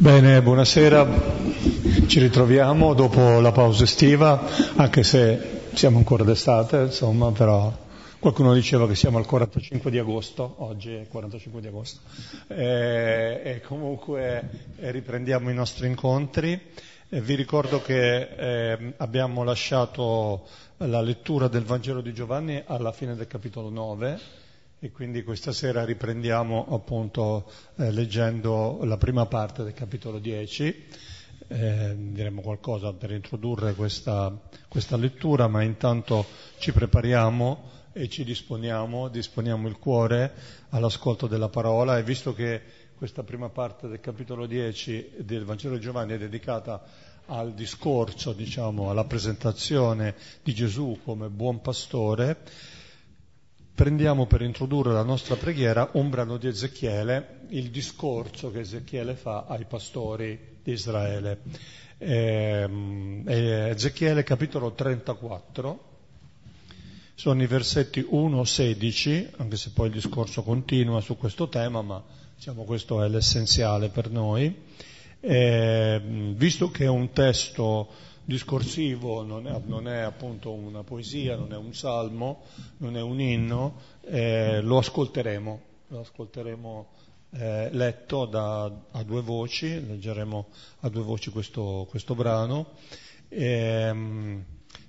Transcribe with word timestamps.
Bene, 0.00 0.40
buonasera, 0.40 1.06
ci 2.06 2.20
ritroviamo 2.20 2.94
dopo 2.94 3.38
la 3.38 3.52
pausa 3.52 3.84
estiva, 3.84 4.40
anche 4.76 5.02
se 5.02 5.68
siamo 5.74 5.98
ancora 5.98 6.24
d'estate, 6.24 6.84
insomma, 6.84 7.30
però 7.32 7.70
qualcuno 8.18 8.54
diceva 8.54 8.88
che 8.88 8.94
siamo 8.94 9.18
al 9.18 9.26
45 9.26 9.90
di 9.90 9.98
agosto, 9.98 10.54
oggi 10.60 10.94
è 10.94 11.00
il 11.00 11.08
45 11.08 11.60
di 11.60 11.66
agosto, 11.66 12.00
e, 12.46 13.42
e 13.44 13.60
comunque 13.60 14.72
e 14.78 14.90
riprendiamo 14.90 15.50
i 15.50 15.54
nostri 15.54 15.86
incontri. 15.86 16.58
E 17.10 17.20
vi 17.20 17.34
ricordo 17.34 17.82
che 17.82 18.20
eh, 18.20 18.94
abbiamo 18.96 19.44
lasciato 19.44 20.46
la 20.78 21.02
lettura 21.02 21.46
del 21.48 21.64
Vangelo 21.64 22.00
di 22.00 22.14
Giovanni 22.14 22.62
alla 22.64 22.92
fine 22.92 23.16
del 23.16 23.26
capitolo 23.26 23.68
9 23.68 24.39
e 24.82 24.90
quindi 24.90 25.22
questa 25.22 25.52
sera 25.52 25.84
riprendiamo 25.84 26.68
appunto 26.70 27.50
eh, 27.76 27.90
leggendo 27.92 28.80
la 28.84 28.96
prima 28.96 29.26
parte 29.26 29.62
del 29.62 29.74
capitolo 29.74 30.18
10. 30.18 30.86
Eh, 31.48 31.94
diremo 31.98 32.40
qualcosa 32.40 32.94
per 32.94 33.10
introdurre 33.10 33.74
questa, 33.74 34.34
questa, 34.68 34.96
lettura, 34.96 35.48
ma 35.48 35.62
intanto 35.62 36.24
ci 36.58 36.72
prepariamo 36.72 37.68
e 37.92 38.08
ci 38.08 38.24
disponiamo, 38.24 39.08
disponiamo 39.08 39.68
il 39.68 39.76
cuore 39.76 40.32
all'ascolto 40.70 41.26
della 41.26 41.48
parola 41.50 41.98
e 41.98 42.02
visto 42.02 42.32
che 42.32 42.62
questa 42.96 43.22
prima 43.22 43.50
parte 43.50 43.86
del 43.86 44.00
capitolo 44.00 44.46
10 44.46 45.16
del 45.18 45.44
Vangelo 45.44 45.74
di 45.74 45.80
Giovanni 45.82 46.14
è 46.14 46.18
dedicata 46.18 46.82
al 47.26 47.52
discorso, 47.52 48.32
diciamo, 48.32 48.88
alla 48.88 49.04
presentazione 49.04 50.14
di 50.42 50.54
Gesù 50.54 50.98
come 51.04 51.28
buon 51.28 51.60
pastore, 51.60 52.38
prendiamo 53.80 54.26
per 54.26 54.42
introdurre 54.42 54.92
la 54.92 55.02
nostra 55.02 55.36
preghiera 55.36 55.88
un 55.92 56.10
brano 56.10 56.36
di 56.36 56.46
Ezechiele, 56.46 57.46
il 57.48 57.70
discorso 57.70 58.50
che 58.50 58.60
Ezechiele 58.60 59.14
fa 59.14 59.46
ai 59.48 59.64
pastori 59.64 60.38
di 60.62 60.72
Israele. 60.72 61.38
Eh, 61.96 62.68
Ezechiele 63.24 64.22
capitolo 64.22 64.72
34, 64.74 65.84
sono 67.14 67.42
i 67.42 67.46
versetti 67.46 68.00
1-16, 68.02 69.30
anche 69.38 69.56
se 69.56 69.70
poi 69.70 69.86
il 69.86 69.94
discorso 69.94 70.42
continua 70.42 71.00
su 71.00 71.16
questo 71.16 71.48
tema, 71.48 71.80
ma 71.80 72.04
diciamo 72.36 72.64
questo 72.64 73.02
è 73.02 73.08
l'essenziale 73.08 73.88
per 73.88 74.10
noi. 74.10 74.54
Eh, 75.20 76.02
visto 76.34 76.70
che 76.70 76.84
è 76.84 76.88
un 76.88 77.12
testo 77.12 77.88
discorsivo, 78.30 79.24
non 79.24 79.48
è, 79.48 79.60
non 79.66 79.88
è, 79.88 79.98
appunto 79.98 80.52
una 80.52 80.84
poesia, 80.84 81.34
non 81.34 81.52
è 81.52 81.56
un 81.56 81.74
salmo, 81.74 82.44
non 82.76 82.96
è 82.96 83.02
un 83.02 83.20
inno, 83.20 83.74
eh, 84.02 84.60
lo 84.60 84.78
ascolteremo, 84.78 85.60
lo 85.88 86.00
ascolteremo 86.00 86.86
eh, 87.32 87.68
letto 87.72 88.26
da, 88.26 88.72
a 88.92 89.02
due 89.02 89.20
voci, 89.20 89.84
leggeremo 89.84 90.46
a 90.80 90.88
due 90.88 91.02
voci 91.02 91.30
questo, 91.30 91.86
questo 91.90 92.14
brano, 92.14 92.74
e, 93.28 93.44
ehm, 93.44 94.44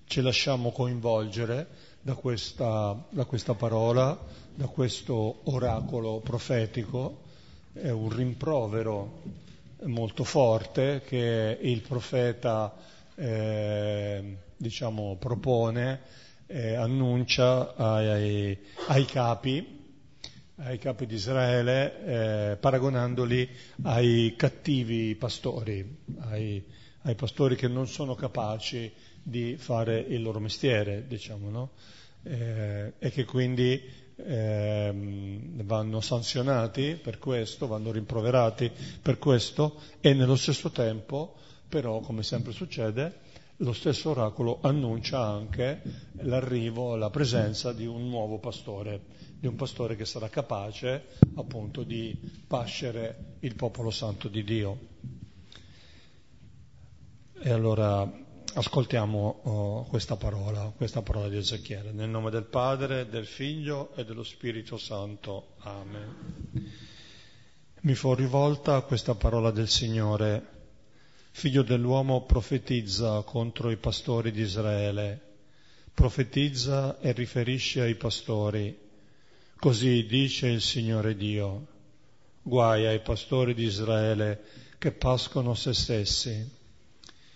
ci 0.06 0.22
lasciamo 0.22 0.72
coinvolgere 0.72 1.68
da 2.00 2.14
questa, 2.14 2.96
da 3.10 3.26
questa 3.26 3.56
parola, 3.56 4.18
da 4.54 4.68
questo 4.68 5.42
oracolo 5.46 6.20
profetico, 6.20 7.22
è 7.74 7.90
un 7.90 8.16
rimprovero 8.16 9.22
molto 9.86 10.24
forte 10.24 11.02
che 11.08 11.58
il 11.60 11.82
profeta 11.82 12.90
eh, 13.22 14.38
diciamo, 14.58 15.16
propone, 15.18 16.02
eh, 16.48 16.74
annuncia 16.74 17.76
ai, 17.76 18.58
ai, 18.88 19.06
capi, 19.06 19.80
ai 20.56 20.80
capi 20.80 21.06
di 21.06 21.16
Israele, 21.16 22.52
eh, 22.52 22.58
paragonandoli 22.58 23.48
ai 23.84 24.34
cattivi 24.36 25.16
pastori, 25.16 25.98
ai, 26.22 26.64
ai, 27.04 27.14
pastori 27.16 27.56
che 27.56 27.68
non 27.68 27.88
sono 27.88 28.16
capaci 28.16 28.92
di 29.22 29.56
fare 29.56 30.00
il 30.00 30.24
loro 30.24 30.40
mestiere, 30.40 31.06
diciamo, 31.08 31.50
no? 31.52 31.70
Eh, 32.24 32.94
e 32.98 33.12
che 33.12 33.26
quindi 33.26 33.82
ehm, 34.16 35.62
vanno 35.64 36.02
sanzionati 36.02 37.00
per 37.02 37.20
questo, 37.20 37.68
vanno 37.68 37.92
rimproverati 37.92 38.72
per 39.00 39.20
questo 39.20 39.80
e 40.00 40.14
nello 40.14 40.36
stesso 40.36 40.72
tempo 40.72 41.36
però, 41.72 42.02
come 42.02 42.22
sempre 42.22 42.52
succede, 42.52 43.20
lo 43.58 43.72
stesso 43.72 44.10
oracolo 44.10 44.60
annuncia 44.62 45.22
anche 45.22 45.82
l'arrivo, 46.24 46.98
la 46.98 47.10
presenza 47.10 47.72
di 47.72 47.86
un 47.86 48.10
nuovo 48.10 48.40
pastore, 48.40 49.00
di 49.40 49.48
un 49.48 49.56
pastore 49.56 49.96
che 49.96 50.04
sarà 50.04 50.28
capace 50.28 51.06
appunto 51.36 51.84
di 51.84 52.14
pascere 52.46 53.38
il 53.40 53.56
popolo 53.56 53.90
santo 53.90 54.28
di 54.28 54.44
Dio. 54.44 54.80
E 57.40 57.50
allora 57.52 58.12
ascoltiamo 58.54 59.40
oh, 59.44 59.84
questa 59.84 60.18
parola, 60.18 60.74
questa 60.76 61.02
parola 61.02 61.30
di 61.30 61.38
Ezechiele, 61.38 61.94
nel 61.94 62.10
nome 62.10 62.32
del 62.32 62.44
Padre, 62.44 63.08
del 63.08 63.26
Figlio 63.26 63.96
e 63.96 64.04
dello 64.04 64.24
Spirito 64.24 64.76
Santo. 64.76 65.54
Amen. 65.60 66.16
Mi 67.84 67.94
fu 67.96 68.14
rivolta 68.14 68.82
questa 68.82 69.16
parola 69.16 69.52
del 69.52 69.70
Signore 69.70 70.60
figlio 71.32 71.64
dell'uomo, 71.64 72.26
profetizza 72.26 73.22
contro 73.24 73.72
i 73.72 73.78
pastori 73.78 74.32
di 74.32 74.42
Israele, 74.42 75.20
profetizza 75.94 77.00
e 77.00 77.14
riferisce 77.14 77.82
ai 77.82 77.96
pastori. 77.96 78.78
Così 79.56 80.06
dice 80.06 80.48
il 80.48 80.62
Signore 80.62 81.16
Dio. 81.16 81.68
Guai 82.44 82.86
ai 82.86 83.00
pastori 83.00 83.54
di 83.54 83.64
Israele 83.64 84.42
che 84.78 84.92
pascono 84.92 85.54
se 85.54 85.74
stessi. 85.74 86.60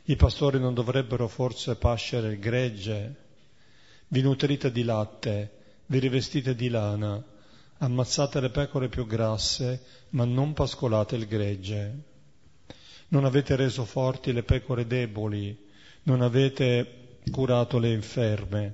I 0.07 0.16
pastori 0.16 0.59
non 0.59 0.73
dovrebbero 0.73 1.28
forse 1.28 1.75
pascere 1.75 2.34
il 2.34 2.39
gregge? 2.39 3.16
Vi 4.07 4.22
nutrite 4.22 4.72
di 4.72 4.84
latte, 4.84 5.51
vi 5.88 6.00
rivestite 6.00 6.55
di 6.55 6.69
lana, 6.69 7.23
ammazzate 7.78 8.39
le 8.39 8.50
pecore 8.50 8.89
più 8.89 9.05
grasse, 9.05 9.84
ma 10.09 10.25
non 10.25 10.53
pascolate 10.53 11.16
il 11.16 11.28
gregge. 11.28 12.13
Non 13.09 13.25
avete 13.25 13.55
reso 13.55 13.85
forti 13.85 14.33
le 14.33 14.43
pecore 14.43 14.88
deboli, 14.88 15.57
non 16.03 16.21
avete 16.21 17.19
curato 17.31 17.77
le 17.77 17.91
inferme, 17.91 18.73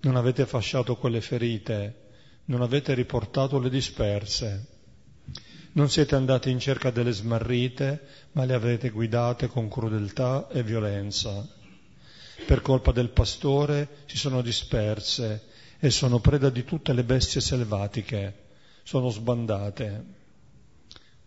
non 0.00 0.16
avete 0.16 0.46
fasciato 0.46 0.96
quelle 0.96 1.20
ferite, 1.20 2.04
non 2.46 2.62
avete 2.62 2.94
riportato 2.94 3.58
le 3.58 3.70
disperse. 3.70 4.74
Non 5.72 5.90
siete 5.90 6.14
andati 6.14 6.50
in 6.50 6.58
cerca 6.58 6.90
delle 6.90 7.12
smarrite, 7.12 8.00
ma 8.32 8.44
le 8.44 8.54
avete 8.54 8.90
guidate 8.90 9.48
con 9.48 9.68
crudeltà 9.68 10.48
e 10.48 10.62
violenza. 10.62 11.46
Per 12.46 12.60
colpa 12.62 12.92
del 12.92 13.10
pastore 13.10 13.88
si 14.06 14.16
sono 14.16 14.42
disperse 14.42 15.42
e 15.78 15.90
sono 15.90 16.18
preda 16.20 16.48
di 16.50 16.64
tutte 16.64 16.92
le 16.92 17.04
bestie 17.04 17.40
selvatiche, 17.40 18.44
sono 18.82 19.10
sbandate. 19.10 20.04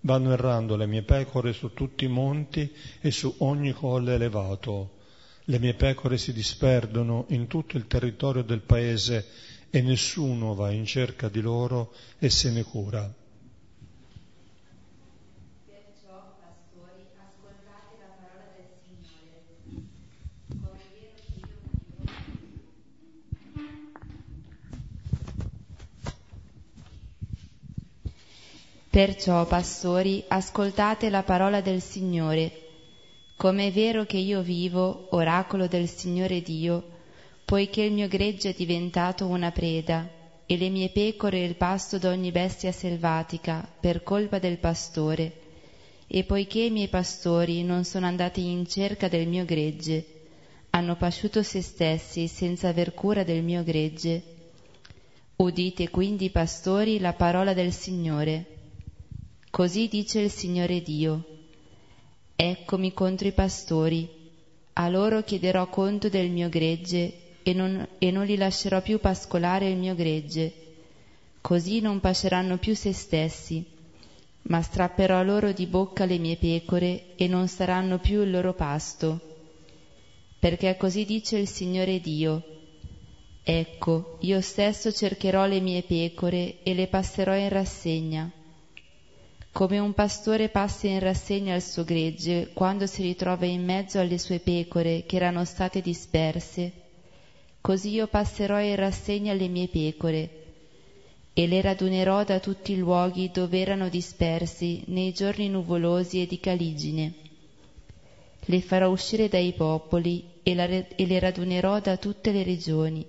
Vanno 0.01 0.31
errando 0.31 0.75
le 0.75 0.87
mie 0.87 1.03
pecore 1.03 1.51
su 1.51 1.73
tutti 1.73 2.05
i 2.05 2.07
monti 2.07 2.71
e 3.01 3.11
su 3.11 3.33
ogni 3.39 3.73
colle 3.73 4.13
elevato. 4.13 4.97
Le 5.43 5.59
mie 5.59 5.73
pecore 5.73 6.17
si 6.17 6.31
disperdono 6.31 7.25
in 7.29 7.47
tutto 7.47 7.75
il 7.75 7.87
territorio 7.87 8.43
del 8.43 8.61
paese 8.61 9.27
e 9.69 9.81
nessuno 9.81 10.53
va 10.53 10.71
in 10.71 10.85
cerca 10.85 11.27
di 11.27 11.41
loro 11.41 11.93
e 12.17 12.29
se 12.29 12.51
ne 12.51 12.63
cura. 12.63 13.13
Perciò, 28.91 29.45
pastori, 29.45 30.24
ascoltate 30.27 31.12
la 31.12 31.21
parola 31.21 31.62
del 31.62 31.80
Signore. 31.80 32.51
Come 33.36 33.68
è 33.68 33.71
vero 33.71 34.03
che 34.06 34.18
io 34.18 34.41
vivo, 34.41 35.09
oracolo 35.12 35.68
del 35.68 35.88
Signore 35.88 36.41
Dio, 36.41 36.83
poiché 37.45 37.83
il 37.83 37.91
mio 37.91 38.07
gregge 38.07 38.50
è 38.50 38.56
diventato 38.57 39.27
una 39.27 39.51
preda, 39.51 40.09
e 40.47 40.57
le 40.57 40.69
mie 40.69 40.89
pecore 40.89 41.45
il 41.45 41.53
pasto 41.53 42.00
d'ogni 42.00 42.31
bestia 42.31 42.71
selvatica, 42.71 43.63
per 43.80 44.01
colpa 44.01 44.39
del 44.39 44.57
pastore, 44.57 45.33
e 46.07 46.24
poiché 46.24 46.62
i 46.62 46.71
miei 46.71 46.88
pastori 46.88 47.63
non 47.63 47.83
sono 47.83 48.07
andati 48.07 48.50
in 48.50 48.65
cerca 48.65 49.07
del 49.07 49.27
mio 49.27 49.45
gregge, 49.45 50.06
hanno 50.71 50.95
pasciuto 50.95 51.44
se 51.44 51.62
stessi 51.62 52.27
senza 52.27 52.69
aver 52.69 52.95
cura 52.95 53.21
del 53.24 53.44
mio 53.44 53.62
gregge. 53.62 54.24
Udite 55.36 55.91
quindi, 55.91 56.31
pastori, 56.31 56.97
la 56.97 57.13
parola 57.13 57.53
del 57.53 57.71
Signore. 57.71 58.57
Così 59.51 59.88
dice 59.88 60.19
il 60.19 60.30
Signore 60.30 60.81
Dio. 60.81 61.24
Eccomi 62.36 62.94
contro 62.94 63.28
i 63.28 63.34
pastori, 63.34 64.07
a 64.74 64.88
loro 64.88 65.24
chiederò 65.24 65.68
conto 65.68 66.07
del 66.07 66.30
mio 66.30 66.50
gregge 66.50 67.13
e 67.44 67.54
non, 67.54 67.86
e 67.98 68.12
non 68.12 68.25
li 68.25 68.38
lascerò 68.38 68.81
più 68.81 69.00
pascolare 69.00 69.69
il 69.69 69.78
mio 69.78 69.96
gregge. 69.96 70.54
Così 71.42 71.81
non 71.81 72.00
pasceranno 72.00 72.57
più 72.57 72.75
se 72.75 72.94
stessi, 72.94 73.66
ma 74.44 74.62
strapperò 74.62 75.24
loro 75.24 75.51
di 75.51 75.66
bocca 75.66 76.06
le 76.06 76.19
mie 76.19 76.38
pecore 76.38 77.16
e 77.16 77.28
non 77.28 77.48
saranno 77.48 77.98
più 77.98 78.22
il 78.22 78.30
loro 78.30 78.54
pasto. 78.54 79.19
Perché 80.38 80.78
così 80.78 81.06
dice 81.06 81.38
il 81.38 81.48
Signore 81.48 82.00
Dio. 82.00 82.44
Ecco, 83.44 84.18
io 84.22 84.40
stesso 84.42 84.92
cercherò 84.92 85.48
le 85.48 85.60
mie 85.60 85.81
pecore 85.81 86.62
e 86.62 86.74
le 86.75 86.88
passerò 86.88 87.36
in 87.36 87.50
rassegna. 87.50 88.31
Come 89.51 89.80
un 89.80 89.94
pastore 89.94 90.50
passa 90.50 90.88
in 90.88 91.00
rassegna 91.00 91.56
il 91.56 91.62
suo 91.62 91.84
gregge 91.84 92.51
quando 92.54 92.86
si 92.86 93.01
ritrova 93.01 93.46
in 93.46 93.66
mezzo 93.66 94.00
alle 94.00 94.18
sue 94.18 94.40
pecore 94.40 95.04
che 95.06 95.16
erano 95.18 95.44
state 95.44 95.81
disperse, 95.81 96.72
così 97.60 97.90
io 97.90 98.07
passerò 98.07 98.62
in 98.62 98.75
rassegna 98.75 99.34
le 99.34 99.48
mie 99.48 99.68
pecore 99.68 100.30
e 101.34 101.48
le 101.48 101.62
radunerò 101.62 102.24
da 102.24 102.40
tutti 102.40 102.72
i 102.74 102.78
luoghi 102.78 103.31
dove 103.34 103.60
erano 103.60 103.90
dispersi 103.90 104.84
nei 104.88 105.12
giorni 105.13 105.50
nuvolosi 105.50 106.22
e 106.22 106.25
di 106.25 106.40
caligine. 106.40 107.13
Le 108.40 108.62
farò 108.62 108.90
uscire 108.90 109.28
dai 109.28 109.54
popoli 109.54 110.25
e, 110.44 110.56
la, 110.56 110.66
e 110.66 111.06
le 111.06 111.19
radunerò 111.19 111.80
da 111.80 111.98
tutte 111.98 112.31
le 112.31 112.44
regioni. 112.44 113.06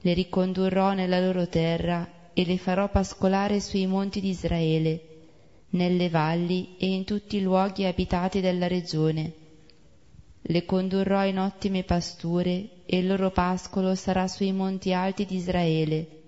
Le 0.00 0.12
ricondurrò 0.14 0.94
nella 0.94 1.20
loro 1.20 1.46
terra 1.46 2.30
e 2.32 2.44
le 2.44 2.58
farò 2.58 2.90
pascolare 2.90 3.60
sui 3.60 3.86
monti 3.86 4.20
di 4.20 4.30
Israele, 4.30 5.13
nelle 5.74 6.08
valli 6.08 6.74
e 6.78 6.86
in 6.86 7.04
tutti 7.04 7.36
i 7.36 7.42
luoghi 7.42 7.84
abitati 7.84 8.40
della 8.40 8.66
regione. 8.66 9.32
Le 10.42 10.64
condurrò 10.64 11.24
in 11.24 11.38
ottime 11.38 11.84
pasture 11.84 12.82
e 12.84 12.98
il 12.98 13.06
loro 13.06 13.30
pascolo 13.30 13.94
sarà 13.94 14.26
sui 14.26 14.52
monti 14.52 14.92
alti 14.92 15.24
di 15.24 15.36
Israele 15.36 16.22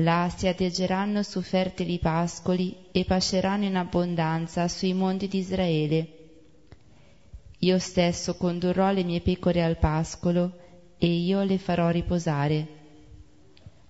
Là 0.00 0.30
si 0.34 0.46
adegeranno 0.46 1.22
su 1.22 1.40
fertili 1.40 1.98
pascoli 1.98 2.76
e 2.92 3.06
pasceranno 3.06 3.64
in 3.64 3.76
abbondanza 3.76 4.68
sui 4.68 4.92
monti 4.92 5.26
di 5.26 5.38
Israele. 5.38 6.08
Io 7.60 7.78
stesso 7.78 8.36
condurrò 8.36 8.90
le 8.90 9.04
mie 9.04 9.22
pecore 9.22 9.64
al 9.64 9.78
pascolo 9.78 10.52
e 10.98 11.06
io 11.06 11.42
le 11.44 11.56
farò 11.56 11.88
riposare. 11.88 12.66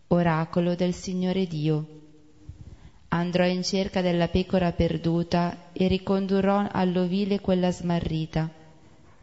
Oracolo 0.06 0.76
del 0.76 0.94
Signore 0.94 1.44
Dio. 1.46 2.05
Andrò 3.08 3.44
in 3.46 3.62
cerca 3.62 4.00
della 4.02 4.28
pecora 4.28 4.72
perduta 4.72 5.70
e 5.72 5.88
ricondurrò 5.88 6.66
all'ovile 6.70 7.40
quella 7.40 7.70
smarrita. 7.70 8.50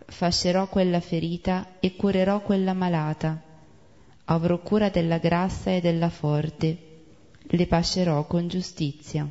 Fascerò 0.05 0.67
quella 0.67 0.99
ferita 0.99 1.79
e 1.79 1.95
curerò 1.95 2.41
quella 2.41 2.73
malata 2.73 3.51
avrò 4.25 4.59
cura 4.61 4.89
della 4.89 5.17
grassa 5.17 5.71
e 5.71 5.81
della 5.81 6.09
forte, 6.09 6.77
le 7.41 7.67
pascerò 7.67 8.25
con 8.25 8.47
giustizia. 8.47 9.29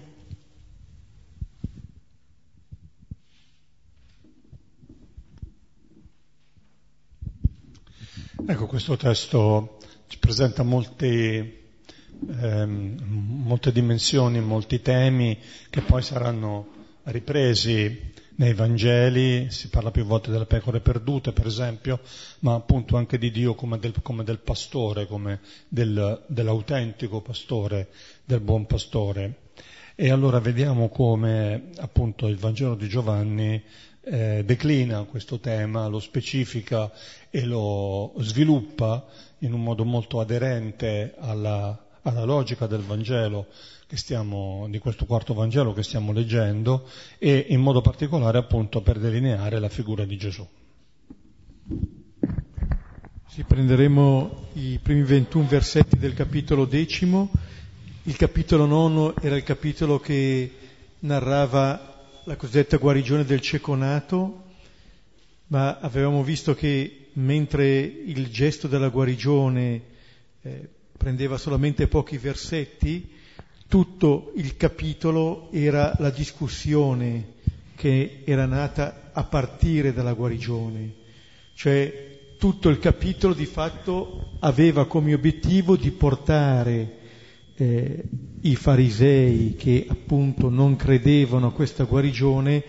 Ecco, 8.44 8.66
questo 8.66 8.96
testo 8.96 9.78
ci 10.08 10.19
presenta 10.19 10.62
molti, 10.62 11.62
ehm, 12.41 12.97
molte 13.45 13.73
dimensioni, 13.73 14.41
molti 14.41 14.81
temi 14.81 15.39
che 15.71 15.81
poi 15.81 16.03
saranno 16.03 16.81
ripresi 17.05 18.11
nei 18.37 18.55
Vangeli 18.55 19.51
si 19.51 19.69
parla 19.69 19.91
più 19.91 20.05
volte 20.05 20.31
delle 20.31 20.47
pecore 20.47 20.81
perdute, 20.81 21.33
per 21.33 21.47
esempio, 21.47 22.01
ma 22.41 22.55
appunto 22.55 22.97
anche 22.97 23.19
di 23.19 23.31
Dio 23.31 23.55
come 23.55 23.79
del, 23.79 23.95
come 24.03 24.25
del 24.25 24.39
pastore, 24.39 25.07
come 25.07 25.41
del, 25.69 26.25
dell'autentico 26.27 27.21
pastore, 27.21 27.89
del 28.25 28.41
buon 28.41 28.67
pastore. 28.67 29.51
E 29.95 30.11
allora 30.11 30.41
vediamo 30.41 30.89
come 30.89 31.71
appunto 31.79 32.27
il 32.27 32.37
Vangelo 32.37 32.75
di 32.75 32.89
Giovanni 32.89 33.63
eh, 34.05 34.43
declina 34.45 35.05
questo 35.05 35.39
tema, 35.39 35.87
lo 35.87 36.01
specifica 36.01 36.91
e 37.31 37.45
lo 37.45 38.15
sviluppa 38.19 39.07
in 39.41 39.53
un 39.53 39.63
modo 39.63 39.85
molto 39.85 40.19
aderente 40.19 41.15
alla, 41.19 41.79
alla 42.02 42.25
logica 42.25 42.66
del 42.66 42.82
Vangelo 42.82 43.46
stiamo, 43.96 44.66
di 44.70 44.78
questo 44.78 45.04
quarto 45.04 45.34
Vangelo 45.34 45.72
che 45.72 45.82
stiamo 45.82 46.12
leggendo 46.12 46.88
e 47.19 47.46
in 47.49 47.60
modo 47.60 47.81
particolare 47.81 48.38
appunto 48.38 48.81
per 48.81 48.99
delineare 48.99 49.58
la 49.58 49.69
figura 49.69 50.04
di 50.04 50.16
Gesù. 50.16 50.46
Sì, 53.28 53.44
prenderemo 53.44 54.49
i 54.54 54.78
primi 54.82 55.02
21 55.02 55.46
versetti 55.46 55.99
del 55.99 56.14
capitolo 56.14 56.64
decimo. 56.64 57.31
Il 58.04 58.16
capitolo 58.16 58.66
nono 58.66 59.14
era 59.20 59.37
il 59.37 59.43
capitolo 59.43 59.99
che 60.00 60.50
narrava 61.00 62.06
la 62.25 62.37
cosiddetta 62.37 62.76
guarigione 62.76 63.25
del 63.25 63.40
cieco 63.40 63.75
nato, 63.75 64.43
ma 65.49 65.78
avevamo 65.81 66.22
visto 66.22 66.54
che 66.54 67.08
mentre 67.14 67.78
il 67.78 68.28
gesto 68.28 68.69
della 68.69 68.88
guarigione 68.88 69.82
eh, 70.43 70.69
prendeva 71.02 71.37
solamente 71.37 71.88
pochi 71.88 72.16
versetti, 72.16 73.10
tutto 73.66 74.31
il 74.37 74.56
capitolo 74.56 75.49
era 75.50 75.93
la 75.99 76.10
discussione 76.10 77.32
che 77.75 78.22
era 78.25 78.46
nata 78.46 79.10
a 79.12 79.25
partire 79.25 79.93
dalla 79.93 80.12
guarigione, 80.12 80.94
cioè 81.54 82.37
tutto 82.38 82.69
il 82.69 82.78
capitolo 82.78 83.34
di 83.34 83.46
fatto 83.46 84.37
aveva 84.38 84.87
come 84.87 85.12
obiettivo 85.12 85.76
di 85.76 85.90
portare 85.90 86.99
eh, 87.56 88.04
i 88.43 88.54
farisei 88.54 89.56
che 89.56 89.84
appunto 89.88 90.50
non 90.50 90.76
credevano 90.76 91.49
a 91.49 91.52
questa 91.52 91.82
guarigione 91.82 92.62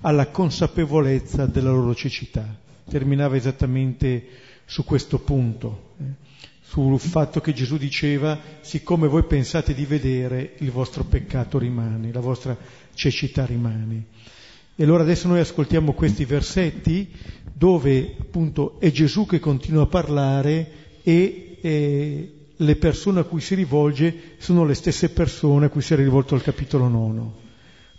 alla 0.00 0.26
consapevolezza 0.30 1.46
della 1.46 1.70
loro 1.70 1.94
cecità. 1.94 2.52
Terminava 2.90 3.36
esattamente 3.36 4.26
su 4.64 4.84
questo 4.84 5.20
punto. 5.20 5.85
Sul 6.68 6.98
fatto 6.98 7.40
che 7.40 7.52
Gesù 7.52 7.76
diceva, 7.76 8.38
siccome 8.60 9.06
voi 9.06 9.22
pensate 9.22 9.72
di 9.72 9.86
vedere, 9.86 10.54
il 10.58 10.72
vostro 10.72 11.04
peccato 11.04 11.58
rimane, 11.58 12.12
la 12.12 12.20
vostra 12.20 12.56
cecità 12.92 13.46
rimane. 13.46 14.06
E 14.74 14.82
allora 14.82 15.04
adesso 15.04 15.28
noi 15.28 15.38
ascoltiamo 15.38 15.92
questi 15.92 16.24
versetti 16.24 17.08
dove 17.54 18.16
appunto 18.20 18.80
è 18.80 18.90
Gesù 18.90 19.26
che 19.26 19.38
continua 19.38 19.84
a 19.84 19.86
parlare 19.86 20.70
e 21.02 21.58
eh, 21.60 22.32
le 22.56 22.76
persone 22.76 23.20
a 23.20 23.24
cui 23.24 23.40
si 23.40 23.54
rivolge 23.54 24.34
sono 24.38 24.64
le 24.64 24.74
stesse 24.74 25.10
persone 25.10 25.66
a 25.66 25.68
cui 25.68 25.82
si 25.82 25.94
è 25.94 25.96
rivolto 25.96 26.34
al 26.34 26.42
capitolo 26.42 26.88
nono. 26.88 27.36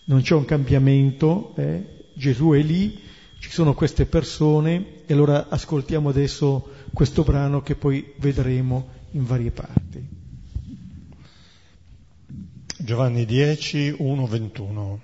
Non 0.04 0.22
c'è 0.22 0.36
un 0.36 0.46
cambiamento, 0.46 1.54
eh? 1.56 1.96
Gesù 2.14 2.52
è 2.52 2.62
lì, 2.62 3.00
ci 3.40 3.50
sono 3.50 3.74
queste 3.74 4.06
persone 4.06 5.04
e 5.06 5.14
allora 5.14 5.48
ascoltiamo 5.50 6.10
adesso 6.10 6.72
questo 6.98 7.22
brano 7.22 7.62
che 7.62 7.76
poi 7.76 8.16
vedremo 8.18 8.90
in 9.12 9.24
varie 9.24 9.52
parti. 9.52 10.04
Giovanni 12.80 13.24
10, 13.24 13.98
1, 14.00 14.26
21. 14.26 15.02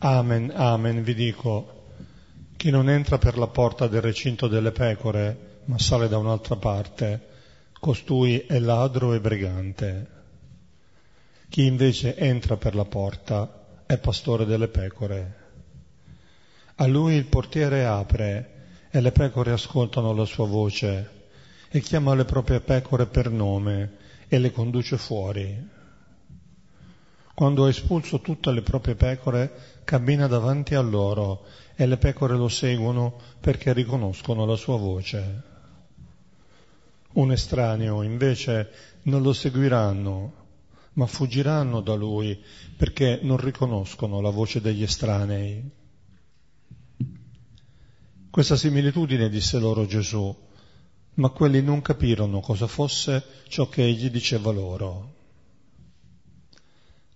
Amen, 0.00 0.52
amen, 0.54 1.02
vi 1.02 1.14
dico, 1.14 1.84
chi 2.56 2.68
non 2.68 2.90
entra 2.90 3.16
per 3.16 3.38
la 3.38 3.46
porta 3.46 3.86
del 3.86 4.02
recinto 4.02 4.48
delle 4.48 4.70
pecore, 4.70 5.60
ma 5.64 5.78
sale 5.78 6.08
da 6.08 6.18
un'altra 6.18 6.56
parte, 6.56 7.28
costui 7.80 8.40
è 8.40 8.58
ladro 8.58 9.14
e 9.14 9.20
brigante. 9.20 10.06
Chi 11.48 11.64
invece 11.64 12.16
entra 12.18 12.58
per 12.58 12.74
la 12.74 12.84
porta 12.84 13.84
è 13.86 13.96
pastore 13.96 14.44
delle 14.44 14.68
pecore. 14.68 15.36
A 16.74 16.86
lui 16.86 17.14
il 17.14 17.24
portiere 17.24 17.86
apre 17.86 18.52
e 18.94 19.00
le 19.00 19.10
pecore 19.10 19.52
ascoltano 19.52 20.12
la 20.12 20.26
sua 20.26 20.46
voce 20.46 21.20
e 21.70 21.80
chiama 21.80 22.14
le 22.14 22.26
proprie 22.26 22.60
pecore 22.60 23.06
per 23.06 23.30
nome 23.30 23.96
e 24.28 24.38
le 24.38 24.52
conduce 24.52 24.98
fuori. 24.98 25.68
Quando 27.32 27.64
ha 27.64 27.70
espulso 27.70 28.20
tutte 28.20 28.52
le 28.52 28.60
proprie 28.60 28.94
pecore, 28.94 29.80
cammina 29.84 30.26
davanti 30.26 30.74
a 30.74 30.82
loro 30.82 31.46
e 31.74 31.86
le 31.86 31.96
pecore 31.96 32.36
lo 32.36 32.48
seguono 32.48 33.18
perché 33.40 33.72
riconoscono 33.72 34.44
la 34.44 34.56
sua 34.56 34.76
voce. 34.76 35.42
Un 37.14 37.32
estraneo 37.32 38.02
invece 38.02 38.70
non 39.04 39.22
lo 39.22 39.32
seguiranno, 39.32 40.32
ma 40.92 41.06
fuggiranno 41.06 41.80
da 41.80 41.94
lui 41.94 42.38
perché 42.76 43.20
non 43.22 43.38
riconoscono 43.38 44.20
la 44.20 44.30
voce 44.30 44.60
degli 44.60 44.82
estranei. 44.82 45.80
Questa 48.32 48.56
similitudine 48.56 49.28
disse 49.28 49.58
loro 49.58 49.84
Gesù, 49.84 50.34
ma 51.16 51.28
quelli 51.28 51.60
non 51.60 51.82
capirono 51.82 52.40
cosa 52.40 52.66
fosse 52.66 53.22
ciò 53.48 53.68
che 53.68 53.84
egli 53.84 54.08
diceva 54.08 54.50
loro. 54.50 55.14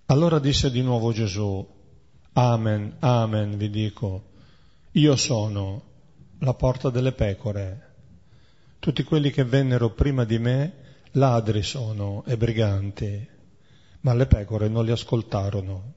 Allora 0.05 0.39
disse 0.39 0.71
di 0.71 0.83
nuovo 0.83 1.13
Gesù, 1.13 1.67
Amen, 2.35 2.97
Amen, 2.99 3.57
vi 3.57 3.71
dico, 3.71 4.25
io 4.91 5.17
sono 5.17 5.83
la 6.41 6.53
porta 6.53 6.91
delle 6.91 7.13
pecore. 7.13 7.95
Tutti 8.79 9.03
quelli 9.03 9.31
che 9.31 9.45
vennero 9.45 9.95
prima 9.95 10.25
di 10.25 10.39
me 10.39 10.75
ladri 11.13 11.63
sono 11.63 12.25
e 12.27 12.37
briganti, 12.37 13.27
ma 14.01 14.13
le 14.13 14.27
pecore 14.27 14.69
non 14.69 14.85
li 14.85 14.91
ascoltarono. 14.91 15.95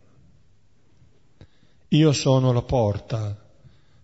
Io 1.90 2.14
sono 2.14 2.54
la 2.54 2.62
porta, 2.62 3.49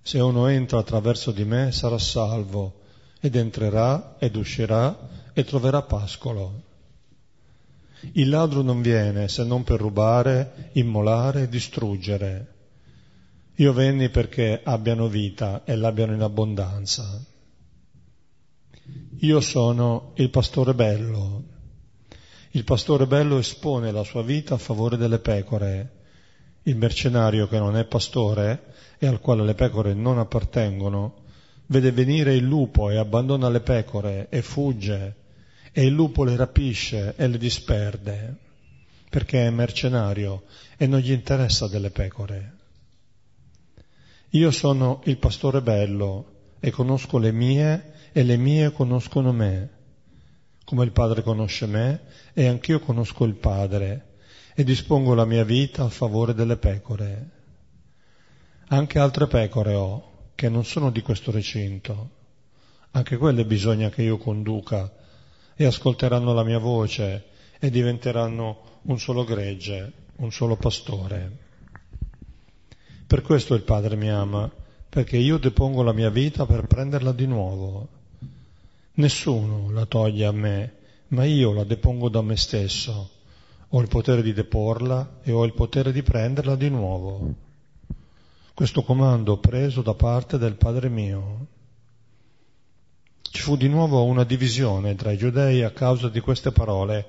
se 0.06 0.20
uno 0.20 0.46
entra 0.46 0.78
attraverso 0.78 1.32
di 1.32 1.46
me 1.46 1.72
sarà 1.72 1.98
salvo, 1.98 2.82
ed 3.20 3.36
entrerà 3.36 4.18
ed 4.20 4.36
uscirà 4.36 4.96
e 5.34 5.44
troverà 5.44 5.82
pascolo. 5.82 6.62
Il 8.12 8.30
ladro 8.30 8.62
non 8.62 8.84
viene 8.84 9.28
se 9.28 9.44
non 9.44 9.64
per 9.64 9.80
rubare, 9.80 10.70
immolare 10.74 11.50
distruggere. 11.50 12.54
Io 13.56 13.74
venni 13.74 14.10
perché 14.10 14.62
abbiano 14.64 15.08
vita 15.08 15.64
e 15.64 15.76
l'abbiano 15.76 16.14
in 16.14 16.22
abbondanza. 16.22 17.20
Io 19.22 19.42
sono 19.42 20.12
il 20.18 20.30
pastore 20.30 20.76
bello. 20.76 21.44
Il 22.52 22.64
pastore 22.64 23.08
bello 23.08 23.40
espone 23.40 23.92
la 23.92 24.04
sua 24.04 24.22
vita 24.22 24.54
a 24.54 24.60
favore 24.60 24.98
delle 24.98 25.18
pecore. 25.18 25.94
Il 26.62 26.76
mercenario 26.76 27.48
che 27.48 27.58
non 27.58 27.76
è 27.76 27.86
pastore 27.86 28.74
e 28.98 29.08
al 29.08 29.20
quale 29.20 29.44
le 29.44 29.56
pecore 29.56 29.94
non 29.94 30.18
appartengono, 30.20 31.24
vede 31.68 31.92
venire 31.92 32.36
il 32.36 32.44
lupo 32.44 32.90
e 32.90 32.98
abbandona 32.98 33.50
le 33.50 33.62
pecore 33.62 34.28
e 34.30 34.42
fugge, 34.42 35.16
e 35.72 35.86
il 35.86 35.94
lupo 35.94 36.24
le 36.24 36.36
rapisce 36.36 37.16
e 37.18 37.28
le 37.28 37.38
disperde, 37.38 38.36
perché 39.10 39.46
è 39.46 39.50
mercenario 39.50 40.44
e 40.78 40.88
non 40.88 41.00
gli 41.00 41.12
interessa 41.12 41.68
delle 41.68 41.90
pecore. 41.90 42.54
Io 44.30 44.52
sono 44.52 45.02
il 45.06 45.18
pastore 45.18 45.62
bello 45.62 46.34
e 46.60 46.72
conosco 46.72 47.18
le 47.18 47.32
mie 47.32 47.94
e 48.12 48.24
le 48.24 48.38
mie 48.38 48.72
conoscono 48.72 49.32
me, 49.32 49.70
come 50.64 50.84
il 50.84 50.92
Padre 50.92 51.22
conosce 51.22 51.66
me 51.66 52.02
e 52.34 52.48
anch'io 52.48 52.80
conosco 52.80 53.24
il 53.26 53.36
Padre 53.36 54.14
e 54.54 54.64
dispongo 54.64 55.14
la 55.14 55.26
mia 55.26 55.44
vita 55.44 55.84
a 55.84 55.90
favore 55.90 56.34
delle 56.34 56.58
pecore. 56.58 57.35
Anche 58.68 58.98
altre 58.98 59.28
pecore 59.28 59.76
ho, 59.76 60.12
che 60.34 60.50
non 60.50 60.66
sono 60.66 60.90
di 60.90 61.04
questo 61.04 61.30
recinto. 61.30 62.10
Anche 62.92 63.16
quelle 63.18 63.46
bisogna 63.46 63.90
che 63.90 64.02
io 64.02 64.18
conduca 64.18 64.92
e 65.56 65.66
ascolteranno 65.66 66.34
la 66.34 66.44
mia 66.44 66.58
voce 66.58 67.26
e 67.60 67.70
diventeranno 67.70 68.80
un 68.84 68.98
solo 68.98 69.24
gregge, 69.24 69.92
un 70.18 70.32
solo 70.32 70.56
pastore. 70.56 71.38
Per 73.06 73.22
questo 73.22 73.54
il 73.54 73.62
Padre 73.62 73.96
mi 73.96 74.10
ama, 74.10 74.52
perché 74.90 75.18
io 75.18 75.38
depongo 75.38 75.84
la 75.84 75.94
mia 75.94 76.10
vita 76.10 76.48
per 76.48 76.66
prenderla 76.66 77.12
di 77.12 77.28
nuovo. 77.28 77.88
Nessuno 78.94 79.70
la 79.72 79.86
toglie 79.86 80.26
a 80.26 80.32
me, 80.32 80.74
ma 81.10 81.24
io 81.24 81.54
la 81.54 81.66
depongo 81.66 82.10
da 82.10 82.24
me 82.24 82.36
stesso. 82.36 83.12
Ho 83.70 83.80
il 83.80 83.90
potere 83.90 84.24
di 84.24 84.34
deporla 84.34 85.20
e 85.22 85.32
ho 85.32 85.46
il 85.46 85.54
potere 85.54 85.92
di 85.92 86.02
prenderla 86.02 86.56
di 86.56 86.70
nuovo. 86.70 87.45
Questo 88.56 88.84
comando 88.84 89.36
preso 89.36 89.82
da 89.82 89.96
parte 89.96 90.38
del 90.38 90.56
Padre 90.56 90.88
mio. 90.88 91.48
Ci 93.20 93.42
fu 93.42 93.58
di 93.58 93.68
nuovo 93.68 94.06
una 94.06 94.24
divisione 94.24 94.96
tra 94.96 95.12
i 95.12 95.18
giudei 95.18 95.62
a 95.62 95.72
causa 95.72 96.08
di 96.08 96.22
queste 96.22 96.54
parole. 96.54 97.06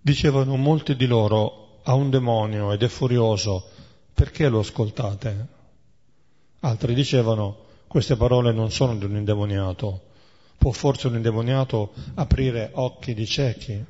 Dicevano 0.00 0.54
molti 0.54 0.94
di 0.94 1.06
loro, 1.06 1.80
ha 1.82 1.94
un 1.94 2.08
demonio 2.08 2.70
ed 2.70 2.84
è 2.84 2.86
furioso, 2.86 3.68
perché 4.14 4.48
lo 4.48 4.60
ascoltate? 4.60 5.46
Altri 6.60 6.94
dicevano, 6.94 7.64
queste 7.88 8.14
parole 8.14 8.52
non 8.52 8.70
sono 8.70 8.94
di 8.94 9.06
un 9.06 9.16
indemoniato, 9.16 10.02
può 10.56 10.70
forse 10.70 11.08
un 11.08 11.16
indemoniato 11.16 11.94
aprire 12.14 12.70
occhi 12.74 13.12
di 13.12 13.26
ciechi? 13.26 13.84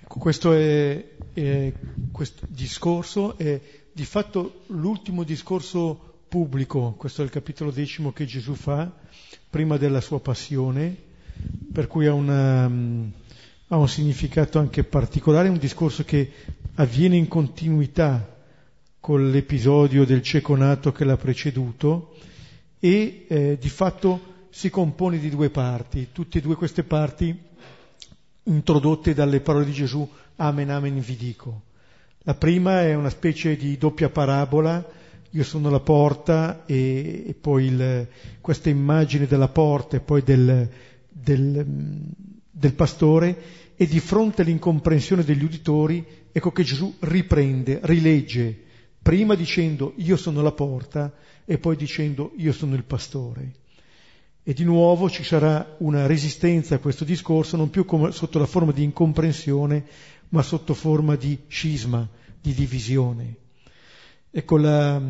Ecco, 0.00 0.18
questo, 0.18 0.52
è, 0.54 1.04
è, 1.34 1.72
questo 2.10 2.46
discorso 2.48 3.38
è 3.38 3.79
di 3.92 4.04
fatto 4.04 4.62
l'ultimo 4.68 5.22
discorso 5.24 6.18
pubblico, 6.28 6.94
questo 6.96 7.22
è 7.22 7.24
il 7.24 7.30
capitolo 7.30 7.70
decimo 7.70 8.12
che 8.12 8.24
Gesù 8.24 8.54
fa, 8.54 8.90
prima 9.48 9.76
della 9.76 10.00
sua 10.00 10.20
passione, 10.20 10.96
per 11.72 11.86
cui 11.86 12.06
ha, 12.06 12.12
una, 12.12 12.64
ha 12.64 13.76
un 13.76 13.88
significato 13.88 14.58
anche 14.58 14.84
particolare, 14.84 15.48
un 15.48 15.58
discorso 15.58 16.04
che 16.04 16.30
avviene 16.74 17.16
in 17.16 17.26
continuità 17.26 18.38
con 19.00 19.30
l'episodio 19.30 20.04
del 20.04 20.22
cieco 20.22 20.54
nato 20.54 20.92
che 20.92 21.04
l'ha 21.04 21.16
preceduto 21.16 22.14
e 22.78 23.26
eh, 23.28 23.58
di 23.58 23.68
fatto 23.68 24.28
si 24.50 24.70
compone 24.70 25.18
di 25.18 25.30
due 25.30 25.50
parti, 25.50 26.08
tutte 26.12 26.38
e 26.38 26.40
due 26.40 26.54
queste 26.54 26.84
parti 26.84 27.36
introdotte 28.44 29.14
dalle 29.14 29.40
parole 29.40 29.64
di 29.64 29.72
Gesù, 29.72 30.08
Amen, 30.36 30.70
Amen 30.70 31.00
vi 31.00 31.16
dico. 31.16 31.62
La 32.24 32.34
prima 32.34 32.82
è 32.82 32.94
una 32.94 33.08
specie 33.08 33.56
di 33.56 33.78
doppia 33.78 34.10
parabola, 34.10 34.86
io 35.30 35.42
sono 35.42 35.70
la 35.70 35.80
porta 35.80 36.66
e, 36.66 37.24
e 37.28 37.34
poi 37.34 37.64
il, 37.64 38.08
questa 38.42 38.68
immagine 38.68 39.26
della 39.26 39.48
porta 39.48 39.96
e 39.96 40.00
poi 40.00 40.22
del, 40.22 40.68
del, 41.08 41.64
del 42.50 42.74
pastore 42.74 43.42
e 43.74 43.86
di 43.86 44.00
fronte 44.00 44.42
all'incomprensione 44.42 45.24
degli 45.24 45.44
uditori 45.44 46.04
ecco 46.30 46.50
che 46.52 46.62
Gesù 46.62 46.94
riprende, 46.98 47.80
rilegge 47.84 48.64
prima 49.00 49.34
dicendo 49.34 49.94
io 49.96 50.18
sono 50.18 50.42
la 50.42 50.52
porta 50.52 51.14
e 51.46 51.56
poi 51.56 51.74
dicendo 51.74 52.32
io 52.36 52.52
sono 52.52 52.74
il 52.74 52.84
pastore. 52.84 53.52
E 54.42 54.52
di 54.52 54.64
nuovo 54.64 55.08
ci 55.08 55.22
sarà 55.22 55.76
una 55.78 56.06
resistenza 56.06 56.74
a 56.74 56.78
questo 56.78 57.04
discorso, 57.04 57.56
non 57.56 57.70
più 57.70 57.84
come, 57.84 58.10
sotto 58.12 58.38
la 58.38 58.46
forma 58.46 58.72
di 58.72 58.82
incomprensione, 58.82 59.84
ma 60.30 60.42
sotto 60.42 60.74
forma 60.74 61.16
di 61.16 61.38
scisma, 61.48 62.08
di 62.40 62.52
divisione. 62.52 63.36
Ecco, 64.30 64.56
la, 64.56 65.00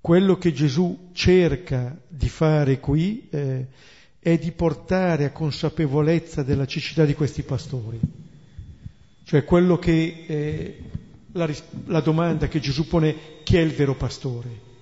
quello 0.00 0.36
che 0.36 0.52
Gesù 0.52 1.10
cerca 1.12 1.98
di 2.08 2.28
fare 2.28 2.78
qui 2.78 3.26
eh, 3.30 3.66
è 4.18 4.38
di 4.38 4.52
portare 4.52 5.24
a 5.24 5.32
consapevolezza 5.32 6.42
della 6.42 6.66
cecità 6.66 7.04
di 7.04 7.14
questi 7.14 7.42
pastori. 7.42 7.98
Cioè 9.24 9.44
quello 9.44 9.78
che 9.78 10.24
eh, 10.26 10.82
la, 11.32 11.48
la 11.86 12.00
domanda 12.00 12.48
che 12.48 12.60
Gesù 12.60 12.86
pone 12.86 13.16
chi 13.44 13.56
è 13.56 13.60
il 13.60 13.72
vero 13.72 13.94
pastore. 13.94 14.72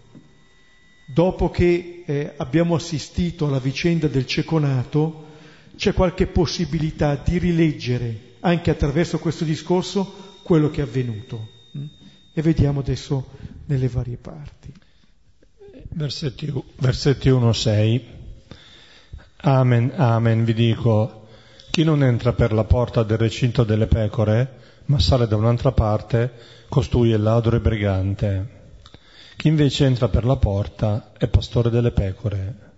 Dopo 1.15 1.51
che 1.51 2.03
eh, 2.05 2.35
abbiamo 2.37 2.75
assistito 2.75 3.47
alla 3.47 3.61
vicenda 3.61 4.09
del 4.09 4.27
ceconato, 4.27 5.31
c'è 5.77 5.93
qualche 5.93 6.27
possibilità 6.27 7.15
di 7.15 7.39
rileggere 7.39 8.31
anche 8.45 8.71
attraverso 8.71 9.19
questo 9.19 9.45
discorso 9.45 10.39
quello 10.43 10.71
che 10.71 10.81
è 10.81 10.85
avvenuto. 10.85 11.49
Mm? 11.77 11.85
E 12.33 12.43
vediamo 12.43 12.81
adesso 12.81 13.31
nelle 13.67 13.89
varie 13.89 14.17
parti. 14.17 14.73
Versetti, 15.91 16.53
versetti 16.77 17.29
1-6. 17.31 18.01
Amen, 19.45 19.93
amen, 19.97 20.45
vi 20.45 20.55
dico, 20.55 21.27
chi 21.71 21.85
non 21.85 22.03
entra 22.03 22.33
per 22.33 22.53
la 22.53 22.65
porta 22.65 23.03
del 23.03 23.19
recinto 23.19 23.65
delle 23.65 23.87
pecore, 23.87 24.61
ma 24.87 24.99
sale 24.99 25.27
da 25.27 25.37
un'altra 25.37 25.73
parte, 25.73 26.33
costui 26.69 27.13
è 27.13 27.17
ladro 27.17 27.57
e 27.57 27.61
brigante. 27.61 28.61
Chi 29.37 29.49
invece 29.49 29.85
entra 29.85 30.09
per 30.09 30.25
la 30.25 30.37
porta 30.37 31.13
è 31.19 31.27
pastore 31.29 31.71
delle 31.71 31.91
pecore. 31.91 32.71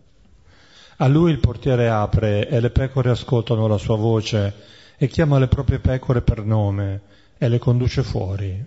A 0.99 1.09
lui 1.09 1.33
il 1.33 1.39
portiere 1.39 1.89
apre 1.89 2.49
e 2.49 2.61
le 2.61 2.71
pecore 2.71 3.11
ascoltano 3.11 3.67
la 3.67 3.79
sua 3.79 3.97
voce 3.97 4.55
e 4.97 5.07
chiama 5.09 5.39
le 5.39 5.49
proprie 5.49 5.79
pecore 5.79 6.23
per 6.23 6.45
nome 6.45 7.01
e 7.39 7.49
le 7.49 7.59
conduce 7.59 8.03
fuori. 8.03 8.65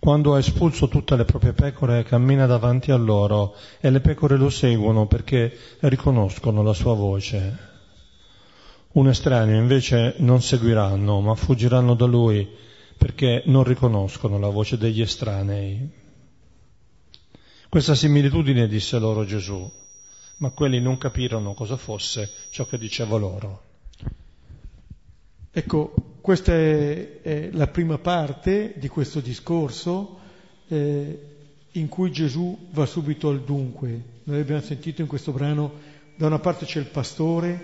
Quando 0.00 0.34
ha 0.34 0.38
espulso 0.38 0.88
tutte 0.88 1.16
le 1.16 1.24
proprie 1.24 1.52
pecore 1.52 2.04
cammina 2.04 2.46
davanti 2.46 2.92
a 2.92 2.96
loro 2.96 3.54
e 3.80 3.90
le 3.90 4.00
pecore 4.00 4.36
lo 4.36 4.48
seguono 4.48 5.06
perché 5.06 5.56
riconoscono 5.80 6.62
la 6.62 6.72
sua 6.72 6.94
voce. 6.94 7.66
Un 8.92 9.08
estraneo 9.08 9.60
invece 9.60 10.14
non 10.18 10.40
seguiranno, 10.40 11.20
ma 11.20 11.34
fuggiranno 11.34 11.94
da 11.94 12.06
lui 12.06 12.48
perché 12.96 13.42
non 13.46 13.64
riconoscono 13.64 14.38
la 14.38 14.48
voce 14.48 14.78
degli 14.78 15.00
estranei. 15.00 15.90
Questa 17.68 17.94
similitudine 17.94 18.66
disse 18.66 18.98
loro 18.98 19.24
Gesù, 19.24 19.70
ma 20.38 20.50
quelli 20.50 20.80
non 20.80 20.96
capirono 20.96 21.54
cosa 21.54 21.76
fosse 21.76 22.30
ciò 22.50 22.66
che 22.66 22.78
diceva 22.78 23.18
loro. 23.18 23.67
Ecco, 25.58 25.92
questa 26.20 26.52
è, 26.52 27.20
è 27.20 27.48
la 27.50 27.66
prima 27.66 27.98
parte 27.98 28.74
di 28.76 28.86
questo 28.86 29.18
discorso 29.18 30.20
eh, 30.68 31.18
in 31.72 31.88
cui 31.88 32.12
Gesù 32.12 32.68
va 32.70 32.86
subito 32.86 33.28
al 33.28 33.42
dunque. 33.42 34.02
Noi 34.22 34.38
abbiamo 34.38 34.60
sentito 34.60 35.00
in 35.00 35.08
questo 35.08 35.32
brano, 35.32 35.72
da 36.14 36.28
una 36.28 36.38
parte 36.38 36.64
c'è 36.64 36.78
il 36.78 36.86
pastore, 36.86 37.60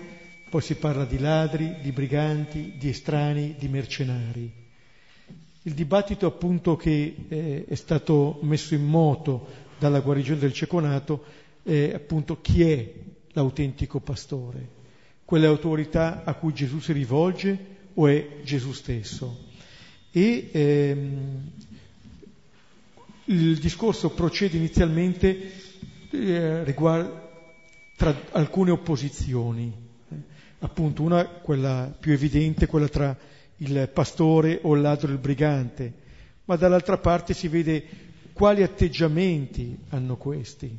poi 0.49 0.61
si 0.61 0.75
parla 0.75 1.05
di 1.05 1.19
ladri, 1.19 1.77
di 1.81 1.93
briganti, 1.93 2.73
di 2.77 2.89
estranei, 2.89 3.55
di 3.57 3.69
mercenari. 3.69 4.51
Il 5.61 5.73
dibattito 5.73 6.25
appunto 6.25 6.75
che 6.75 7.15
eh, 7.29 7.63
è 7.65 7.75
stato 7.75 8.39
messo 8.41 8.75
in 8.75 8.83
moto 8.83 9.47
dalla 9.79 10.01
guarigione 10.01 10.39
del 10.39 10.51
ceconato 10.51 11.23
è 11.63 11.93
appunto 11.93 12.41
chi 12.41 12.61
è 12.61 12.93
l'autentico 13.31 14.01
pastore, 14.01 14.67
quelle 15.23 15.45
autorità 15.45 16.25
a 16.25 16.33
cui 16.33 16.53
Gesù 16.53 16.79
si 16.79 16.91
rivolge 16.91 17.74
o 17.95 18.07
è 18.07 18.27
Gesù 18.43 18.71
stesso. 18.73 19.43
e 20.11 20.49
ehm, 20.51 21.51
il 23.25 23.57
discorso 23.57 24.11
procede 24.11 24.55
inizialmente 24.57 25.51
eh, 26.11 26.63
riguardo 26.63 27.23
tra 27.97 28.15
alcune 28.31 28.71
opposizioni, 28.71 29.73
eh, 30.09 30.15
appunto 30.59 31.01
una, 31.01 31.25
quella 31.25 31.93
più 31.97 32.11
evidente, 32.13 32.67
quella 32.67 32.87
tra 32.87 33.17
il 33.57 33.89
pastore 33.91 34.59
o 34.63 34.75
il 34.75 34.81
ladro 34.81 35.09
e 35.09 35.13
il 35.13 35.19
brigante, 35.19 35.93
ma 36.45 36.55
dall'altra 36.55 36.97
parte 36.97 37.33
si 37.33 37.47
vede 37.47 37.83
quali 38.33 38.63
atteggiamenti 38.63 39.77
hanno 39.89 40.17
questi, 40.17 40.77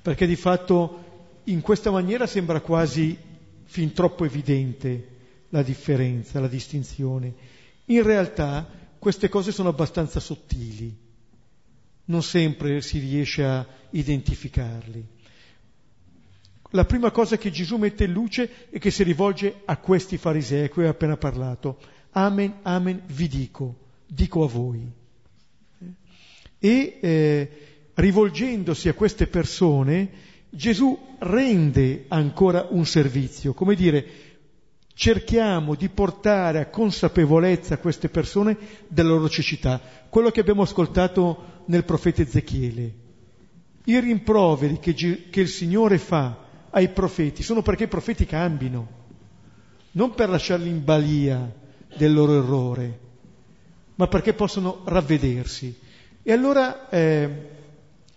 perché 0.00 0.26
di 0.26 0.36
fatto 0.36 1.04
in 1.44 1.60
questa 1.62 1.90
maniera 1.90 2.26
sembra 2.26 2.60
quasi 2.60 3.16
fin 3.64 3.92
troppo 3.92 4.24
evidente 4.24 5.16
la 5.50 5.62
differenza, 5.62 6.40
la 6.40 6.48
distinzione. 6.48 7.34
In 7.86 8.02
realtà 8.02 8.68
queste 8.98 9.28
cose 9.28 9.52
sono 9.52 9.68
abbastanza 9.68 10.20
sottili, 10.20 10.94
non 12.06 12.22
sempre 12.22 12.80
si 12.80 12.98
riesce 12.98 13.44
a 13.44 13.66
identificarli. 13.90 15.16
La 16.72 16.84
prima 16.84 17.10
cosa 17.10 17.38
che 17.38 17.50
Gesù 17.50 17.76
mette 17.76 18.04
in 18.04 18.12
luce 18.12 18.68
è 18.68 18.78
che 18.78 18.90
si 18.90 19.02
rivolge 19.02 19.62
a 19.64 19.78
questi 19.78 20.18
farisei 20.18 20.64
a 20.64 20.68
cui 20.68 20.84
ho 20.84 20.90
appena 20.90 21.16
parlato. 21.16 21.78
Amen, 22.10 22.58
amen, 22.62 23.02
vi 23.06 23.28
dico, 23.28 23.76
dico 24.06 24.44
a 24.44 24.48
voi. 24.48 24.86
E 26.58 26.98
eh, 27.00 27.50
rivolgendosi 27.94 28.88
a 28.88 28.94
queste 28.94 29.28
persone, 29.28 30.10
Gesù 30.50 30.98
rende 31.20 32.04
ancora 32.08 32.66
un 32.70 32.84
servizio, 32.84 33.54
come 33.54 33.74
dire, 33.74 34.27
cerchiamo 34.98 35.76
di 35.76 35.88
portare 35.90 36.58
a 36.58 36.66
consapevolezza 36.66 37.78
queste 37.78 38.08
persone 38.08 38.56
della 38.88 39.10
loro 39.10 39.28
cecità, 39.28 39.80
quello 40.08 40.32
che 40.32 40.40
abbiamo 40.40 40.62
ascoltato 40.62 41.62
nel 41.66 41.84
profeta 41.84 42.22
Ezechiele. 42.22 42.92
I 43.84 44.00
rimproveri 44.00 44.80
che, 44.80 44.94
che 44.94 45.40
il 45.40 45.46
Signore 45.46 45.98
fa 45.98 46.36
ai 46.70 46.88
profeti 46.88 47.44
sono 47.44 47.62
perché 47.62 47.84
i 47.84 47.88
profeti 47.88 48.26
cambino, 48.26 48.88
non 49.92 50.14
per 50.14 50.30
lasciarli 50.30 50.68
in 50.68 50.82
balia 50.82 51.48
del 51.96 52.12
loro 52.12 52.36
errore, 52.36 52.98
ma 53.94 54.08
perché 54.08 54.34
possono 54.34 54.80
ravvedersi. 54.84 55.78
E 56.24 56.32
allora 56.32 56.88
eh, 56.88 57.48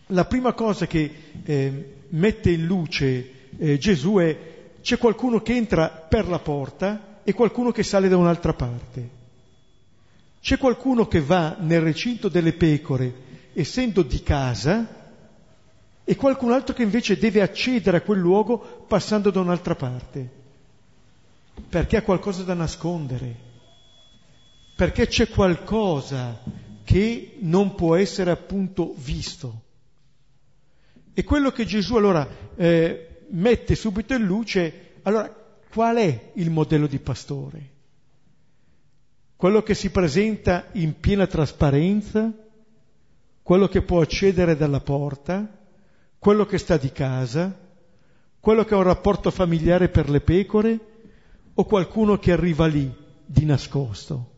la 0.07 0.25
prima 0.25 0.53
cosa 0.53 0.87
che 0.87 1.11
eh, 1.43 1.93
mette 2.09 2.49
in 2.49 2.65
luce 2.65 3.31
eh, 3.59 3.77
Gesù 3.77 4.15
è 4.15 4.50
c'è 4.81 4.97
qualcuno 4.97 5.41
che 5.41 5.55
entra 5.55 5.89
per 5.89 6.27
la 6.27 6.39
porta 6.39 7.19
e 7.23 7.33
qualcuno 7.33 7.71
che 7.71 7.83
sale 7.83 8.09
da 8.09 8.17
un'altra 8.17 8.53
parte. 8.53 9.19
C'è 10.41 10.57
qualcuno 10.57 11.07
che 11.07 11.21
va 11.21 11.55
nel 11.59 11.81
recinto 11.81 12.27
delle 12.27 12.53
pecore 12.53 13.29
essendo 13.53 14.01
di 14.01 14.23
casa 14.23 14.99
e 16.03 16.15
qualcun 16.15 16.51
altro 16.51 16.73
che 16.73 16.83
invece 16.83 17.17
deve 17.17 17.41
accedere 17.41 17.97
a 17.97 18.01
quel 18.01 18.19
luogo 18.19 18.57
passando 18.87 19.29
da 19.29 19.39
un'altra 19.39 19.75
parte, 19.75 20.29
perché 21.69 21.97
ha 21.97 22.01
qualcosa 22.01 22.43
da 22.43 22.53
nascondere, 22.53 23.35
perché 24.75 25.07
c'è 25.07 25.29
qualcosa 25.29 26.41
che 26.83 27.37
non 27.41 27.75
può 27.75 27.95
essere 27.95 28.31
appunto 28.31 28.93
visto. 28.97 29.61
E 31.13 31.23
quello 31.23 31.51
che 31.51 31.65
Gesù 31.65 31.95
allora 31.95 32.27
eh, 32.55 33.10
mette 33.31 33.75
subito 33.75 34.13
in 34.13 34.23
luce, 34.23 34.93
allora 35.03 35.33
qual 35.71 35.97
è 35.97 36.31
il 36.35 36.49
modello 36.49 36.87
di 36.87 36.99
pastore? 36.99 37.69
Quello 39.35 39.63
che 39.63 39.73
si 39.73 39.89
presenta 39.89 40.67
in 40.73 40.99
piena 40.99 41.25
trasparenza, 41.27 42.31
quello 43.41 43.67
che 43.67 43.81
può 43.81 44.01
accedere 44.01 44.55
dalla 44.55 44.81
porta, 44.81 45.59
quello 46.19 46.45
che 46.45 46.57
sta 46.57 46.77
di 46.77 46.91
casa, 46.91 47.57
quello 48.39 48.63
che 48.63 48.73
ha 48.73 48.77
un 48.77 48.83
rapporto 48.83 49.31
familiare 49.31 49.89
per 49.89 50.09
le 50.09 50.21
pecore 50.21 50.79
o 51.53 51.63
qualcuno 51.63 52.17
che 52.19 52.31
arriva 52.31 52.67
lì 52.67 52.93
di 53.25 53.45
nascosto. 53.45 54.29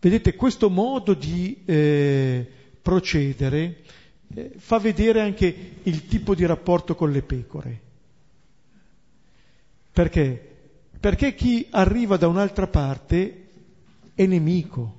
Vedete, 0.00 0.34
questo 0.36 0.70
modo 0.70 1.12
di 1.12 1.62
eh, 1.64 2.50
procedere 2.80 3.82
eh, 4.34 4.52
fa 4.56 4.78
vedere 4.78 5.20
anche 5.20 5.72
il 5.82 6.06
tipo 6.06 6.34
di 6.34 6.44
rapporto 6.44 6.94
con 6.94 7.10
le 7.10 7.22
pecore. 7.22 7.80
Perché? 9.92 10.56
Perché 11.00 11.34
chi 11.34 11.66
arriva 11.70 12.16
da 12.16 12.28
un'altra 12.28 12.66
parte 12.66 13.46
è 14.14 14.26
nemico. 14.26 14.96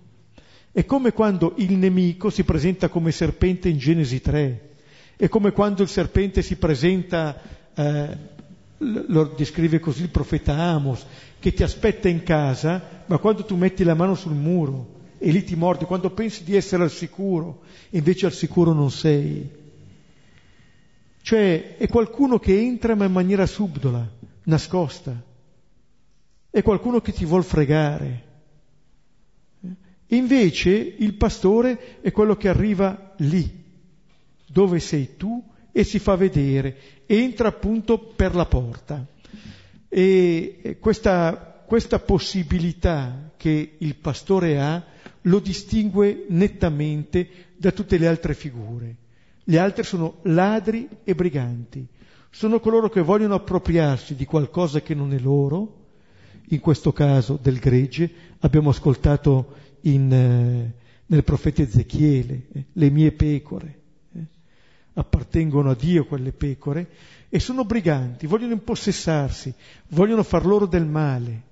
È 0.71 0.85
come 0.85 1.13
quando 1.13 1.53
il 1.57 1.73
nemico 1.73 2.29
si 2.29 2.43
presenta 2.43 2.89
come 2.89 3.11
serpente 3.11 3.69
in 3.69 3.77
Genesi 3.77 4.21
3, 4.21 4.69
è 5.15 5.27
come 5.27 5.51
quando 5.51 5.83
il 5.83 5.89
serpente 5.89 6.41
si 6.41 6.57
presenta, 6.57 7.39
eh, 7.73 8.17
lo 8.77 9.25
descrive 9.35 9.79
così 9.79 10.03
il 10.03 10.09
profeta 10.09 10.53
Amos, 10.53 11.05
che 11.39 11.53
ti 11.53 11.63
aspetta 11.63 12.07
in 12.07 12.23
casa, 12.23 13.03
ma 13.05 13.17
quando 13.17 13.43
tu 13.43 13.55
metti 13.55 13.83
la 13.83 13.95
mano 13.95 14.15
sul 14.15 14.35
muro 14.35 14.97
e 15.21 15.32
lì 15.32 15.43
ti 15.43 15.55
morde, 15.55 15.86
quando 15.86 16.12
pensi 16.12 16.45
di 16.45 16.55
essere 16.55 16.84
al 16.84 16.89
sicuro, 16.89 17.63
invece 17.89 18.25
al 18.25 18.32
sicuro 18.32 18.71
non 18.71 18.89
sei. 18.89 19.47
Cioè 21.21 21.75
è 21.75 21.88
qualcuno 21.89 22.39
che 22.39 22.58
entra 22.58 22.95
ma 22.95 23.03
in 23.03 23.12
maniera 23.12 23.45
subdola, 23.45 24.10
nascosta. 24.43 25.21
È 26.49 26.62
qualcuno 26.62 27.01
che 27.01 27.12
ti 27.12 27.25
vuol 27.25 27.43
fregare. 27.43 28.27
Invece 30.08 30.71
il 30.71 31.13
pastore 31.15 31.99
è 32.01 32.12
quello 32.12 32.38
che 32.38 32.47
arriva 32.47 33.13
lì, 33.17 33.63
dove 34.47 34.79
sei 34.79 35.17
tu, 35.17 35.43
e 35.71 35.84
si 35.84 35.99
fa 35.99 36.15
vedere, 36.15 37.03
entra 37.05 37.49
appunto 37.49 37.99
per 37.99 38.36
la 38.36 38.45
porta. 38.45 39.05
E 39.89 40.77
questa, 40.79 41.63
questa 41.65 41.99
possibilità 41.99 43.28
che 43.39 43.75
il 43.78 43.95
pastore 43.95 44.60
ha 44.60 44.84
lo 45.21 45.39
distingue 45.39 46.25
nettamente 46.28 47.25
da 47.56 47.71
tutte 47.71 47.97
le 47.97 48.06
altre 48.06 48.34
figure. 48.34 48.95
Le 49.45 49.58
altre 49.58 49.84
sono 49.84 50.17
ladri 50.23 50.89
e 51.06 51.15
briganti, 51.15 51.88
sono 52.30 52.60
coloro 52.60 52.89
che 52.89 53.02
vogliono 53.02 53.36
appropriarsi 53.36 54.15
di 54.15 54.25
qualcosa 54.25 54.82
che 54.82 54.93
non 54.93 55.13
è 55.13 55.19
loro, 55.19 55.86
in 56.49 56.60
questo 56.60 56.91
caso 56.91 57.39
del 57.41 57.60
gregge, 57.60 58.12
abbiamo 58.39 58.71
ascoltato 58.71 59.56
in, 59.82 60.12
eh, 60.12 60.73
nel 61.06 61.23
profeta 61.23 61.62
Ezechiele, 61.62 62.47
eh, 62.52 62.65
le 62.73 62.89
mie 62.89 63.13
pecore, 63.13 63.80
eh, 64.15 64.19
appartengono 64.95 65.69
a 65.69 65.75
Dio 65.75 66.06
quelle 66.06 66.34
pecore, 66.34 66.89
e 67.30 67.39
sono 67.39 67.63
briganti, 67.63 68.28
vogliono 68.28 68.52
impossessarsi, 68.52 69.54
vogliono 69.89 70.23
far 70.23 70.45
loro 70.45 70.65
del 70.65 70.86
male. 70.86 71.47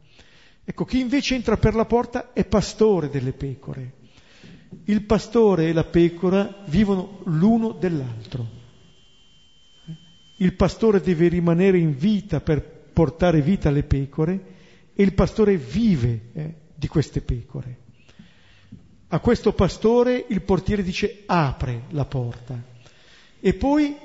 Ecco, 0.70 0.84
chi 0.84 1.00
invece 1.00 1.34
entra 1.34 1.56
per 1.56 1.76
la 1.76 1.86
porta 1.86 2.34
è 2.34 2.44
pastore 2.44 3.10
delle 3.10 3.32
pecore. 3.32 3.94
Il 4.84 5.04
pastore 5.04 5.70
e 5.70 5.72
la 5.72 5.86
pecora 5.86 6.66
vivono 6.66 7.22
l'uno 7.24 7.72
dell'altro. 7.72 8.46
Il 10.40 10.54
pastore 10.56 11.00
deve 11.00 11.30
rimanere 11.30 11.78
in 11.78 11.96
vita 11.96 12.42
per 12.42 12.62
portare 12.92 13.42
vita 13.42 13.70
alle 13.70 13.84
pecore 13.84 14.56
e 14.94 15.04
il 15.04 15.14
pastore 15.14 15.56
vive 15.56 16.22
eh, 16.34 16.54
di 16.76 16.88
queste 16.90 17.22
pecore. 17.22 17.78
A 19.08 19.20
questo 19.20 19.54
pastore 19.54 20.26
il 20.28 20.42
portiere 20.42 20.84
dice 20.84 21.24
apre 21.28 21.84
la 21.92 22.04
porta 22.04 22.62
e 23.40 23.54
poi 23.54 23.96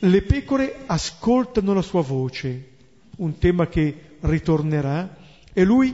le 0.00 0.22
pecore 0.22 0.80
ascoltano 0.84 1.72
la 1.72 1.80
sua 1.80 2.02
voce, 2.02 2.72
un 3.16 3.38
tema 3.38 3.68
che 3.68 4.16
ritornerà, 4.20 5.16
e 5.58 5.64
lui 5.64 5.92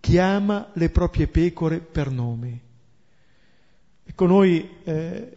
chiama 0.00 0.70
le 0.72 0.88
proprie 0.88 1.26
pecore 1.26 1.80
per 1.80 2.08
nome. 2.08 2.60
Ecco, 4.02 4.24
noi, 4.24 4.66
eh, 4.82 5.36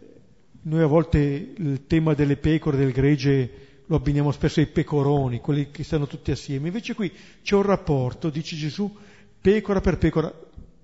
noi 0.62 0.80
a 0.80 0.86
volte 0.86 1.18
il 1.54 1.84
tema 1.86 2.14
delle 2.14 2.38
pecore, 2.38 2.78
del 2.78 2.92
gregge, 2.92 3.82
lo 3.84 3.96
abbiniamo 3.96 4.32
spesso 4.32 4.60
ai 4.60 4.68
pecoroni, 4.68 5.40
quelli 5.40 5.70
che 5.70 5.84
stanno 5.84 6.06
tutti 6.06 6.30
assieme. 6.30 6.68
Invece 6.68 6.94
qui 6.94 7.12
c'è 7.42 7.56
un 7.56 7.62
rapporto, 7.62 8.30
dice 8.30 8.56
Gesù, 8.56 8.90
pecora 9.38 9.82
per 9.82 9.98
pecora, 9.98 10.32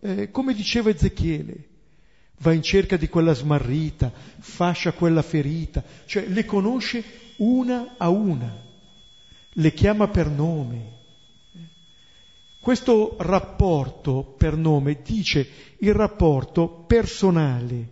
eh, 0.01 0.31
come 0.31 0.53
diceva 0.53 0.90
Ezechiele, 0.90 1.68
va 2.40 2.53
in 2.53 2.62
cerca 2.62 2.99
di 2.99 3.09
quella 3.09 3.33
smarrita, 3.33 4.12
fascia 4.40 4.92
quella 4.92 5.23
ferita, 5.23 5.83
cioè 6.05 6.27
le 6.27 6.44
conosce 6.44 7.03
una 7.38 7.94
a 7.97 8.11
una, 8.11 8.62
le 9.55 9.73
chiama 9.73 10.07
per 10.09 10.29
nome. 10.29 10.94
Questo 12.64 13.16
rapporto 13.18 14.22
per 14.38 14.57
nome 14.57 15.03
dice 15.05 15.46
il 15.81 15.92
rapporto 15.92 16.66
personale 16.87 17.88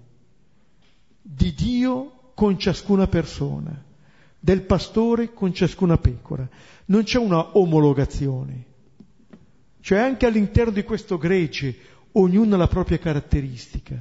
di 1.20 1.52
Dio 1.52 2.30
con 2.34 2.58
ciascuna 2.58 3.06
persona, 3.06 3.84
del 4.40 4.62
pastore 4.62 5.34
con 5.34 5.52
ciascuna 5.52 5.98
pecora. 5.98 6.48
Non 6.86 7.02
c'è 7.02 7.18
una 7.18 7.58
omologazione 7.58 8.64
Cioè 9.78 9.98
anche 9.98 10.24
all'interno 10.24 10.72
di 10.72 10.84
questo 10.84 11.18
gregge 11.18 11.76
ognuno 12.12 12.54
ha 12.54 12.58
la 12.58 12.66
propria 12.66 12.98
caratteristica. 12.98 13.98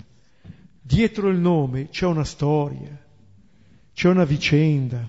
Dietro 0.81 1.27
il 1.27 1.37
nome 1.37 1.89
c'è 1.89 2.05
una 2.05 2.23
storia, 2.23 2.97
c'è 3.93 4.07
una 4.07 4.23
vicenda. 4.23 5.05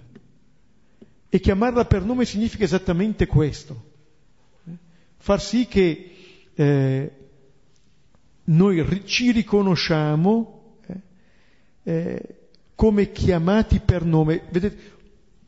E 1.29 1.39
chiamarla 1.39 1.85
per 1.85 2.03
nome 2.03 2.25
significa 2.25 2.65
esattamente 2.65 3.29
questo. 3.29 3.91
Far 5.23 5.41
sì 5.41 5.67
che 5.67 6.11
eh, 6.53 7.13
noi 8.43 9.03
ci 9.05 9.31
riconosciamo 9.31 10.79
eh, 10.85 11.01
eh, 11.85 12.39
come 12.75 13.13
chiamati 13.13 13.79
per 13.79 14.05
nome. 14.05 14.43
Vedete, 14.51 14.91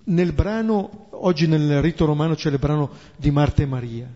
nel 0.04 0.32
brano, 0.32 1.08
oggi 1.10 1.48
nel 1.48 1.82
rito 1.82 2.04
romano 2.04 2.37
c'è 2.37 2.50
il 2.50 2.58
brano 2.60 2.88
di 3.16 3.32
Marta 3.32 3.64
e 3.64 3.66
Maria. 3.66 4.08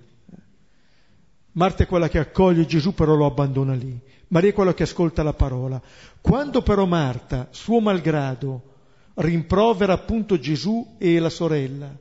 Marta 1.51 1.83
è 1.83 1.87
quella 1.89 2.09
che 2.09 2.21
accoglie 2.21 2.65
Gesù 2.65 2.95
però 2.95 3.17
lo 3.17 3.27
abbandona 3.27 3.75
lì. 3.75 4.01
Maria 4.29 4.51
è 4.51 4.55
quella 4.55 4.75
che 4.75 4.85
ascolta 4.85 5.25
la 5.25 5.33
parola. 5.33 5.83
Quando 6.21 6.63
però 6.63 6.87
Marta, 6.87 7.49
suo 7.51 7.81
malgrado, 7.81 8.63
rimprovera 9.15 9.93
appunto 9.93 10.39
Gesù 10.39 10.95
e 10.99 11.19
la 11.19 11.31
sorella, 11.31 11.93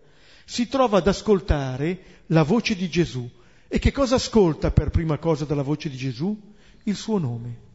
si 0.45 0.67
trova 0.67 0.99
ad 0.99 1.07
ascoltare 1.07 1.99
la 2.27 2.43
voce 2.43 2.75
di 2.75 2.87
Gesù. 2.87 3.27
E 3.67 3.80
che 3.80 3.91
cosa 3.91 4.15
ascolta 4.15 4.71
per 4.71 4.89
prima 4.89 5.17
cosa 5.17 5.43
dalla 5.45 5.62
voce 5.62 5.89
di 5.89 5.97
Gesù? 5.97 6.38
Il 6.84 6.95
suo 6.95 7.17
nome. 7.17 7.65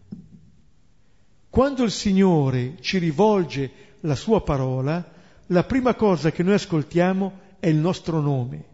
Quando 1.51 1.85
il 1.85 1.91
Signore 1.91 2.77
ci 2.81 2.97
rivolge 2.97 3.71
la 4.01 4.15
sua 4.15 4.43
parola, 4.43 5.07
la 5.47 5.65
prima 5.65 5.95
cosa 5.95 6.31
che 6.31 6.43
noi 6.43 6.55
ascoltiamo 6.55 7.41
è 7.61 7.69
il 7.69 7.77
nostro 7.77 8.21
nome. 8.21 8.65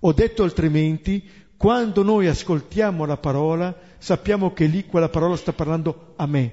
Ho 0.00 0.12
detto 0.12 0.44
altrimenti, 0.44 1.28
quando 1.56 2.04
noi 2.04 2.28
ascoltiamo 2.28 3.04
la 3.04 3.16
parola, 3.16 3.76
sappiamo 3.98 4.52
che 4.52 4.66
lì 4.66 4.86
quella 4.86 5.08
parola 5.08 5.34
sta 5.34 5.52
parlando 5.52 6.12
a 6.14 6.26
me 6.26 6.52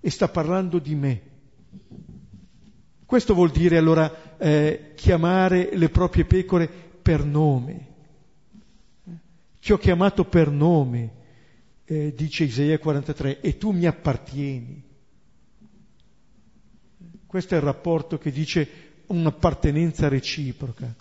e 0.00 0.10
sta 0.10 0.28
parlando 0.28 0.78
di 0.78 0.94
me. 0.94 1.22
Questo 3.04 3.34
vuol 3.34 3.50
dire 3.50 3.76
allora 3.76 4.38
eh, 4.38 4.92
chiamare 4.94 5.70
le 5.74 5.90
proprie 5.90 6.24
pecore 6.24 6.66
per 6.66 7.22
nome. 7.22 7.91
Ti 9.62 9.72
ho 9.72 9.78
chiamato 9.78 10.24
per 10.24 10.50
nome, 10.50 11.10
eh, 11.84 12.12
dice 12.16 12.42
Isaia 12.42 12.80
43, 12.80 13.40
e 13.40 13.58
tu 13.58 13.70
mi 13.70 13.86
appartieni. 13.86 14.82
Questo 17.24 17.54
è 17.54 17.58
il 17.58 17.62
rapporto 17.62 18.18
che 18.18 18.32
dice 18.32 18.68
un'appartenenza 19.06 20.08
reciproca. 20.08 20.92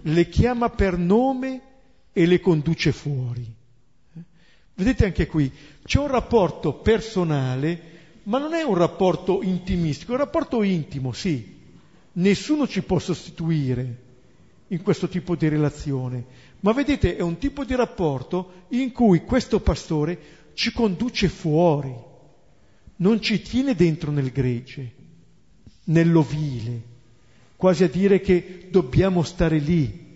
Le 0.00 0.28
chiama 0.28 0.70
per 0.70 0.98
nome 0.98 1.62
e 2.12 2.26
le 2.26 2.40
conduce 2.40 2.90
fuori. 2.90 3.46
Vedete 4.74 5.04
anche 5.04 5.28
qui, 5.28 5.48
c'è 5.84 6.00
un 6.00 6.08
rapporto 6.08 6.80
personale, 6.80 7.80
ma 8.24 8.38
non 8.38 8.54
è 8.54 8.62
un 8.62 8.74
rapporto 8.74 9.40
intimistico, 9.40 10.10
è 10.10 10.14
un 10.16 10.22
rapporto 10.22 10.64
intimo, 10.64 11.12
sì. 11.12 11.58
Nessuno 12.14 12.66
ci 12.66 12.82
può 12.82 12.98
sostituire 12.98 14.08
in 14.72 14.82
questo 14.82 15.08
tipo 15.08 15.34
di 15.34 15.48
relazione, 15.48 16.24
ma 16.60 16.72
vedete 16.72 17.16
è 17.16 17.22
un 17.22 17.38
tipo 17.38 17.64
di 17.64 17.74
rapporto 17.74 18.66
in 18.68 18.92
cui 18.92 19.24
questo 19.24 19.60
pastore 19.60 20.18
ci 20.54 20.72
conduce 20.72 21.28
fuori, 21.28 21.92
non 22.96 23.20
ci 23.20 23.42
tiene 23.42 23.74
dentro 23.74 24.12
nel 24.12 24.30
gregge, 24.30 24.92
nell'ovile, 25.84 26.82
quasi 27.56 27.82
a 27.82 27.88
dire 27.88 28.20
che 28.20 28.68
dobbiamo 28.70 29.22
stare 29.22 29.58
lì, 29.58 30.08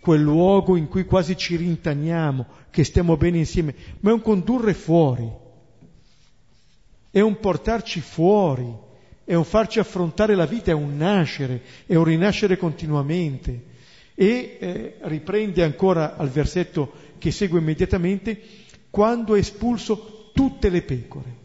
quel 0.00 0.20
luogo 0.20 0.76
in 0.76 0.86
cui 0.86 1.04
quasi 1.04 1.36
ci 1.36 1.56
rintaniamo, 1.56 2.46
che 2.70 2.84
stiamo 2.84 3.16
bene 3.16 3.38
insieme, 3.38 3.74
ma 4.00 4.10
è 4.10 4.12
un 4.12 4.22
condurre 4.22 4.74
fuori, 4.74 5.28
è 7.10 7.20
un 7.20 7.38
portarci 7.40 8.00
fuori, 8.00 8.72
è 9.24 9.34
un 9.34 9.44
farci 9.44 9.80
affrontare 9.80 10.36
la 10.36 10.46
vita, 10.46 10.70
è 10.70 10.74
un 10.74 10.96
nascere, 10.96 11.62
è 11.84 11.96
un 11.96 12.04
rinascere 12.04 12.56
continuamente. 12.56 13.67
E 14.20 14.56
eh, 14.58 14.96
riprende 15.02 15.62
ancora 15.62 16.16
al 16.16 16.28
versetto 16.28 16.92
che 17.18 17.30
segue 17.30 17.60
immediatamente, 17.60 18.40
quando 18.90 19.34
ha 19.34 19.38
espulso 19.38 20.30
tutte 20.34 20.70
le 20.70 20.82
pecore, 20.82 21.36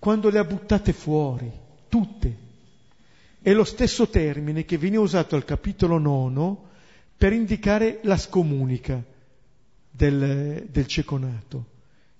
quando 0.00 0.30
le 0.30 0.40
ha 0.40 0.44
buttate 0.44 0.92
fuori, 0.92 1.48
tutte. 1.88 2.36
È 3.40 3.52
lo 3.52 3.62
stesso 3.62 4.08
termine 4.08 4.64
che 4.64 4.78
viene 4.78 4.96
usato 4.96 5.36
al 5.36 5.44
capitolo 5.44 5.98
nono 5.98 6.70
per 7.16 7.32
indicare 7.32 8.00
la 8.02 8.16
scomunica 8.16 9.00
del, 9.88 10.66
del 10.68 10.86
ceconato. 10.88 11.66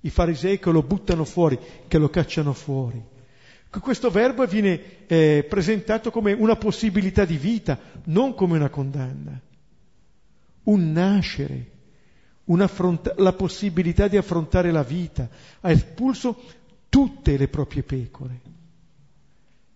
I 0.02 0.10
farisei 0.10 0.60
che 0.60 0.70
lo 0.70 0.84
buttano 0.84 1.24
fuori, 1.24 1.58
che 1.88 1.98
lo 1.98 2.08
cacciano 2.08 2.52
fuori. 2.52 3.02
Questo 3.70 4.10
verbo 4.10 4.46
viene 4.46 5.06
eh, 5.06 5.46
presentato 5.48 6.10
come 6.10 6.32
una 6.32 6.56
possibilità 6.56 7.24
di 7.24 7.36
vita, 7.36 7.78
non 8.04 8.34
come 8.34 8.56
una 8.56 8.70
condanna. 8.70 9.38
Un 10.64 10.92
nascere, 10.92 11.70
un 12.44 12.66
la 13.16 13.32
possibilità 13.34 14.08
di 14.08 14.16
affrontare 14.16 14.70
la 14.70 14.82
vita. 14.82 15.28
Ha 15.60 15.70
espulso 15.70 16.40
tutte 16.88 17.36
le 17.36 17.48
proprie 17.48 17.82
pecore. 17.82 18.40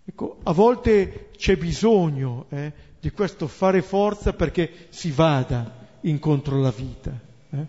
Ecco, 0.05 0.39
a 0.43 0.53
volte 0.53 1.29
c'è 1.37 1.57
bisogno 1.57 2.47
eh, 2.49 2.73
di 2.99 3.11
questo 3.11 3.47
fare 3.47 3.83
forza 3.83 4.33
perché 4.33 4.87
si 4.89 5.11
vada 5.11 5.89
incontro 6.03 6.57
alla 6.57 6.71
vita. 6.71 7.19
Eh? 7.51 7.67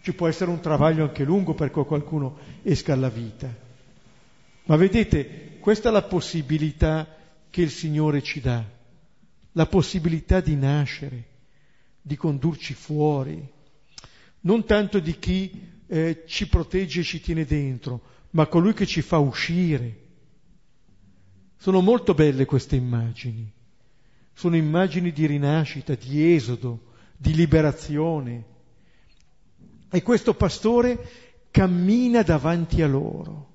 Ci 0.00 0.14
può 0.14 0.28
essere 0.28 0.50
un 0.50 0.60
travaglio 0.60 1.04
anche 1.04 1.24
lungo 1.24 1.54
perché 1.54 1.84
qualcuno 1.84 2.36
esca 2.62 2.92
alla 2.92 3.08
vita. 3.08 3.52
Ma 4.66 4.76
vedete, 4.76 5.53
questa 5.64 5.88
è 5.88 5.92
la 5.92 6.02
possibilità 6.02 7.16
che 7.48 7.62
il 7.62 7.70
Signore 7.70 8.22
ci 8.22 8.40
dà, 8.40 8.62
la 9.52 9.64
possibilità 9.66 10.40
di 10.40 10.56
nascere, 10.56 11.24
di 12.02 12.16
condurci 12.16 12.74
fuori, 12.74 13.42
non 14.40 14.66
tanto 14.66 14.98
di 14.98 15.18
chi 15.18 15.50
eh, 15.86 16.24
ci 16.26 16.48
protegge 16.48 17.00
e 17.00 17.04
ci 17.04 17.18
tiene 17.22 17.46
dentro, 17.46 18.02
ma 18.32 18.46
colui 18.46 18.74
che 18.74 18.84
ci 18.84 19.00
fa 19.00 19.16
uscire. 19.16 20.00
Sono 21.56 21.80
molto 21.80 22.12
belle 22.12 22.44
queste 22.44 22.76
immagini 22.76 23.50
sono 24.34 24.56
immagini 24.56 25.12
di 25.12 25.26
rinascita, 25.26 25.94
di 25.94 26.34
esodo, 26.34 26.92
di 27.16 27.34
liberazione. 27.34 28.44
E 29.88 30.02
questo 30.02 30.34
pastore 30.34 31.46
cammina 31.50 32.22
davanti 32.22 32.82
a 32.82 32.86
loro. 32.88 33.52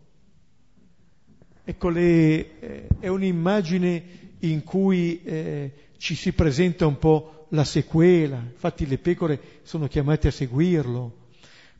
Ecco, 1.69 1.89
le, 1.89 2.59
eh, 2.61 2.87
è 2.99 3.09
un'immagine 3.09 4.03
in 4.39 4.63
cui 4.63 5.21
eh, 5.21 5.71
ci 5.99 6.15
si 6.15 6.31
presenta 6.33 6.87
un 6.87 6.97
po' 6.97 7.45
la 7.49 7.63
sequela, 7.63 8.37
infatti 8.37 8.87
le 8.87 8.97
pecore 8.97 9.59
sono 9.61 9.87
chiamate 9.87 10.29
a 10.29 10.31
seguirlo, 10.31 11.27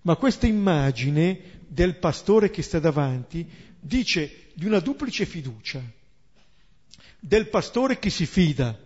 ma 0.04 0.16
questa 0.16 0.46
immagine 0.46 1.40
del 1.68 1.96
pastore 1.96 2.52
che 2.52 2.62
sta 2.62 2.78
davanti 2.78 3.50
dice 3.80 4.50
di 4.54 4.68
una 4.68 4.80
duplice 4.80 5.26
fiducia, 5.26 5.82
del 7.20 7.50
pastore 7.50 7.98
che 7.98 8.12
si 8.12 8.28
fida 8.28 8.78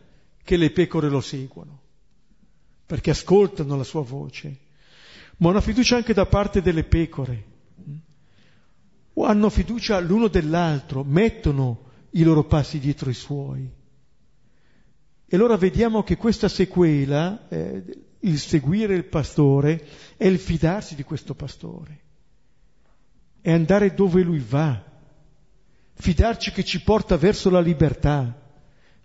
che 0.42 0.56
le 0.56 0.72
pecore 0.72 1.10
lo 1.10 1.20
seguono, 1.20 1.82
perché 2.86 3.10
ascoltano 3.10 3.76
la 3.76 3.84
sua 3.84 4.04
voce, 4.04 4.58
ma 5.39 5.50
una 5.50 5.60
fiducia 5.60 5.98
anche 5.98 6.13
da 6.13 6.26
parte 6.26 6.62
delle 6.62 6.86
pecore. 6.86 7.52
O 9.13 9.26
hanno 9.26 9.49
fiducia 9.49 9.99
l'uno 9.99 10.28
dell'altro, 10.28 11.04
mettono 11.04 11.91
i 12.12 12.23
loro 12.23 12.45
passi 12.45 12.80
dietro 12.80 13.10
i 13.10 13.13
suoi. 13.13 13.69
E 15.26 15.36
allora 15.36 15.58
vediamo 15.58 16.04
che 16.04 16.17
questa 16.17 16.47
sequela, 16.47 17.47
eh, 17.47 17.84
il 18.19 18.39
seguire 18.39 18.95
il 18.95 19.06
pastore, 19.06 19.86
è 20.15 20.26
il 20.26 20.39
fidarsi 20.39 20.95
di 20.95 21.04
questo 21.04 21.34
pastore, 21.36 22.02
è 23.41 23.52
andare 23.52 23.93
dove 23.93 24.21
lui 24.21 24.39
va, 24.39 24.84
fidarci 25.93 26.52
che 26.52 26.63
ci 26.63 26.82
porta 26.82 27.17
verso 27.17 27.49
la 27.49 27.60
libertà 27.60 28.41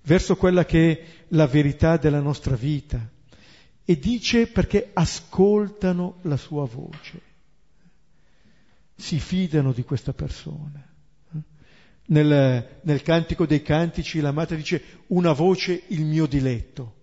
verso 0.08 0.36
quella 0.36 0.64
che 0.64 0.90
è 0.90 1.04
la 1.28 1.46
verità 1.46 1.98
della 1.98 2.20
nostra 2.20 2.56
vita. 2.56 3.06
E 3.84 3.98
dice 3.98 4.46
perché 4.46 4.90
ascoltano 4.92 6.18
la 6.22 6.36
sua 6.36 6.66
voce, 6.66 7.20
si 8.98 9.20
fidano 9.20 9.72
di 9.72 9.84
questa 9.84 10.12
persona. 10.12 10.84
Nel, 12.10 12.80
nel 12.82 13.02
cantico 13.02 13.46
dei 13.46 13.62
cantici 13.62 14.20
la 14.20 14.32
madre 14.32 14.56
dice 14.56 14.82
una 15.08 15.32
voce 15.32 15.84
il 15.88 16.04
mio 16.04 16.26
diletto. 16.26 16.94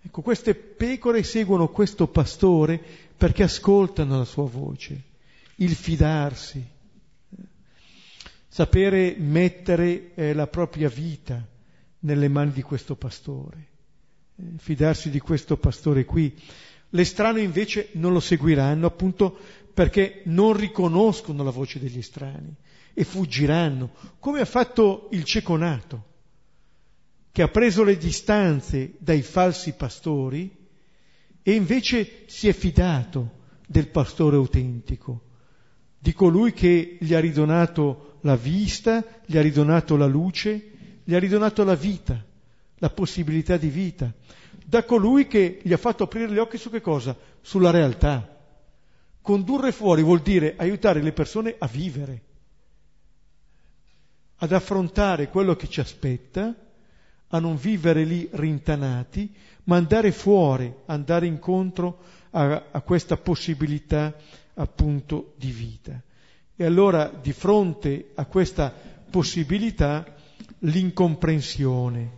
Ecco, 0.00 0.22
queste 0.22 0.54
pecore 0.54 1.22
seguono 1.22 1.68
questo 1.68 2.06
pastore 2.06 2.80
perché 3.16 3.42
ascoltano 3.42 4.16
la 4.16 4.24
sua 4.24 4.48
voce, 4.48 5.02
il 5.56 5.74
fidarsi 5.74 6.74
sapere 8.48 9.16
mettere 9.18 10.14
eh, 10.14 10.32
la 10.32 10.46
propria 10.46 10.88
vita 10.88 11.46
nelle 12.00 12.28
mani 12.28 12.52
di 12.52 12.62
questo 12.62 12.94
pastore, 12.96 13.66
eh, 14.36 14.42
fidarsi 14.56 15.10
di 15.10 15.20
questo 15.20 15.58
pastore 15.58 16.06
qui. 16.06 16.34
L'estraneo 16.90 17.42
invece 17.42 17.90
non 17.92 18.14
lo 18.14 18.20
seguiranno 18.20 18.86
appunto 18.86 19.36
perché 19.76 20.22
non 20.24 20.54
riconoscono 20.54 21.44
la 21.44 21.50
voce 21.50 21.78
degli 21.78 21.98
estranei 21.98 22.54
e 22.94 23.04
fuggiranno, 23.04 23.90
come 24.18 24.40
ha 24.40 24.46
fatto 24.46 25.08
il 25.10 25.22
cieco 25.22 25.58
che 27.30 27.42
ha 27.42 27.48
preso 27.48 27.84
le 27.84 27.98
distanze 27.98 28.94
dai 28.96 29.20
falsi 29.20 29.74
pastori 29.74 30.50
e 31.42 31.52
invece 31.52 32.22
si 32.24 32.48
è 32.48 32.54
fidato 32.54 33.32
del 33.66 33.88
pastore 33.88 34.36
autentico, 34.36 35.20
di 35.98 36.14
colui 36.14 36.54
che 36.54 36.96
gli 36.98 37.12
ha 37.12 37.20
ridonato 37.20 38.16
la 38.22 38.34
vista, 38.34 39.04
gli 39.26 39.36
ha 39.36 39.42
ridonato 39.42 39.98
la 39.98 40.06
luce, 40.06 40.70
gli 41.04 41.14
ha 41.14 41.18
ridonato 41.18 41.64
la 41.64 41.74
vita, 41.74 42.24
la 42.78 42.88
possibilità 42.88 43.58
di 43.58 43.68
vita, 43.68 44.10
da 44.64 44.84
colui 44.84 45.26
che 45.26 45.60
gli 45.62 45.74
ha 45.74 45.76
fatto 45.76 46.04
aprire 46.04 46.32
gli 46.32 46.38
occhi 46.38 46.56
su 46.56 46.70
che 46.70 46.80
cosa? 46.80 47.14
Sulla 47.42 47.70
realtà. 47.70 48.35
Condurre 49.26 49.72
fuori 49.72 50.04
vuol 50.04 50.20
dire 50.22 50.54
aiutare 50.56 51.02
le 51.02 51.10
persone 51.10 51.56
a 51.58 51.66
vivere, 51.66 52.20
ad 54.36 54.52
affrontare 54.52 55.30
quello 55.30 55.56
che 55.56 55.68
ci 55.68 55.80
aspetta, 55.80 56.54
a 57.26 57.38
non 57.40 57.56
vivere 57.56 58.04
lì 58.04 58.28
rintanati, 58.30 59.34
ma 59.64 59.74
andare 59.78 60.12
fuori, 60.12 60.72
andare 60.84 61.26
incontro 61.26 61.98
a, 62.30 62.66
a 62.70 62.80
questa 62.82 63.16
possibilità 63.16 64.14
appunto 64.54 65.34
di 65.38 65.50
vita. 65.50 66.00
E 66.54 66.64
allora 66.64 67.08
di 67.08 67.32
fronte 67.32 68.12
a 68.14 68.26
questa 68.26 68.72
possibilità 69.10 70.06
l'incomprensione, 70.60 72.10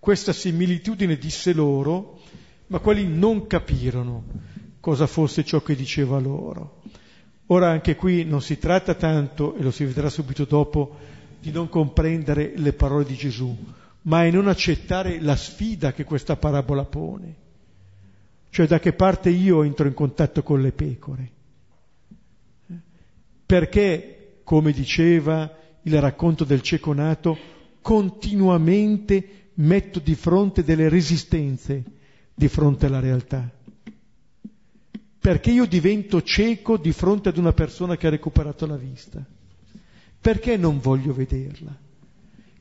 questa 0.00 0.32
similitudine 0.32 1.16
disse 1.16 1.52
loro, 1.52 2.18
ma 2.66 2.80
quelli 2.80 3.06
non 3.06 3.46
capirono 3.46 4.24
cosa 4.84 5.06
fosse 5.06 5.46
ciò 5.46 5.62
che 5.62 5.74
diceva 5.74 6.18
loro. 6.18 6.82
Ora 7.46 7.70
anche 7.70 7.96
qui 7.96 8.22
non 8.26 8.42
si 8.42 8.58
tratta 8.58 8.92
tanto, 8.92 9.54
e 9.56 9.62
lo 9.62 9.70
si 9.70 9.82
vedrà 9.82 10.10
subito 10.10 10.44
dopo, 10.44 10.94
di 11.40 11.50
non 11.50 11.70
comprendere 11.70 12.52
le 12.54 12.74
parole 12.74 13.06
di 13.06 13.14
Gesù, 13.14 13.56
ma 14.02 14.26
è 14.26 14.30
non 14.30 14.46
accettare 14.46 15.22
la 15.22 15.36
sfida 15.36 15.94
che 15.94 16.04
questa 16.04 16.36
parabola 16.36 16.84
pone. 16.84 17.34
Cioè 18.50 18.66
da 18.66 18.78
che 18.78 18.92
parte 18.92 19.30
io 19.30 19.62
entro 19.62 19.86
in 19.86 19.94
contatto 19.94 20.42
con 20.42 20.60
le 20.60 20.72
pecore. 20.72 21.30
Perché, 23.46 24.40
come 24.44 24.70
diceva 24.72 25.50
il 25.80 25.98
racconto 25.98 26.44
del 26.44 26.60
cieco 26.60 26.92
nato, 26.92 27.38
continuamente 27.80 29.48
metto 29.54 29.98
di 29.98 30.14
fronte 30.14 30.62
delle 30.62 30.90
resistenze 30.90 31.82
di 32.34 32.48
fronte 32.48 32.84
alla 32.84 33.00
realtà. 33.00 33.50
Perché 35.24 35.50
io 35.52 35.64
divento 35.64 36.20
cieco 36.20 36.76
di 36.76 36.92
fronte 36.92 37.30
ad 37.30 37.38
una 37.38 37.54
persona 37.54 37.96
che 37.96 38.06
ha 38.06 38.10
recuperato 38.10 38.66
la 38.66 38.76
vista? 38.76 39.24
Perché 40.20 40.58
non 40.58 40.80
voglio 40.80 41.14
vederla? 41.14 41.74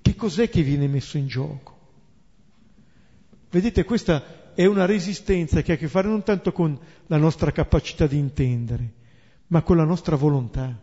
Che 0.02 0.16
cos'è 0.16 0.48
che 0.48 0.62
viene 0.62 0.88
messo 0.88 1.18
in 1.18 1.28
gioco? 1.28 1.78
Vedete, 3.50 3.84
questa 3.84 4.54
è 4.54 4.64
una 4.66 4.86
resistenza 4.86 5.62
che 5.62 5.74
ha 5.74 5.76
a 5.76 5.78
che 5.78 5.90
fare 5.90 6.08
non 6.08 6.24
tanto 6.24 6.54
con 6.54 6.80
la 7.08 7.18
nostra 7.18 7.52
capacità 7.52 8.08
di 8.08 8.18
intendere, 8.18 8.94
ma 9.48 9.62
con 9.62 9.76
la 9.76 9.84
nostra 9.84 10.16
volontà. 10.16 10.74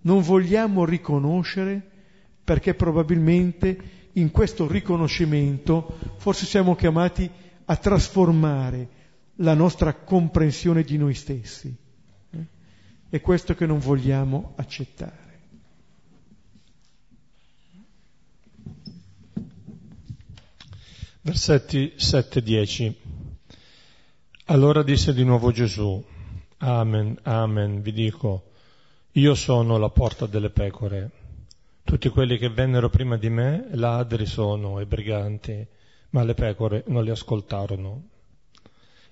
Non 0.00 0.22
vogliamo 0.22 0.86
riconoscere 0.86 1.90
perché 2.42 2.72
probabilmente 2.72 4.08
in 4.12 4.30
questo 4.30 4.66
riconoscimento 4.66 5.98
forse 6.16 6.46
siamo 6.46 6.74
chiamati 6.74 7.30
a 7.66 7.76
trasformare 7.76 9.04
la 9.36 9.54
nostra 9.54 9.94
comprensione 9.94 10.82
di 10.82 10.96
noi 10.96 11.14
stessi. 11.14 11.74
È 13.08 13.20
questo 13.20 13.54
che 13.54 13.66
non 13.66 13.78
vogliamo 13.78 14.54
accettare. 14.56 15.24
Versetti 21.20 21.94
7-10. 21.96 22.94
Allora 24.46 24.82
disse 24.82 25.12
di 25.12 25.24
nuovo 25.24 25.50
Gesù, 25.50 26.04
Amen, 26.58 27.18
Amen, 27.22 27.82
vi 27.82 27.92
dico, 27.92 28.50
io 29.12 29.34
sono 29.34 29.76
la 29.76 29.88
porta 29.88 30.26
delle 30.26 30.50
pecore. 30.50 31.10
Tutti 31.82 32.08
quelli 32.08 32.38
che 32.38 32.48
vennero 32.48 32.90
prima 32.90 33.16
di 33.16 33.28
me 33.28 33.68
ladri 33.72 34.26
sono 34.26 34.78
e 34.80 34.86
briganti, 34.86 35.66
ma 36.10 36.22
le 36.22 36.34
pecore 36.34 36.84
non 36.88 37.04
li 37.04 37.10
ascoltarono. 37.10 38.08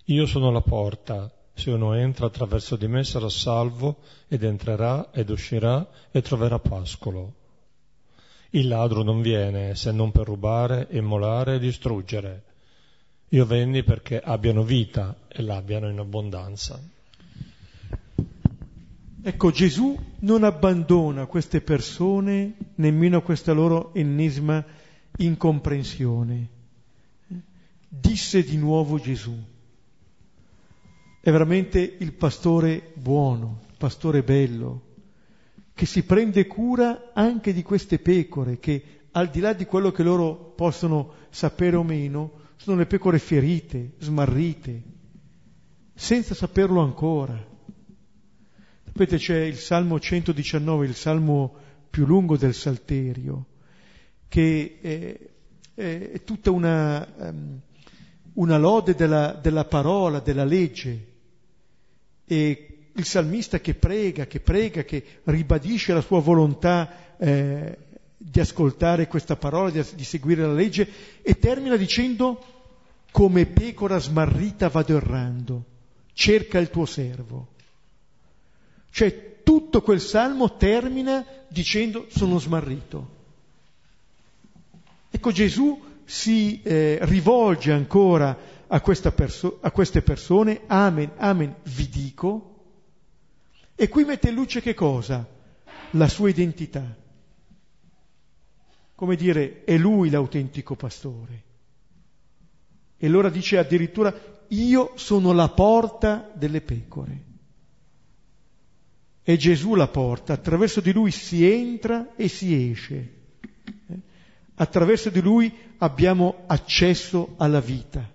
Io 0.08 0.26
sono 0.26 0.50
la 0.50 0.60
porta, 0.60 1.32
se 1.54 1.70
uno 1.70 1.94
entra 1.94 2.26
attraverso 2.26 2.76
di 2.76 2.86
me 2.86 3.04
sarà 3.04 3.30
salvo 3.30 4.00
ed 4.28 4.42
entrerà 4.42 5.10
ed 5.12 5.30
uscirà 5.30 5.88
e 6.10 6.20
troverà 6.20 6.58
pascolo. 6.58 7.32
Il 8.50 8.68
ladro 8.68 9.02
non 9.02 9.22
viene 9.22 9.74
se 9.74 9.92
non 9.92 10.10
per 10.10 10.26
rubare, 10.26 10.88
immolare 10.90 11.54
e 11.54 11.58
distruggere. 11.58 12.42
Io 13.30 13.46
venni 13.46 13.82
perché 13.82 14.20
abbiano 14.20 14.62
vita 14.62 15.16
e 15.26 15.40
l'abbiano 15.40 15.88
in 15.88 15.98
abbondanza. 15.98 16.78
Ecco, 19.22 19.50
Gesù 19.50 19.98
non 20.18 20.44
abbandona 20.44 21.24
queste 21.24 21.62
persone 21.62 22.56
nemmeno 22.74 23.22
questa 23.22 23.52
loro 23.52 23.94
ennesima 23.94 24.62
incomprensione. 25.16 26.48
Disse 27.88 28.44
di 28.44 28.58
nuovo 28.58 28.98
Gesù. 28.98 29.52
È 31.24 31.30
veramente 31.30 31.96
il 32.00 32.12
pastore 32.12 32.92
buono, 32.96 33.62
il 33.70 33.76
pastore 33.78 34.22
bello, 34.22 34.82
che 35.72 35.86
si 35.86 36.02
prende 36.02 36.46
cura 36.46 37.12
anche 37.14 37.54
di 37.54 37.62
queste 37.62 37.98
pecore 37.98 38.58
che 38.58 39.06
al 39.12 39.30
di 39.30 39.40
là 39.40 39.54
di 39.54 39.64
quello 39.64 39.90
che 39.90 40.02
loro 40.02 40.52
possono 40.54 41.14
sapere 41.30 41.76
o 41.76 41.82
meno, 41.82 42.30
sono 42.56 42.76
le 42.76 42.84
pecore 42.84 43.18
ferite, 43.18 43.92
smarrite, 44.00 44.82
senza 45.94 46.34
saperlo 46.34 46.82
ancora. 46.82 47.42
Sapete 48.84 49.16
c'è 49.16 49.44
il 49.44 49.56
Salmo 49.56 49.98
119, 49.98 50.84
il 50.84 50.94
Salmo 50.94 51.54
più 51.88 52.04
lungo 52.04 52.36
del 52.36 52.52
Salterio, 52.52 53.46
che 54.28 54.78
è, 54.78 55.18
è, 55.72 56.22
tutta 56.22 56.50
una, 56.50 57.08
um, 57.16 57.60
una 58.34 58.58
lode 58.58 58.94
della, 58.94 59.32
della 59.32 59.64
parola, 59.64 60.20
della 60.20 60.44
legge, 60.44 61.12
e 62.26 62.68
il 62.92 63.04
salmista 63.04 63.60
che 63.60 63.74
prega, 63.74 64.26
che 64.26 64.40
prega, 64.40 64.84
che 64.84 65.02
ribadisce 65.24 65.92
la 65.92 66.00
sua 66.00 66.20
volontà 66.20 67.16
eh, 67.18 67.78
di 68.16 68.40
ascoltare 68.40 69.08
questa 69.08 69.36
parola, 69.36 69.70
di, 69.70 69.84
di 69.94 70.04
seguire 70.04 70.42
la 70.42 70.52
legge, 70.52 70.88
e 71.22 71.38
termina 71.38 71.76
dicendo 71.76 72.42
come 73.10 73.46
pecora 73.46 73.98
smarrita 73.98 74.68
vado 74.68 74.96
errando, 74.96 75.64
cerca 76.12 76.58
il 76.58 76.70
tuo 76.70 76.86
servo. 76.86 77.48
Cioè 78.90 79.42
tutto 79.42 79.82
quel 79.82 80.00
salmo 80.00 80.56
termina 80.56 81.24
dicendo 81.48 82.06
sono 82.08 82.38
smarrito. 82.38 83.12
Ecco 85.10 85.30
Gesù 85.30 85.80
si 86.04 86.60
eh, 86.62 86.98
rivolge 87.02 87.72
ancora 87.72 88.36
a, 88.66 88.80
perso- 89.12 89.58
a 89.60 89.70
queste 89.70 90.02
persone, 90.02 90.62
amen, 90.66 91.12
amen, 91.16 91.54
vi 91.64 91.88
dico, 91.88 92.54
e 93.74 93.88
qui 93.88 94.04
mette 94.04 94.28
in 94.28 94.34
luce 94.34 94.60
che 94.60 94.74
cosa? 94.74 95.26
La 95.90 96.08
sua 96.08 96.28
identità. 96.28 96.96
Come 98.94 99.16
dire, 99.16 99.64
è 99.64 99.76
lui 99.76 100.10
l'autentico 100.10 100.76
pastore. 100.76 101.42
E 102.96 103.06
allora 103.06 103.28
dice 103.28 103.58
addirittura, 103.58 104.14
io 104.48 104.92
sono 104.94 105.32
la 105.32 105.48
porta 105.48 106.30
delle 106.34 106.60
pecore. 106.60 107.32
È 109.22 109.36
Gesù 109.36 109.74
la 109.74 109.88
porta, 109.88 110.34
attraverso 110.34 110.80
di 110.80 110.92
lui 110.92 111.10
si 111.10 111.44
entra 111.44 112.14
e 112.14 112.28
si 112.28 112.70
esce. 112.70 113.14
Eh? 113.88 113.98
Attraverso 114.56 115.10
di 115.10 115.20
lui 115.20 115.52
abbiamo 115.78 116.44
accesso 116.46 117.34
alla 117.38 117.60
vita. 117.60 118.12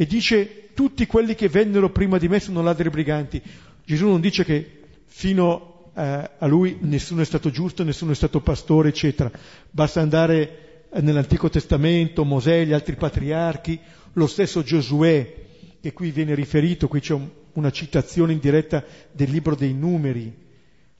E 0.00 0.06
dice, 0.06 0.70
tutti 0.72 1.04
quelli 1.04 1.34
che 1.34 1.50
vennero 1.50 1.90
prima 1.90 2.16
di 2.16 2.26
me 2.26 2.40
sono 2.40 2.62
ladri 2.62 2.88
briganti. 2.88 3.38
Gesù 3.84 4.06
non 4.06 4.22
dice 4.22 4.46
che 4.46 4.80
fino 5.04 5.90
eh, 5.94 6.30
a 6.38 6.46
lui 6.46 6.78
nessuno 6.80 7.20
è 7.20 7.24
stato 7.26 7.50
giusto, 7.50 7.84
nessuno 7.84 8.12
è 8.12 8.14
stato 8.14 8.40
pastore, 8.40 8.88
eccetera. 8.88 9.30
Basta 9.70 10.00
andare 10.00 10.86
nell'Antico 11.02 11.50
Testamento, 11.50 12.24
Mosè, 12.24 12.64
gli 12.64 12.72
altri 12.72 12.94
patriarchi, 12.94 13.78
lo 14.14 14.26
stesso 14.26 14.62
Giosuè, 14.62 15.34
che 15.82 15.92
qui 15.92 16.12
viene 16.12 16.34
riferito, 16.34 16.88
qui 16.88 17.00
c'è 17.00 17.12
un, 17.12 17.28
una 17.52 17.70
citazione 17.70 18.32
in 18.32 18.38
diretta 18.38 18.82
del 19.12 19.28
libro 19.28 19.54
dei 19.54 19.74
numeri, 19.74 20.34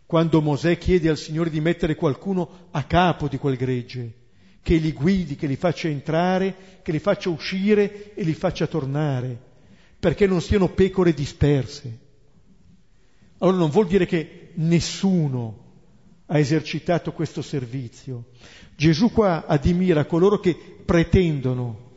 quando 0.05 0.43
Mosè 0.43 0.77
chiede 0.77 1.09
al 1.09 1.17
Signore 1.17 1.49
di 1.49 1.63
mettere 1.63 1.95
qualcuno 1.95 2.67
a 2.73 2.85
capo 2.85 3.29
di 3.29 3.39
quel 3.39 3.57
gregge, 3.57 4.13
che 4.63 4.77
li 4.77 4.93
guidi, 4.93 5.37
che 5.37 5.47
li 5.47 5.57
faccia 5.57 5.89
entrare, 5.89 6.81
che 6.83 6.93
li 6.93 6.99
faccia 6.99 7.31
uscire 7.31 8.15
e 8.15 8.23
li 8.23 8.35
faccia 8.35 8.67
tornare, 8.67 9.39
perché 9.99 10.27
non 10.27 10.41
siano 10.41 10.69
pecore 10.69 11.15
disperse. 11.15 11.99
Allora 13.39 13.57
non 13.57 13.71
vuol 13.71 13.87
dire 13.87 14.07
che 14.07 14.51
nessuno 14.55 15.69
ha 16.27 16.39
esercitato 16.39 17.13
questo 17.13 17.43
servizio. 17.43 18.27
Gesù 18.77 19.11
qua 19.11 19.47
addimira 19.47 20.05
coloro 20.05 20.39
che 20.39 20.57
pretendono 20.85 21.89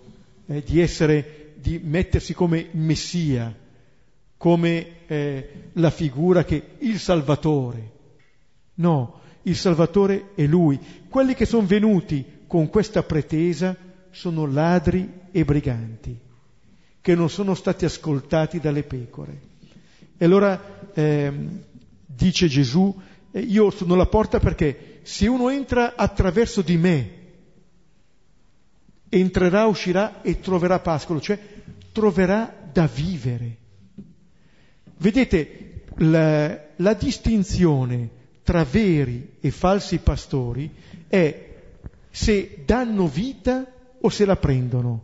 eh, 0.47 0.63
di 0.63 0.79
essere, 0.79 1.53
di 1.57 1.79
mettersi 1.83 2.33
come 2.33 2.69
Messia, 2.71 3.55
come 4.37 5.05
eh, 5.07 5.49
la 5.73 5.89
figura 5.89 6.43
che 6.43 6.61
il 6.79 6.97
Salvatore. 6.99 7.91
No, 8.75 9.21
il 9.43 9.55
Salvatore 9.55 10.31
è 10.35 10.45
Lui. 10.45 10.79
Quelli 11.07 11.33
che 11.35 11.45
sono 11.45 11.65
venuti 11.67 12.25
con 12.53 12.69
questa 12.69 13.01
pretesa 13.01 13.75
sono 14.11 14.45
ladri 14.45 15.11
e 15.31 15.43
briganti, 15.43 16.15
che 17.01 17.15
non 17.15 17.27
sono 17.27 17.55
stati 17.55 17.83
ascoltati 17.83 18.59
dalle 18.59 18.83
pecore. 18.83 19.39
E 20.15 20.23
allora 20.23 20.87
eh, 20.93 21.33
dice 22.05 22.47
Gesù, 22.47 22.95
io 23.31 23.71
sono 23.71 23.95
la 23.95 24.05
porta 24.05 24.37
perché 24.37 24.99
se 25.01 25.25
uno 25.25 25.49
entra 25.49 25.95
attraverso 25.95 26.61
di 26.61 26.77
me, 26.77 27.11
entrerà, 29.09 29.65
uscirà 29.65 30.21
e 30.21 30.39
troverà 30.39 30.77
pascolo, 30.77 31.19
cioè 31.19 31.39
troverà 31.91 32.55
da 32.71 32.85
vivere. 32.85 33.57
Vedete, 34.97 35.85
la, 35.95 36.65
la 36.75 36.93
distinzione 36.93 38.09
tra 38.43 38.63
veri 38.63 39.37
e 39.39 39.49
falsi 39.49 39.97
pastori 39.97 40.69
è 41.07 41.49
se 42.15 42.61
danno 42.63 43.07
vita 43.07 43.65
o 43.99 44.07
se 44.09 44.25
la 44.25 44.35
prendono, 44.35 45.03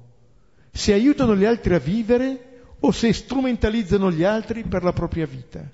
se 0.71 0.93
aiutano 0.93 1.35
gli 1.35 1.43
altri 1.43 1.73
a 1.73 1.79
vivere 1.79 2.75
o 2.81 2.91
se 2.91 3.11
strumentalizzano 3.13 4.11
gli 4.11 4.23
altri 4.23 4.63
per 4.63 4.83
la 4.83 4.93
propria 4.93 5.25
vita. 5.25 5.67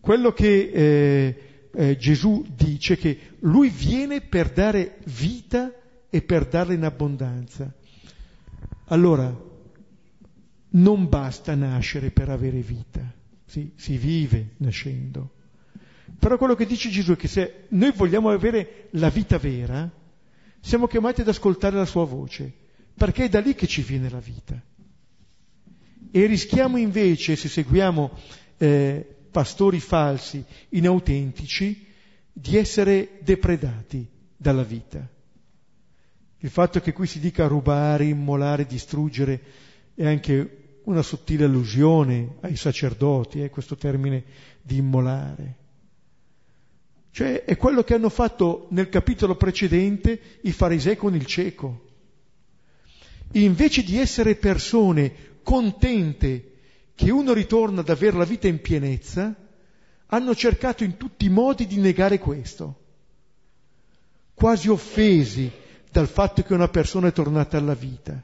Quello 0.00 0.32
che 0.32 0.70
eh, 0.72 1.68
eh, 1.74 1.96
Gesù 1.98 2.42
dice 2.56 2.96
che 2.96 3.36
lui 3.40 3.68
viene 3.68 4.22
per 4.22 4.50
dare 4.50 4.96
vita 5.04 5.70
e 6.08 6.22
per 6.22 6.46
darla 6.46 6.72
in 6.72 6.84
abbondanza. 6.84 7.70
Allora, 8.86 9.30
non 10.70 11.08
basta 11.10 11.54
nascere 11.54 12.10
per 12.10 12.30
avere 12.30 12.60
vita, 12.60 13.12
sì, 13.44 13.72
si 13.76 13.98
vive 13.98 14.54
nascendo. 14.56 15.32
Però 16.18 16.38
quello 16.38 16.54
che 16.54 16.64
dice 16.64 16.88
Gesù 16.88 17.12
è 17.12 17.16
che 17.16 17.28
se 17.28 17.66
noi 17.68 17.92
vogliamo 17.92 18.30
avere 18.30 18.88
la 18.92 19.10
vita 19.10 19.36
vera, 19.36 20.02
siamo 20.64 20.86
chiamati 20.86 21.20
ad 21.20 21.28
ascoltare 21.28 21.76
la 21.76 21.84
sua 21.84 22.06
voce, 22.06 22.50
perché 22.94 23.24
è 23.24 23.28
da 23.28 23.38
lì 23.40 23.54
che 23.54 23.66
ci 23.66 23.82
viene 23.82 24.08
la 24.08 24.18
vita. 24.18 24.58
E 26.10 26.24
rischiamo 26.24 26.78
invece, 26.78 27.36
se 27.36 27.48
seguiamo 27.48 28.10
eh, 28.56 29.16
pastori 29.30 29.78
falsi, 29.78 30.42
inautentici, 30.70 31.86
di 32.32 32.56
essere 32.56 33.18
depredati 33.20 34.08
dalla 34.34 34.62
vita. 34.62 35.06
Il 36.38 36.48
fatto 36.50 36.80
che 36.80 36.94
qui 36.94 37.06
si 37.06 37.20
dica 37.20 37.46
rubare, 37.46 38.06
immolare, 38.06 38.64
distruggere 38.64 39.40
è 39.94 40.06
anche 40.06 40.78
una 40.84 41.02
sottile 41.02 41.44
allusione 41.44 42.36
ai 42.40 42.56
sacerdoti, 42.56 43.42
eh, 43.42 43.50
questo 43.50 43.76
termine 43.76 44.24
di 44.62 44.78
immolare. 44.78 45.56
Cioè 47.14 47.44
è 47.44 47.56
quello 47.56 47.84
che 47.84 47.94
hanno 47.94 48.08
fatto 48.08 48.66
nel 48.70 48.88
capitolo 48.88 49.36
precedente 49.36 50.40
i 50.40 50.50
farisei 50.50 50.96
con 50.96 51.14
il 51.14 51.24
cieco. 51.26 51.84
Invece 53.34 53.84
di 53.84 53.98
essere 53.98 54.34
persone 54.34 55.38
contente 55.44 56.54
che 56.96 57.12
uno 57.12 57.32
ritorna 57.32 57.82
ad 57.82 57.88
avere 57.88 58.16
la 58.16 58.24
vita 58.24 58.48
in 58.48 58.60
pienezza, 58.60 59.32
hanno 60.06 60.34
cercato 60.34 60.82
in 60.82 60.96
tutti 60.96 61.26
i 61.26 61.28
modi 61.28 61.68
di 61.68 61.76
negare 61.76 62.18
questo, 62.18 62.80
quasi 64.34 64.68
offesi 64.68 65.48
dal 65.92 66.08
fatto 66.08 66.42
che 66.42 66.52
una 66.52 66.68
persona 66.68 67.06
è 67.06 67.12
tornata 67.12 67.56
alla 67.56 67.74
vita, 67.74 68.20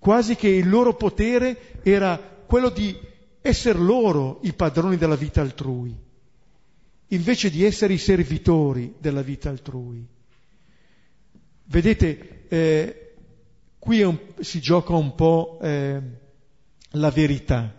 quasi 0.00 0.34
che 0.34 0.48
il 0.48 0.68
loro 0.68 0.96
potere 0.96 1.80
era 1.84 2.18
quello 2.18 2.70
di 2.70 2.98
essere 3.40 3.78
loro 3.78 4.40
i 4.42 4.52
padroni 4.54 4.96
della 4.96 5.14
vita 5.14 5.40
altrui, 5.40 6.06
invece 7.08 7.50
di 7.50 7.64
essere 7.64 7.94
i 7.94 7.98
servitori 7.98 8.94
della 8.98 9.22
vita 9.22 9.48
altrui. 9.48 10.06
Vedete, 11.64 12.44
eh, 12.48 13.14
qui 13.78 14.02
un, 14.02 14.18
si 14.40 14.60
gioca 14.60 14.94
un 14.94 15.14
po'... 15.14 15.58
Eh, 15.62 16.26
la 16.92 17.10
verità 17.10 17.74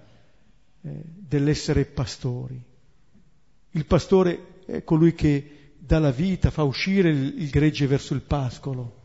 eh, 0.82 0.90
dell'essere 1.04 1.86
pastori. 1.86 2.62
Il 3.72 3.86
pastore 3.86 4.62
è 4.66 4.84
colui 4.84 5.14
che 5.14 5.74
dà 5.78 6.00
la 6.00 6.12
vita, 6.12 6.52
fa 6.52 6.64
uscire 6.64 7.10
il, 7.10 7.42
il 7.42 7.50
gregge 7.50 7.88
verso 7.88 8.14
il 8.14 8.22
pascolo, 8.22 9.02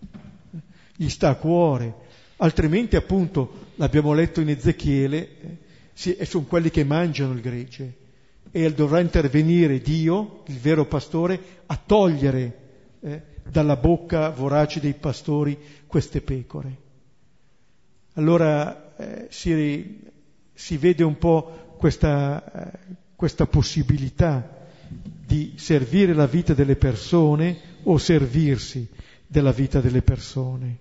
gli 0.96 1.08
sta 1.08 1.30
a 1.30 1.34
cuore, 1.36 1.94
altrimenti 2.36 2.96
appunto, 2.96 3.72
l'abbiamo 3.76 4.12
letto 4.12 4.40
in 4.40 4.50
Ezechiele, 4.50 5.40
eh, 5.40 5.56
sì, 5.92 6.16
sono 6.22 6.44
quelli 6.44 6.70
che 6.70 6.84
mangiano 6.84 7.32
il 7.32 7.40
gregge 7.40 8.02
e 8.56 8.72
dovrà 8.72 9.00
intervenire 9.00 9.80
Dio, 9.80 10.44
il 10.46 10.60
vero 10.60 10.86
pastore, 10.86 11.62
a 11.66 11.76
togliere 11.76 12.58
eh, 13.00 13.22
dalla 13.50 13.74
bocca 13.74 14.30
vorace 14.30 14.78
dei 14.78 14.94
pastori 14.94 15.58
queste 15.88 16.20
pecore. 16.20 16.76
Allora 18.12 18.94
eh, 18.96 19.26
si, 19.30 19.98
si, 20.52 20.76
vede 20.76 21.02
un 21.02 21.18
po' 21.18 21.74
questa, 21.78 22.70
eh, 22.70 22.78
questa 23.16 23.48
possibilità 23.48 24.68
di 25.26 25.54
servire 25.56 26.14
la 26.14 26.26
vita 26.26 26.54
delle 26.54 26.76
persone 26.76 27.58
o 27.82 27.98
servirsi 27.98 28.88
della 29.26 29.50
vita 29.50 29.80
delle 29.80 30.02
persone. 30.02 30.78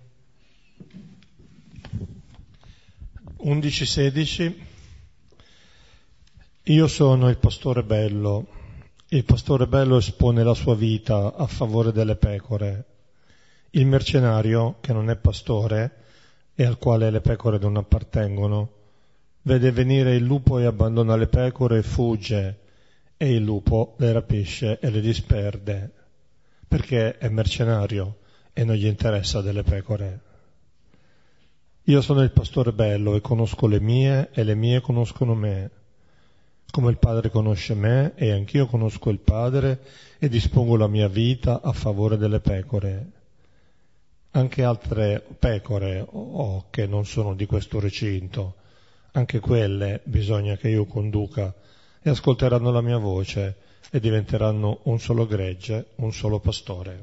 11-16 3.44 4.73
Io 6.68 6.88
sono 6.88 7.28
il 7.28 7.40
pastore 7.40 7.84
bello. 7.84 8.48
Il 9.10 9.26
pastore 9.26 9.68
bello 9.68 9.98
espone 9.98 10.44
la 10.44 10.54
sua 10.54 10.76
vita 10.76 11.36
a 11.36 11.46
favore 11.46 11.92
delle 11.92 12.16
pecore. 12.16 12.86
Il 13.72 13.86
mercenario, 13.86 14.78
che 14.80 14.94
non 14.94 15.10
è 15.10 15.18
pastore, 15.18 15.92
e 16.56 16.64
al 16.64 16.78
quale 16.78 17.12
le 17.12 17.20
pecore 17.20 17.58
non 17.58 17.76
appartengono, 17.76 18.70
vede 19.42 19.74
venire 19.74 20.16
il 20.16 20.24
lupo 20.24 20.58
e 20.58 20.64
abbandona 20.64 21.18
le 21.18 21.28
pecore 21.28 21.80
e 21.80 21.84
fugge, 21.84 22.60
e 23.18 23.34
il 23.34 23.44
lupo 23.44 23.96
le 23.98 24.14
rapisce 24.14 24.80
e 24.80 24.90
le 24.90 25.02
disperde, 25.02 25.92
perché 26.66 27.18
è 27.18 27.28
mercenario 27.28 28.20
e 28.54 28.64
non 28.64 28.76
gli 28.76 28.86
interessa 28.86 29.42
delle 29.42 29.64
pecore. 29.64 30.20
Io 31.88 32.00
sono 32.00 32.22
il 32.22 32.32
pastore 32.32 32.72
bello 32.72 33.18
e 33.18 33.22
conosco 33.22 33.68
le 33.68 33.82
mie 33.82 34.30
e 34.32 34.46
le 34.46 34.56
mie 34.56 34.80
conoscono 34.80 35.36
me, 35.36 35.70
come 36.74 36.90
il 36.90 36.98
Padre 36.98 37.30
conosce 37.30 37.76
me 37.76 38.14
e 38.16 38.32
anch'io 38.32 38.66
conosco 38.66 39.12
il 39.12 39.20
Padre 39.20 39.80
e 40.18 40.28
dispongo 40.28 40.76
la 40.76 40.88
mia 40.88 41.08
vita 41.08 41.62
a 41.62 41.72
favore 41.72 42.18
delle 42.18 42.40
pecore 42.40 43.22
anche 44.36 44.64
altre 44.64 45.24
pecore 45.38 46.04
ho 46.08 46.66
che 46.70 46.88
non 46.88 47.06
sono 47.06 47.36
di 47.36 47.46
questo 47.46 47.80
recinto, 47.80 48.56
anche 49.12 49.40
quelle 49.40 50.02
bisogna 50.06 50.56
che 50.56 50.70
io 50.70 50.86
conduca 50.86 51.54
e 52.02 52.10
ascolteranno 52.10 52.72
la 52.72 52.82
mia 52.82 52.98
voce 52.98 53.58
e 53.92 54.00
diventeranno 54.00 54.80
un 54.84 55.00
solo 55.00 55.28
gregge, 55.28 55.90
un 55.96 56.12
solo 56.12 56.40
pastore. 56.40 57.00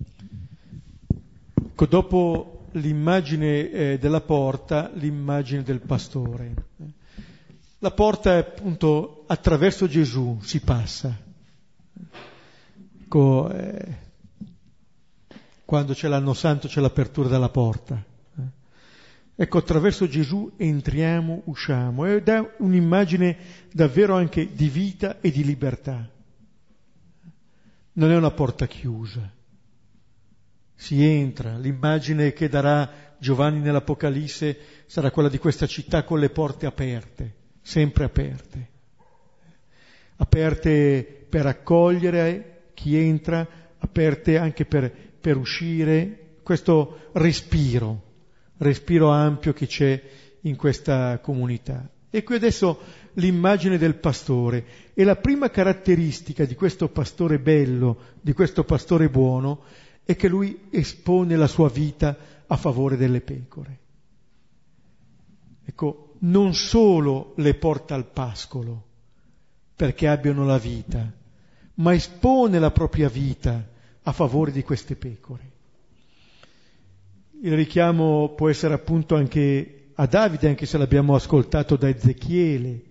Ecco, 1.54 1.87
dopo 1.87 2.64
l'immagine 2.73 3.71
eh, 3.71 3.98
della 3.98 4.21
porta, 4.21 4.90
l'immagine 4.94 5.62
del 5.62 5.81
pastore. 5.81 6.54
La 7.83 7.90
porta 7.92 8.35
è 8.35 8.38
appunto 8.38 9.24
attraverso 9.26 9.87
Gesù 9.87 10.38
si 10.42 10.60
passa. 10.60 11.16
Ecco, 13.02 13.50
eh, 13.50 13.96
quando 15.64 15.94
c'è 15.94 16.06
l'anno 16.06 16.35
santo 16.35 16.68
c'è 16.68 16.81
l'apertura 16.81 17.28
della 17.28 17.48
porta. 17.48 18.04
Ecco, 19.35 19.56
attraverso 19.56 20.06
Gesù 20.06 20.52
entriamo, 20.58 21.42
usciamo 21.46 22.04
ed 22.04 22.28
è 22.28 22.56
un'immagine 22.58 23.38
davvero 23.72 24.14
anche 24.14 24.52
di 24.52 24.68
vita 24.68 25.18
e 25.22 25.31
di 25.31 25.42
libertà. 25.42 26.06
Non 27.94 28.10
è 28.10 28.16
una 28.16 28.31
porta 28.31 28.66
chiusa. 28.66 29.33
Si 30.74 31.02
entra, 31.02 31.56
l'immagine 31.56 32.35
che 32.35 32.50
darà 32.50 33.14
Giovanni 33.16 33.60
nell'Apocalisse 33.60 34.58
sarà 34.85 35.10
quella 35.10 35.31
di 35.31 35.38
questa 35.38 35.66
città 35.66 36.04
con 36.04 36.18
le 36.18 36.28
porte 36.28 36.66
aperte, 36.66 37.39
sempre 37.61 38.04
aperte. 38.04 38.69
Aperte 40.17 41.27
per 41.29 41.46
accogliere 41.46 42.71
chi 42.75 42.96
entra, 42.96 43.46
aperte 43.79 44.37
anche 44.37 44.65
per 44.65 45.08
per 45.21 45.37
uscire, 45.37 46.38
questo 46.42 47.11
respiro, 47.13 48.02
respiro 48.56 49.11
ampio 49.11 49.52
che 49.52 49.67
c'è 49.67 50.02
in 50.42 50.56
questa 50.56 51.19
comunità. 51.21 51.88
E 52.08 52.25
qui 52.25 52.37
adesso 52.37 52.81
l'immagine 53.15 53.79
del 53.79 53.96
pastore. 53.96 54.65
E 54.94 55.04
la 55.04 55.17
prima 55.17 55.50
caratteristica 55.50 56.44
di 56.44 56.54
questo 56.54 56.88
pastore 56.88 57.38
bello, 57.38 57.98
di 58.21 58.33
questo 58.33 58.65
pastore 58.65 59.08
buono, 59.11 59.63
è 60.04 60.17
che 60.17 60.27
lui 60.27 60.69
espone 60.71 61.37
la 61.37 61.46
sua 61.46 61.69
vita 61.69 62.17
a 62.46 62.56
favore 62.56 62.96
delle 62.96 63.21
pecore. 63.21 63.79
Ecco, 65.65 66.10
non 66.21 66.54
solo 66.54 67.33
le 67.37 67.54
porta 67.54 67.94
al 67.94 68.06
pascolo 68.06 68.85
perché 69.75 70.08
abbiano 70.08 70.44
la 70.44 70.58
vita, 70.58 71.10
ma 71.77 71.94
espone 71.94 72.58
la 72.58 72.71
propria 72.71 73.08
vita 73.08 73.66
a 74.02 74.12
favore 74.12 74.52
di 74.52 74.62
queste 74.62 74.96
pecore. 74.96 75.48
Il 77.42 77.54
richiamo 77.54 78.35
può 78.37 78.50
essere 78.50 78.75
appunto 78.75 79.14
anche 79.14 79.92
a 79.94 80.06
Davide, 80.06 80.48
anche 80.48 80.66
se 80.66 80.77
l'abbiamo 80.77 81.14
ascoltato 81.14 81.77
da 81.77 81.88
Ezechiele. 81.88 82.83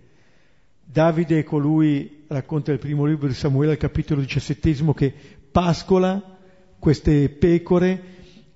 Davide 0.84 1.38
è 1.38 1.44
colui, 1.44 2.24
racconta 2.26 2.72
il 2.72 2.80
primo 2.80 3.04
libro 3.04 3.28
di 3.28 3.34
Samuele, 3.34 3.72
al 3.72 3.78
capitolo 3.78 4.20
diciassettesimo, 4.20 4.92
che 4.92 5.14
pascola 5.52 6.38
queste 6.80 7.28
pecore 7.28 8.02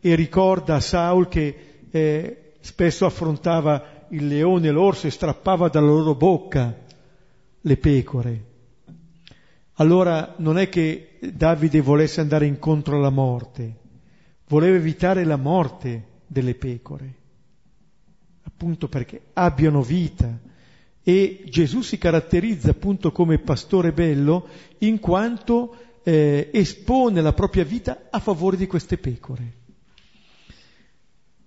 e 0.00 0.14
ricorda 0.16 0.76
a 0.76 0.80
Saul 0.80 1.28
che 1.28 1.56
eh, 1.90 2.52
spesso 2.58 3.06
affrontava 3.06 3.93
il 4.10 4.26
leone 4.26 4.68
e 4.68 4.70
l'orso 4.70 5.06
e 5.06 5.10
strappava 5.10 5.68
dalla 5.68 5.86
loro 5.86 6.14
bocca 6.14 6.76
le 7.60 7.76
pecore. 7.76 8.44
Allora 9.74 10.34
non 10.38 10.58
è 10.58 10.68
che 10.68 11.18
Davide 11.32 11.80
volesse 11.80 12.20
andare 12.20 12.46
incontro 12.46 12.96
alla 12.96 13.10
morte, 13.10 13.76
voleva 14.48 14.76
evitare 14.76 15.24
la 15.24 15.36
morte 15.36 16.04
delle 16.26 16.54
pecore, 16.54 17.14
appunto 18.42 18.88
perché 18.88 19.20
abbiano 19.32 19.82
vita. 19.82 20.38
E 21.02 21.44
Gesù 21.48 21.82
si 21.82 21.98
caratterizza 21.98 22.70
appunto 22.70 23.12
come 23.12 23.38
pastore 23.38 23.92
bello 23.92 24.46
in 24.78 25.00
quanto 25.00 25.76
eh, 26.02 26.50
espone 26.52 27.20
la 27.20 27.32
propria 27.32 27.64
vita 27.64 28.06
a 28.10 28.20
favore 28.20 28.56
di 28.56 28.66
queste 28.66 28.96
pecore. 28.96 29.63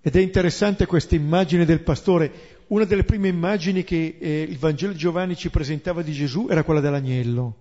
Ed 0.07 0.15
è 0.15 0.21
interessante 0.21 0.85
questa 0.85 1.15
immagine 1.15 1.65
del 1.65 1.81
pastore. 1.81 2.31
Una 2.67 2.85
delle 2.85 3.03
prime 3.03 3.27
immagini 3.27 3.83
che 3.83 4.15
eh, 4.17 4.41
il 4.41 4.57
Vangelo 4.57 4.93
di 4.93 4.97
Giovanni 4.97 5.35
ci 5.35 5.49
presentava 5.49 6.01
di 6.01 6.13
Gesù 6.13 6.47
era 6.49 6.63
quella 6.63 6.79
dell'agnello, 6.79 7.55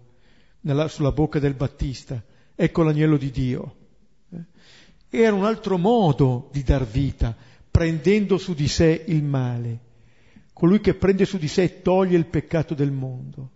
nella, 0.60 0.86
sulla 0.86 1.10
bocca 1.10 1.40
del 1.40 1.54
Battista. 1.54 2.22
Ecco 2.54 2.84
l'agnello 2.84 3.16
di 3.16 3.32
Dio. 3.32 3.74
Eh? 4.30 4.44
Era 5.24 5.34
un 5.34 5.44
altro 5.44 5.76
modo 5.76 6.48
di 6.52 6.62
dar 6.62 6.86
vita, 6.86 7.34
prendendo 7.68 8.38
su 8.38 8.54
di 8.54 8.68
sé 8.68 9.02
il 9.08 9.24
male. 9.24 9.80
Colui 10.52 10.80
che 10.80 10.94
prende 10.94 11.24
su 11.24 11.38
di 11.38 11.48
sé 11.48 11.82
toglie 11.82 12.16
il 12.16 12.26
peccato 12.26 12.74
del 12.74 12.92
mondo. 12.92 13.50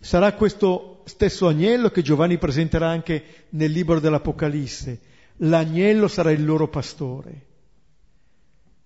Sarà 0.00 0.32
questo 0.32 1.02
stesso 1.04 1.48
agnello 1.48 1.90
che 1.90 2.00
Giovanni 2.00 2.38
presenterà 2.38 2.88
anche 2.88 3.22
nel 3.50 3.70
libro 3.70 4.00
dell'Apocalisse. 4.00 5.00
L'agnello 5.40 6.08
sarà 6.08 6.30
il 6.30 6.46
loro 6.46 6.66
pastore. 6.68 7.44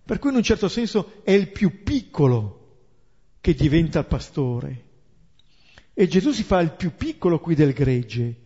Per 0.04 0.18
cui 0.18 0.30
in 0.30 0.36
un 0.36 0.42
certo 0.42 0.68
senso 0.68 1.20
è 1.22 1.32
il 1.32 1.50
più 1.50 1.82
piccolo 1.82 2.60
che 3.40 3.54
diventa 3.54 4.04
pastore. 4.04 4.84
E 5.94 6.06
Gesù 6.08 6.32
si 6.32 6.42
fa 6.42 6.60
il 6.60 6.72
più 6.72 6.94
piccolo 6.94 7.40
qui 7.40 7.54
del 7.54 7.72
gregge. 7.72 8.36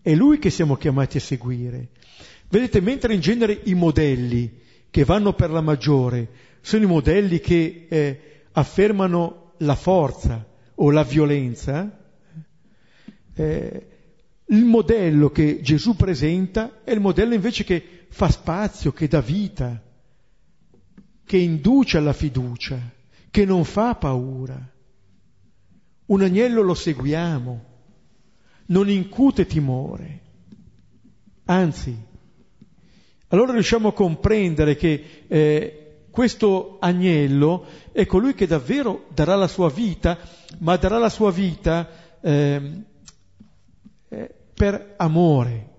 È 0.00 0.14
lui 0.14 0.38
che 0.38 0.50
siamo 0.50 0.76
chiamati 0.76 1.16
a 1.16 1.20
seguire. 1.20 1.88
Vedete, 2.48 2.80
mentre 2.80 3.14
in 3.14 3.20
genere 3.20 3.60
i 3.64 3.74
modelli 3.74 4.60
che 4.90 5.04
vanno 5.04 5.34
per 5.34 5.50
la 5.50 5.60
maggiore 5.60 6.28
sono 6.60 6.84
i 6.84 6.88
modelli 6.88 7.40
che 7.40 7.86
eh, 7.88 8.20
affermano 8.52 9.52
la 9.58 9.74
forza 9.74 10.46
o 10.74 10.90
la 10.90 11.02
violenza, 11.02 12.04
eh, 13.34 13.86
il 14.46 14.64
modello 14.64 15.30
che 15.30 15.60
Gesù 15.60 15.96
presenta 15.96 16.82
è 16.84 16.92
il 16.92 17.00
modello 17.00 17.34
invece 17.34 17.64
che 17.64 18.06
fa 18.08 18.30
spazio, 18.30 18.92
che 18.92 19.08
dà 19.08 19.20
vita, 19.20 19.82
che 21.26 21.36
induce 21.36 21.98
alla 21.98 22.12
fiducia, 22.12 22.78
che 23.30 23.44
non 23.44 23.64
fa 23.64 23.96
paura. 23.96 24.56
Un 26.06 26.22
agnello 26.22 26.62
lo 26.62 26.74
seguiamo, 26.74 27.64
non 28.66 28.88
incute 28.88 29.44
timore, 29.44 30.20
anzi, 31.46 31.94
allora 33.28 33.52
riusciamo 33.52 33.88
a 33.88 33.92
comprendere 33.92 34.76
che 34.76 35.24
eh, 35.26 36.04
questo 36.10 36.76
agnello 36.78 37.66
è 37.90 38.06
colui 38.06 38.34
che 38.34 38.46
davvero 38.46 39.06
darà 39.12 39.34
la 39.34 39.48
sua 39.48 39.68
vita, 39.68 40.16
ma 40.58 40.76
darà 40.76 40.98
la 40.98 41.10
sua 41.10 41.32
vita 41.32 41.90
eh, 42.20 42.82
eh, 44.08 44.34
per 44.54 44.94
amore? 44.96 45.74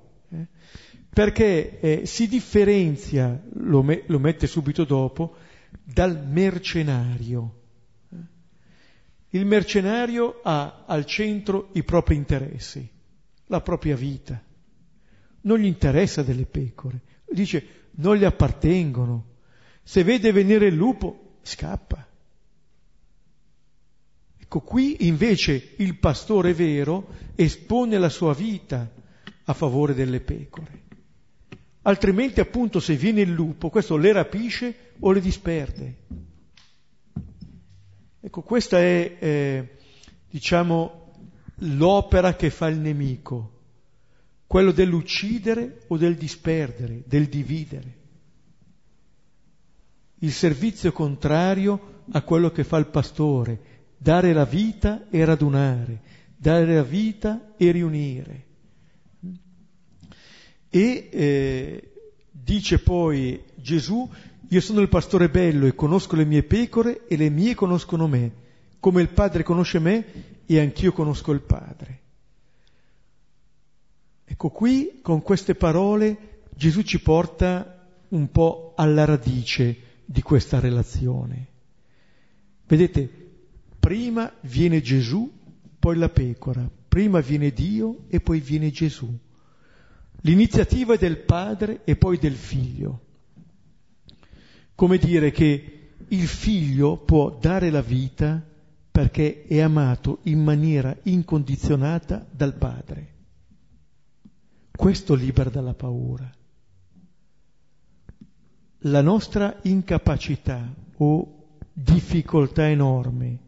Perché 1.17 1.79
eh, 1.79 2.05
si 2.05 2.27
differenzia, 2.27 3.41
lo, 3.53 3.81
me- 3.81 4.03
lo, 4.05 4.19
mette 4.19 4.45
subito 4.45 4.83
dopo, 4.83 5.37
dal 5.83 6.23
mercenario. 6.23 7.61
Il 9.29 9.43
mercenario 9.47 10.41
ha 10.43 10.83
al 10.85 11.07
centro 11.07 11.69
i 11.71 11.81
propri 11.81 12.13
interessi, 12.13 12.87
la 13.47 13.61
propria 13.61 13.95
vita. 13.95 14.39
Non 15.41 15.57
gli 15.57 15.65
interessa 15.65 16.21
delle 16.21 16.45
pecore. 16.45 17.01
Dice, 17.27 17.67
non 17.93 18.15
gli 18.15 18.23
appartengono. 18.23 19.25
Se 19.81 20.03
vede 20.03 20.31
venire 20.31 20.67
il 20.67 20.75
lupo, 20.75 21.37
scappa. 21.41 22.07
Ecco, 24.37 24.59
qui 24.59 25.07
invece 25.07 25.73
il 25.77 25.97
pastore 25.97 26.53
vero 26.53 27.07
espone 27.33 27.97
la 27.97 28.09
sua 28.09 28.35
vita 28.35 28.87
a 29.45 29.53
favore 29.53 29.95
delle 29.95 30.19
pecore. 30.19 30.85
Altrimenti, 31.87 32.41
appunto, 32.41 32.81
se 32.81 32.97
viene 32.97 33.21
il 33.21 33.31
lupo, 33.31 33.69
questo 33.69 33.95
le 33.95 34.11
rapisce 34.11 34.91
o 34.99 35.13
le 35.13 35.21
disperde. 35.21 35.95
Ecco, 38.19 38.41
questa 38.41 38.77
è, 38.77 39.15
eh, 39.17 39.77
diciamo, 40.29 41.13
l'opera 41.59 42.35
che 42.35 42.49
fa 42.49 42.67
il 42.67 42.79
nemico, 42.79 43.51
quello 44.47 44.73
dell'uccidere 44.73 45.85
o 45.87 45.95
del 45.95 46.17
disperdere, 46.17 47.03
del 47.05 47.27
dividere. 47.27 47.95
Il 50.19 50.33
servizio 50.33 50.91
contrario 50.91 52.03
a 52.11 52.21
quello 52.21 52.51
che 52.51 52.65
fa 52.65 52.75
il 52.79 52.87
pastore, 52.87 53.85
dare 53.95 54.33
la 54.33 54.43
vita 54.43 55.07
e 55.09 55.23
radunare, 55.23 56.01
dare 56.35 56.75
la 56.75 56.83
vita 56.83 57.53
e 57.55 57.71
riunire. 57.71 58.46
E 60.69 61.09
eh, 61.11 61.91
dice 62.31 62.79
poi 62.79 63.43
Gesù, 63.55 64.09
io 64.47 64.61
sono 64.61 64.81
il 64.81 64.89
pastore 64.89 65.29
bello 65.29 65.65
e 65.65 65.75
conosco 65.75 66.15
le 66.15 66.25
mie 66.25 66.43
pecore 66.43 67.07
e 67.07 67.17
le 67.17 67.29
mie 67.29 67.55
conoscono 67.55 68.07
me, 68.07 68.31
come 68.79 69.01
il 69.01 69.09
Padre 69.09 69.43
conosce 69.43 69.79
me 69.79 70.05
e 70.45 70.59
anch'io 70.59 70.91
conosco 70.91 71.31
il 71.31 71.41
Padre. 71.41 71.99
Ecco 74.25 74.49
qui, 74.49 74.99
con 75.01 75.21
queste 75.21 75.55
parole, 75.55 76.41
Gesù 76.53 76.81
ci 76.81 77.01
porta 77.01 77.87
un 78.09 78.29
po' 78.29 78.73
alla 78.75 79.05
radice 79.05 79.75
di 80.05 80.21
questa 80.21 80.59
relazione. 80.59 81.47
Vedete, 82.67 83.25
Prima 83.87 84.29
viene 84.41 84.81
Gesù, 84.81 85.31
poi 85.79 85.95
la 85.95 86.09
pecora, 86.09 86.69
prima 86.89 87.21
viene 87.21 87.51
Dio 87.51 87.99
e 88.09 88.19
poi 88.19 88.41
viene 88.41 88.69
Gesù. 88.69 89.07
L'iniziativa 90.21 90.95
è 90.95 90.97
del 90.97 91.17
padre 91.19 91.81
e 91.83 91.95
poi 91.95 92.17
del 92.17 92.35
figlio. 92.35 93.01
Come 94.75 94.97
dire 94.97 95.31
che 95.31 95.91
il 96.09 96.27
figlio 96.27 96.97
può 96.97 97.37
dare 97.39 97.69
la 97.69 97.81
vita 97.81 98.43
perché 98.91 99.45
è 99.45 99.59
amato 99.59 100.19
in 100.23 100.43
maniera 100.43 100.95
incondizionata 101.03 102.25
dal 102.31 102.55
padre. 102.55 103.15
Questo 104.71 105.13
libera 105.13 105.49
dalla 105.49 105.73
paura. 105.73 106.31
La 108.81 109.01
nostra 109.01 109.59
incapacità 109.63 110.73
o 110.97 111.57
difficoltà 111.73 112.67
enorme 112.69 113.39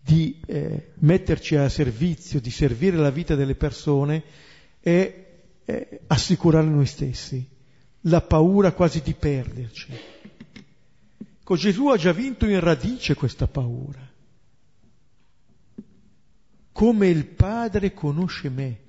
di 0.00 0.40
eh, 0.46 0.92
metterci 0.98 1.56
a 1.56 1.68
servizio, 1.68 2.40
di 2.40 2.50
servire 2.50 2.96
la 2.96 3.10
vita 3.10 3.34
delle 3.34 3.54
persone 3.54 4.22
è, 4.78 5.25
è 5.66 6.00
assicurare 6.06 6.68
noi 6.68 6.86
stessi, 6.86 7.44
la 8.02 8.20
paura 8.20 8.72
quasi 8.72 9.02
di 9.02 9.12
perderci. 9.14 9.92
Ecco, 11.40 11.56
Gesù 11.56 11.88
ha 11.88 11.96
già 11.96 12.12
vinto 12.12 12.46
in 12.46 12.60
radice 12.60 13.14
questa 13.14 13.48
paura. 13.48 14.00
Come 16.70 17.08
il 17.08 17.26
Padre 17.26 17.92
conosce 17.92 18.48
me 18.48 18.80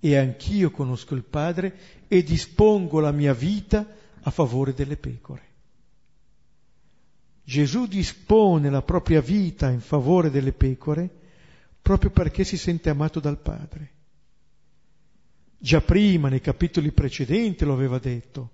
e 0.00 0.16
anch'io 0.16 0.70
conosco 0.70 1.14
il 1.14 1.22
Padre 1.22 1.76
e 2.08 2.22
dispongo 2.22 3.00
la 3.00 3.12
mia 3.12 3.34
vita 3.34 3.86
a 4.22 4.30
favore 4.30 4.72
delle 4.72 4.96
pecore. 4.96 5.42
Gesù 7.44 7.86
dispone 7.86 8.70
la 8.70 8.82
propria 8.82 9.20
vita 9.20 9.68
in 9.68 9.80
favore 9.80 10.30
delle 10.30 10.52
pecore 10.52 11.10
proprio 11.82 12.10
perché 12.10 12.42
si 12.44 12.56
sente 12.56 12.88
amato 12.88 13.20
dal 13.20 13.38
Padre. 13.38 13.93
Già 15.64 15.80
prima, 15.80 16.28
nei 16.28 16.42
capitoli 16.42 16.92
precedenti, 16.92 17.64
lo 17.64 17.72
aveva 17.72 17.98
detto. 17.98 18.50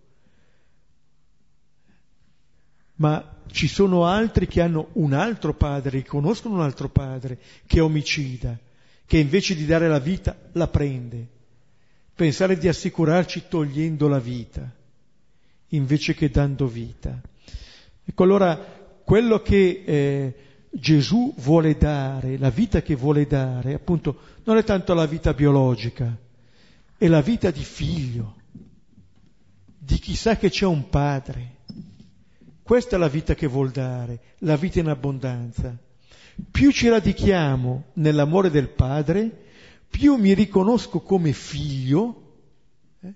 Ma 2.95 3.39
ci 3.51 3.67
sono 3.67 4.05
altri 4.05 4.47
che 4.47 4.61
hanno 4.61 4.91
un 4.93 5.13
altro 5.13 5.53
padre, 5.55 5.91
riconoscono 5.91 6.55
un 6.55 6.61
altro 6.61 6.89
padre, 6.89 7.37
che 7.67 7.79
è 7.79 7.83
omicida, 7.83 8.57
che 9.07 9.19
invece 9.19 9.57
di 9.57 9.67
dare 9.67 9.89
la 9.89 9.99
vita 9.99 10.37
la 10.53 10.69
prende. 10.69 11.27
Pensare 12.15 12.57
di 12.57 12.69
assicurarci 12.69 13.47
togliendo 13.49 14.07
la 14.07 14.21
vita, 14.21 14.73
invece 15.71 16.15
che 16.15 16.31
dando 16.31 16.69
vita. 16.69 17.21
Ecco 18.05 18.23
allora 18.23 18.57
quello 19.03 19.43
che 19.43 19.83
eh, 19.85 20.35
Gesù 20.71 21.35
vuole 21.39 21.77
dare, 21.77 22.39
la 22.39 22.51
vita 22.51 22.83
che 22.83 22.95
vuole 22.95 23.27
dare, 23.27 23.75
appunto, 23.75 24.17
non 24.45 24.59
è 24.59 24.63
tanto 24.63 24.95
la 24.95 25.07
vita 25.07 25.35
biologica, 25.35 26.29
è 27.01 27.09
la 27.09 27.23
vita 27.23 27.51
di 27.51 27.65
figlio, 27.65 28.37
di 29.79 29.99
chi 29.99 30.15
sa 30.15 30.37
che 30.37 30.51
c'è 30.51 30.67
un 30.67 30.91
padre. 30.91 31.61
Questa 32.63 32.97
è 32.97 32.99
la 32.99 33.09
vita 33.09 33.35
che 33.35 33.47
vuol 33.47 33.71
dare, 33.71 34.35
la 34.41 34.57
vita 34.57 34.81
in 34.81 34.89
abbondanza. 34.89 35.75
Più 36.51 36.71
ci 36.71 36.91
radichiamo 36.91 37.85
nell'amore 37.95 38.51
del 38.51 38.69
Padre, 38.69 39.31
più 39.89 40.17
mi 40.17 40.35
riconosco 40.35 41.01
come 41.01 41.33
figlio, 41.33 42.35
eh, 43.01 43.15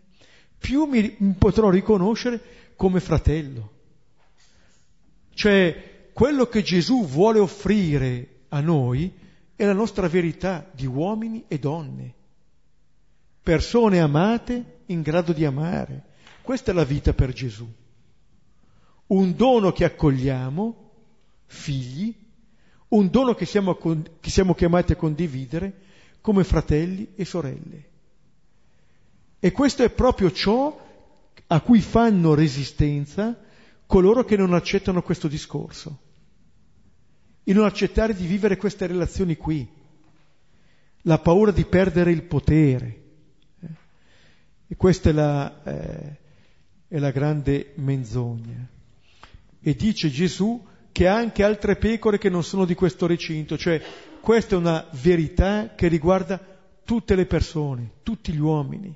più 0.59 0.87
mi 0.87 1.11
potrò 1.39 1.69
riconoscere 1.69 2.41
come 2.77 3.01
fratello. 3.01 3.73
Cioè, 5.35 6.09
quello 6.15 6.47
che 6.47 6.63
Gesù 6.63 7.05
vuole 7.05 7.39
offrire 7.39 8.45
a 8.49 8.61
noi 8.61 9.13
è 9.55 9.67
la 9.67 9.75
nostra 9.75 10.09
verità 10.09 10.71
di 10.73 10.87
uomini 10.87 11.45
e 11.49 11.59
donne, 11.59 12.15
persone 13.45 14.01
amate 14.01 14.81
in 14.87 15.03
grado 15.03 15.35
di 15.35 15.45
amare. 15.45 16.03
Questa 16.41 16.73
è 16.73 16.75
la 16.75 16.85
vita 16.85 17.13
per 17.13 17.33
Gesù. 17.33 17.71
Un 19.07 19.37
dono 19.37 19.71
che 19.71 19.85
accogliamo, 19.85 20.91
figli, 21.45 22.13
un 22.89 23.11
dono 23.11 23.35
che 23.35 23.45
siamo, 23.45 23.77
che 23.77 24.31
siamo 24.31 24.55
chiamati 24.55 24.93
a 24.93 24.97
condividere 24.97 25.83
come 26.23 26.43
fratelli 26.43 27.13
e 27.15 27.25
sorelle. 27.27 27.89
E 29.39 29.53
questo 29.53 29.83
è 29.83 29.91
proprio 29.91 30.33
ciò 30.33 30.81
a 31.47 31.61
cui 31.61 31.83
fanno 31.83 32.35
resistenza 32.35 33.39
coloro 33.85 34.25
che 34.25 34.39
non 34.39 34.55
accettano 34.55 35.03
questo 35.03 35.29
discorso. 35.29 35.99
Il 37.45 37.57
non 37.57 37.67
accettare 37.67 38.15
di 38.15 38.25
vivere 38.25 38.57
queste 38.57 38.87
relazioni 38.87 39.37
qui, 39.37 39.69
la 41.03 41.19
paura 41.19 41.51
di 41.51 41.67
perdere 41.67 42.11
il 42.11 42.23
potere. 42.23 43.03
E 44.75 44.77
questa 44.77 45.11
è 45.11 45.13
la, 45.13 45.63
eh, 45.63 46.17
è 46.89 46.99
la 46.99 47.13
grande 47.13 47.75
menzogna. 47.77 48.69
E 49.61 49.75
dice 49.77 50.11
Gesù 50.11 50.67
che 50.91 51.07
ha 51.07 51.15
anche 51.15 51.45
altre 51.45 51.77
pecore 51.77 52.19
che 52.19 52.29
non 52.29 52.43
sono 52.43 52.65
di 52.65 52.75
questo 52.75 53.07
recinto, 53.07 53.57
cioè 53.57 53.81
questa 54.21 54.57
è 54.57 54.59
una 54.59 54.85
verità 55.01 55.75
che 55.77 55.87
riguarda 55.87 56.41
tutte 56.85 57.15
le 57.15 57.27
persone, 57.27 57.93
tutti 58.03 58.33
gli 58.33 58.41
uomini, 58.41 58.93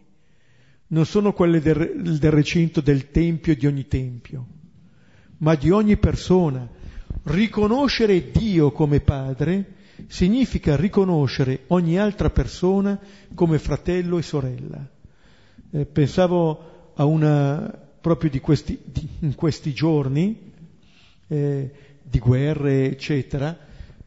non 0.89 1.07
sono 1.07 1.33
quelle 1.33 1.61
del, 1.61 2.19
del 2.19 2.31
recinto 2.33 2.81
del 2.81 3.13
tempio 3.13 3.53
e 3.53 3.57
di 3.57 3.67
ogni 3.69 3.87
tempio, 3.87 4.47
ma 5.39 5.55
di 5.55 5.71
ogni 5.71 5.97
persona. 5.97 6.69
Riconoscere 7.23 8.33
Dio 8.33 8.73
come 8.73 9.01
Padre 9.01 9.75
significa 10.09 10.75
riconoscere 10.75 11.65
ogni 11.69 11.99
altra 11.99 12.31
persona 12.31 12.99
come 13.33 13.61
fratello 13.61 14.19
e 14.19 14.23
sorella. 14.23 14.98
Eh, 15.71 15.85
pensavo 15.85 16.93
a 16.95 17.05
una 17.05 17.87
proprio 18.01 18.31
di 18.31 18.41
questi, 18.41 18.79
di, 18.85 19.07
in 19.21 19.35
questi 19.35 19.73
giorni, 19.73 20.53
eh, 21.27 21.71
di 22.03 22.19
guerre, 22.19 22.91
eccetera, 22.91 23.57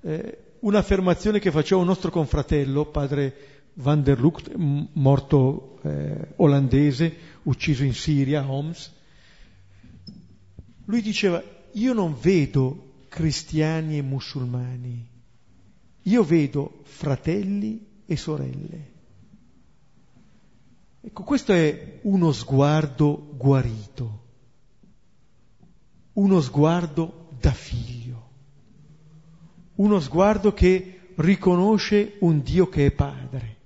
eh, 0.01 0.38
un'affermazione 0.59 1.39
che 1.39 1.51
faceva 1.51 1.82
un 1.82 1.88
nostro 1.88 2.09
confratello, 2.09 2.86
padre 2.86 3.36
Van 3.74 4.01
der 4.03 4.20
Lucht, 4.20 4.51
morto 4.55 5.80
eh, 5.84 6.34
olandese, 6.38 7.16
ucciso 7.43 7.84
in 7.84 7.93
Siria, 7.93 8.49
Homs. 8.49 8.91
Lui 10.86 11.01
diceva, 11.01 11.41
io 11.74 11.93
non 11.93 12.18
vedo 12.20 13.05
cristiani 13.07 13.97
e 13.97 14.01
musulmani, 14.01 15.07
io 16.03 16.24
vedo 16.24 16.82
fratelli 16.84 17.86
e 18.05 18.16
sorelle. 18.18 18.91
Ecco, 21.04 21.24
questo 21.24 21.52
è 21.52 21.99
uno 22.04 22.32
sguardo 22.32 23.34
guarito, 23.36 24.20
uno 26.14 26.41
sguardo 26.41 27.30
da 27.39 27.52
figlio, 27.52 28.30
uno 29.76 29.99
sguardo 29.99 30.54
che 30.54 31.10
riconosce 31.16 32.18
un 32.20 32.43
Dio 32.43 32.70
che 32.70 32.86
è 32.86 32.91
padre. 32.91 33.58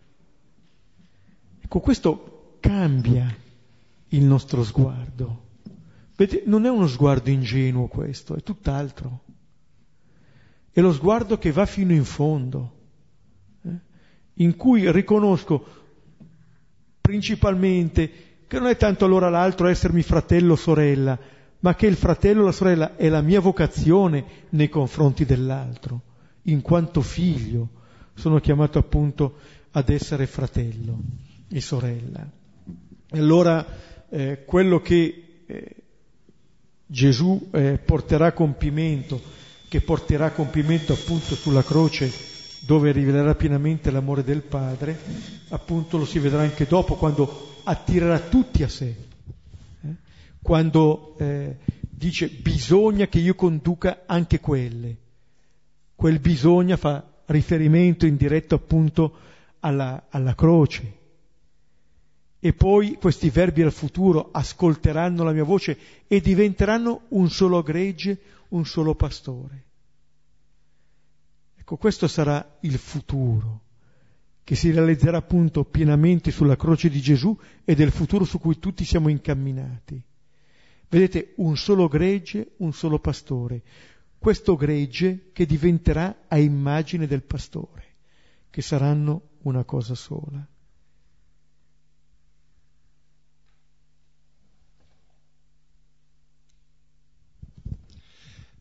Ecco, 1.59 1.81
questo 1.81 2.55
cambia 2.61 3.35
il 4.09 4.23
nostro 4.23 4.63
sguardo. 4.63 5.43
Vedete, 6.15 6.43
non 6.45 6.65
è 6.65 6.69
uno 6.69 6.87
sguardo 6.87 7.29
ingenuo 7.29 7.87
questo, 7.87 8.35
è 8.35 8.43
tutt'altro. 8.43 9.23
È 10.71 10.79
lo 10.79 10.93
sguardo 10.93 11.37
che 11.37 11.51
va 11.51 11.65
fino 11.65 11.91
in 11.91 12.05
fondo, 12.05 12.75
eh? 13.63 13.79
in 14.35 14.55
cui 14.55 14.89
riconosco 14.89 15.83
principalmente 17.05 18.11
che 18.47 18.57
non 18.57 18.67
è 18.67 18.75
tanto 18.77 19.05
allora 19.05 19.29
l'altro 19.29 19.67
essermi 19.67 20.01
fratello 20.01 20.53
o 20.53 20.55
sorella, 20.55 21.17
ma 21.59 21.75
che 21.75 21.85
il 21.85 21.95
fratello 21.95 22.41
o 22.41 22.45
la 22.45 22.51
sorella 22.51 22.95
è 22.95 23.09
la 23.09 23.21
mia 23.21 23.39
vocazione 23.39 24.25
nei 24.49 24.69
confronti 24.69 25.23
dell'altro, 25.23 26.01
in 26.43 26.61
quanto 26.61 27.01
figlio 27.01 27.69
sono 28.15 28.39
chiamato 28.39 28.79
appunto 28.79 29.37
ad 29.71 29.89
essere 29.89 30.25
fratello 30.25 30.97
e 31.47 31.61
sorella. 31.61 32.27
Allora 33.11 33.65
eh, 34.09 34.43
quello 34.43 34.81
che 34.81 35.43
eh, 35.45 35.75
Gesù 36.87 37.49
eh, 37.51 37.77
porterà 37.77 38.27
a 38.27 38.31
compimento, 38.31 39.21
che 39.69 39.81
porterà 39.81 40.25
a 40.25 40.31
compimento 40.31 40.93
appunto 40.93 41.35
sulla 41.35 41.63
croce 41.63 42.33
dove 42.65 42.91
rivelerà 42.91 43.35
pienamente 43.35 43.91
l'amore 43.91 44.23
del 44.23 44.41
Padre, 44.41 44.97
appunto 45.49 45.97
lo 45.97 46.05
si 46.05 46.19
vedrà 46.19 46.41
anche 46.41 46.65
dopo 46.65 46.95
quando 46.95 47.53
attirerà 47.63 48.19
tutti 48.19 48.63
a 48.63 48.69
sé 48.69 49.05
quando 50.45 51.15
eh, 51.17 51.55
dice 51.79 52.29
bisogna 52.29 53.07
che 53.07 53.17
io 53.17 53.33
conduca 53.33 54.03
anche 54.05 54.39
quelle. 54.39 54.95
Quel 55.95 56.19
bisogna 56.19 56.77
fa 56.77 57.03
riferimento 57.25 58.05
indiretto 58.05 58.53
appunto 58.53 59.17
alla, 59.61 60.05
alla 60.07 60.35
croce. 60.35 60.97
E 62.37 62.53
poi 62.53 62.99
questi 63.01 63.31
verbi 63.31 63.63
al 63.63 63.71
futuro 63.71 64.29
ascolteranno 64.31 65.23
la 65.23 65.31
mia 65.31 65.43
voce 65.43 65.79
e 66.05 66.21
diventeranno 66.21 67.05
un 67.07 67.27
solo 67.31 67.63
gregge, 67.63 68.15
un 68.49 68.67
solo 68.67 68.93
pastore. 68.93 69.64
Ecco, 71.65 71.77
questo 71.77 72.07
sarà 72.07 72.57
il 72.59 72.77
futuro, 72.77 73.61
che 74.43 74.53
si 74.53 74.69
realizzerà 74.69 75.17
appunto 75.17 75.65
pienamente 75.65 76.29
sulla 76.29 76.55
croce 76.55 76.89
di 76.89 77.01
Gesù 77.01 77.35
ed 77.63 77.79
è 77.79 77.83
il 77.83 77.89
futuro 77.89 78.23
su 78.23 78.37
cui 78.37 78.59
tutti 78.59 78.85
siamo 78.85 79.09
incamminati. 79.09 79.99
Vedete, 80.87 81.33
un 81.37 81.57
solo 81.57 81.87
gregge, 81.87 82.51
un 82.57 82.71
solo 82.71 82.99
pastore. 82.99 83.63
Questo 84.19 84.55
gregge 84.55 85.31
che 85.33 85.47
diventerà 85.47 86.25
a 86.27 86.37
immagine 86.37 87.07
del 87.07 87.23
pastore, 87.23 87.95
che 88.51 88.61
saranno 88.61 89.29
una 89.41 89.63
cosa 89.63 89.95
sola. 89.95 90.47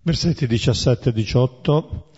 Versetti 0.01 0.47
17 0.47 1.11
e 1.11 1.13
18. 1.13 2.11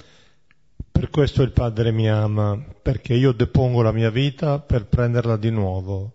Per 0.96 1.10
questo 1.10 1.42
il 1.42 1.52
Padre 1.52 1.92
mi 1.92 2.08
ama, 2.08 2.62
perché 2.82 3.14
io 3.14 3.32
depongo 3.32 3.82
la 3.82 3.92
mia 3.92 4.10
vita 4.10 4.58
per 4.58 4.86
prenderla 4.86 5.36
di 5.36 5.50
nuovo. 5.50 6.12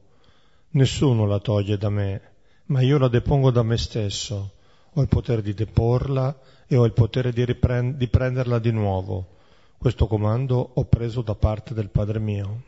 Nessuno 0.72 1.26
la 1.26 1.40
toglie 1.40 1.78
da 1.78 1.90
me 1.90 2.32
ma 2.72 2.82
io 2.82 2.98
la 2.98 3.10
depongo 3.10 3.52
da 3.52 3.64
me 3.64 3.78
stesso, 3.78 4.54
ho 4.94 5.02
il 5.02 5.10
potere 5.10 5.42
di 5.42 5.54
deporla 5.54 6.40
e 6.68 6.78
ho 6.78 6.86
il 6.86 6.94
potere 6.94 7.34
di, 7.34 7.44
riprend- 7.44 7.98
di 7.98 8.08
prenderla 8.08 8.60
di 8.60 8.72
nuovo. 8.72 9.36
Questo 9.78 10.08
comando 10.08 10.72
ho 10.74 10.86
preso 10.86 11.22
da 11.22 11.36
parte 11.36 11.74
del 11.74 11.90
Padre 11.90 12.20
mio. 12.20 12.64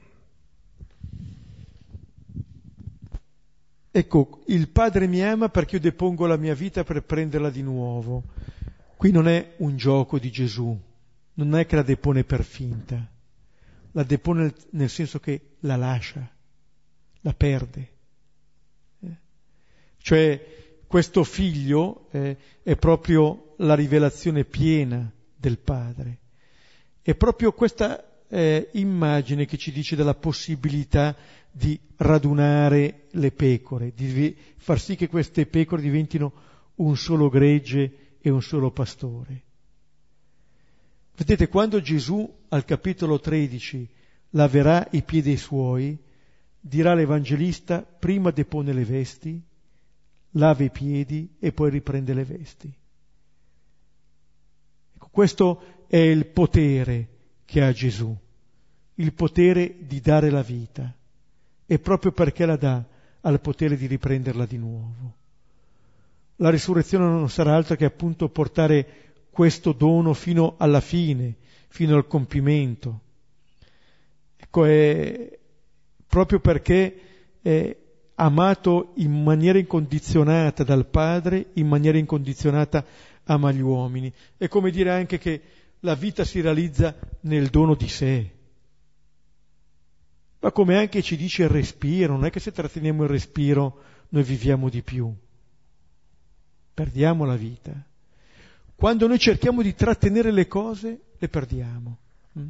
ecco, 3.95 4.41
il 4.47 4.70
Padre 4.70 5.07
mi 5.07 5.22
ama 5.22 5.49
perché 5.49 5.76
io 5.76 5.82
depongo 5.82 6.26
la 6.26 6.36
mia 6.36 6.55
vita 6.55 6.84
per 6.84 7.03
prenderla 7.03 7.49
di 7.49 7.61
nuovo. 7.61 8.24
Qui 8.97 9.11
non 9.11 9.28
è 9.28 9.53
un 9.57 9.78
gioco 9.78 10.20
di 10.20 10.32
Gesù, 10.32 10.78
non 11.36 11.55
è 11.55 11.65
che 11.65 11.75
la 11.75 11.84
depone 11.84 12.23
per 12.23 12.43
finta, 12.43 13.09
la 13.91 14.03
depone 14.03 14.53
nel 14.71 14.89
senso 14.89 15.19
che 15.19 15.55
la 15.61 15.75
lascia, 15.75 16.29
la 17.21 17.34
perde. 17.34 17.91
Eh? 18.99 19.17
Cioè 19.97 20.81
questo 20.88 21.23
figlio 21.23 22.07
eh, 22.11 22.38
è 22.61 22.75
proprio 22.75 23.55
la 23.57 23.75
rivelazione 23.75 24.45
piena 24.45 25.11
del 25.36 25.57
Padre. 25.57 26.19
È 27.01 27.15
proprio 27.15 27.51
questa 27.51 28.25
eh, 28.27 28.69
immagine 28.73 29.45
che 29.45 29.57
ci 29.57 29.71
dice 29.71 29.95
della 29.95 30.15
possibilità 30.15 31.15
di 31.51 31.79
radunare 31.97 33.07
le 33.11 33.31
pecore, 33.31 33.93
di 33.93 34.36
far 34.57 34.79
sì 34.79 34.95
che 34.95 35.07
queste 35.07 35.45
pecore 35.45 35.81
diventino 35.81 36.34
un 36.75 36.97
solo 36.97 37.29
gregge 37.29 38.17
e 38.19 38.29
un 38.29 38.41
solo 38.41 38.71
pastore. 38.71 39.43
Vedete, 41.16 41.47
quando 41.47 41.80
Gesù 41.80 42.32
al 42.49 42.66
capitolo 42.66 43.20
13 43.20 43.88
laverà 44.32 44.88
i 44.91 45.03
piedi 45.03 45.38
suoi, 45.38 45.97
dirà 46.59 46.95
l'Evangelista, 46.95 47.82
prima 47.82 48.32
depone 48.32 48.74
le 48.74 48.84
vesti, 48.84 49.41
lava 50.32 50.64
i 50.64 50.72
piedi 50.72 51.36
e 51.39 51.51
poi 51.51 51.70
riprende 51.70 52.14
le 52.14 52.24
vesti. 52.24 52.74
Ecco, 54.95 55.09
questo 55.11 55.86
è 55.88 55.97
il 55.97 56.26
potere 56.26 57.09
che 57.45 57.61
ha 57.61 57.72
Gesù, 57.72 58.16
il 58.95 59.14
potere 59.14 59.76
di 59.86 60.01
dare 60.01 60.32
la 60.32 60.41
vita 60.41 60.91
e 61.66 61.80
proprio 61.80 62.11
perché 62.11 62.45
la 62.45 62.55
dà 62.55 62.84
ha 63.22 63.30
il 63.30 63.39
potere 63.39 63.78
di 63.78 63.86
riprenderla 63.86 64.45
di 64.45 64.57
nuovo. 64.57 65.16
La 66.38 66.49
risurrezione 66.49 67.05
non 67.05 67.30
sarà 67.30 67.55
altro 67.55 67.76
che 67.76 67.86
appunto 67.86 68.30
portare 68.30 69.03
questo 69.34 69.71
dono 69.71 70.13
fino 70.13 70.55
alla 70.57 70.79
fine, 70.79 71.36
fino 71.67 71.95
al 71.95 72.05
compimento. 72.05 73.01
Ecco, 74.38 74.65
è 74.65 75.39
proprio 76.07 76.39
perché 76.39 76.99
è 77.41 77.75
amato 78.15 78.93
in 78.97 79.23
maniera 79.23 79.57
incondizionata 79.57 80.63
dal 80.63 80.86
Padre, 80.86 81.47
in 81.53 81.67
maniera 81.67 81.97
incondizionata 81.97 82.86
ama 83.23 83.51
gli 83.51 83.61
uomini. 83.61 84.13
È 84.38 84.47
come 84.47 84.69
dire 84.69 84.91
anche 84.91 85.17
che 85.17 85.41
la 85.79 85.95
vita 85.95 86.23
si 86.23 86.39
realizza 86.39 86.95
nel 87.21 87.49
dono 87.49 87.73
di 87.73 87.89
sé. 87.89 88.31
Ma 90.41 90.51
come 90.51 90.77
anche 90.77 91.01
ci 91.01 91.17
dice 91.17 91.43
il 91.43 91.49
respiro, 91.49 92.13
non 92.13 92.25
è 92.25 92.29
che 92.29 92.39
se 92.39 92.51
tratteniamo 92.51 93.03
il 93.03 93.09
respiro 93.09 93.81
noi 94.09 94.21
viviamo 94.21 94.69
di 94.69 94.84
più. 94.84 95.11
Perdiamo 96.71 97.25
la 97.25 97.36
vita. 97.36 97.73
Quando 98.84 99.07
noi 99.07 99.17
cerchiamo 99.17 99.61
di 99.61 99.75
trattenere 99.75 100.29
le 100.29 100.45
cose, 100.45 100.99
le 101.17 101.29
perdiamo. 101.29 101.99
Hm? 102.34 102.47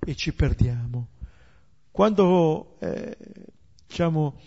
E 0.00 0.16
ci 0.16 0.32
perdiamo. 0.32 1.10
Quando, 1.92 2.74
eh, 2.80 3.16
diciamo, 3.86 4.40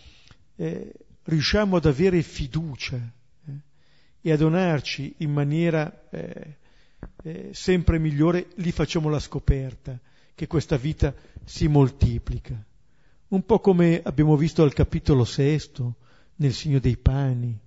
eh, 0.57 0.91
riusciamo 1.23 1.77
ad 1.77 1.85
avere 1.85 2.21
fiducia 2.21 2.97
eh, 2.97 3.51
e 4.19 4.29
a 4.29 4.35
donarci 4.35 5.13
in 5.19 5.31
maniera 5.31 6.09
eh, 6.09 6.57
eh, 7.23 7.49
sempre 7.53 7.97
migliore, 7.97 8.47
lì 8.55 8.73
facciamo 8.73 9.07
la 9.07 9.19
scoperta 9.19 9.97
che 10.35 10.47
questa 10.47 10.75
vita 10.75 11.15
si 11.45 11.69
moltiplica. 11.69 12.61
Un 13.29 13.45
po' 13.45 13.61
come 13.61 14.01
abbiamo 14.03 14.35
visto 14.35 14.63
al 14.63 14.73
capitolo 14.73 15.23
sesto, 15.23 15.95
nel 16.35 16.51
segno 16.51 16.79
dei 16.79 16.97
pani, 16.97 17.57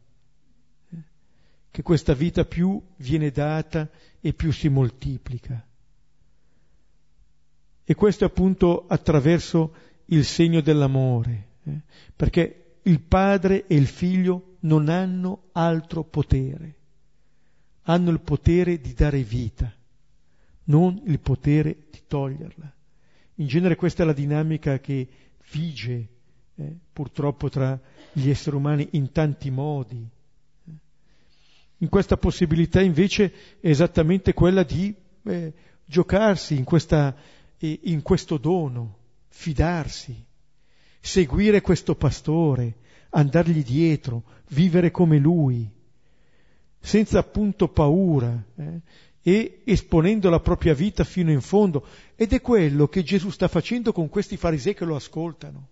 che 1.75 1.83
questa 1.83 2.15
vita 2.15 2.45
più 2.45 2.81
viene 2.99 3.33
data 3.33 3.91
e 4.21 4.33
più 4.33 4.53
si 4.53 4.69
moltiplica. 4.69 5.67
E 7.83 7.95
questo 7.97 8.25
appunto 8.25 8.87
attraverso 8.87 9.75
il 10.05 10.25
segno 10.25 10.61
dell'amore, 10.61 11.49
eh, 11.65 11.81
perché 12.15 12.77
il 12.83 13.01
padre 13.01 13.67
e 13.67 13.75
il 13.75 13.89
figlio 13.89 14.59
non 14.61 14.89
hanno 14.89 15.49
altro 15.51 16.05
potere, 16.05 16.77
hanno 17.83 18.11
il 18.11 18.21
potere 18.21 18.81
di 18.81 18.95
dare 18.95 19.25
vita, 19.25 19.75
non 20.67 21.03
il 21.07 21.19
potere 21.19 21.87
di 21.91 22.03
toglierla. 22.07 22.73
In 23.39 23.49
genere 23.49 23.75
questa 23.75 24.05
è 24.05 24.07
la 24.07 24.13
dinamica 24.13 24.79
che 24.79 25.09
vige 25.51 26.09
eh, 26.55 26.77
purtroppo 26.93 27.49
tra 27.49 27.77
gli 28.13 28.31
esseri 28.31 28.55
umani 28.55 28.91
in 28.93 29.11
tanti 29.11 29.51
modi. 29.51 30.09
In 31.85 31.91
questa 31.91 32.17
possibilità 32.17 32.81
invece 32.81 33.33
è 33.61 33.69
esattamente 33.69 34.33
quella 34.33 34.63
di 34.63 34.95
eh, 35.25 35.53
giocarsi 35.85 36.57
in, 36.57 36.65
questa, 36.65 37.15
eh, 37.59 37.81
in 37.83 38.01
questo 38.01 38.39
dono, 38.39 38.97
fidarsi 39.29 40.33
seguire 41.05 41.61
questo 41.61 41.95
pastore, 41.95 42.77
andargli 43.11 43.63
dietro, 43.63 44.23
vivere 44.49 44.91
come 44.91 45.19
lui, 45.19 45.71
senza 46.81 47.19
appunto 47.19 47.69
paura 47.69 48.43
eh, 48.57 48.81
e 49.21 49.61
esponendo 49.65 50.31
la 50.31 50.41
propria 50.41 50.73
vita 50.73 51.05
fino 51.05 51.31
in 51.31 51.43
fondo. 51.43 51.87
Ed 52.17 52.33
è 52.33 52.41
quello 52.41 52.89
che 52.89 53.03
Gesù 53.03 53.29
sta 53.29 53.49
facendo 53.49 53.93
con 53.93 54.09
questi 54.09 54.39
farisei 54.39 54.73
che 54.73 54.87
lo 54.87 54.97
ascoltano. 54.97 55.69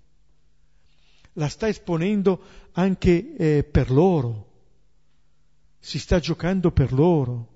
La 1.34 1.48
sta 1.48 1.66
esponendo 1.66 2.42
anche 2.72 3.34
eh, 3.34 3.64
per 3.64 3.90
loro. 3.90 4.50
Si 5.84 5.98
sta 5.98 6.20
giocando 6.20 6.70
per 6.70 6.92
loro, 6.92 7.48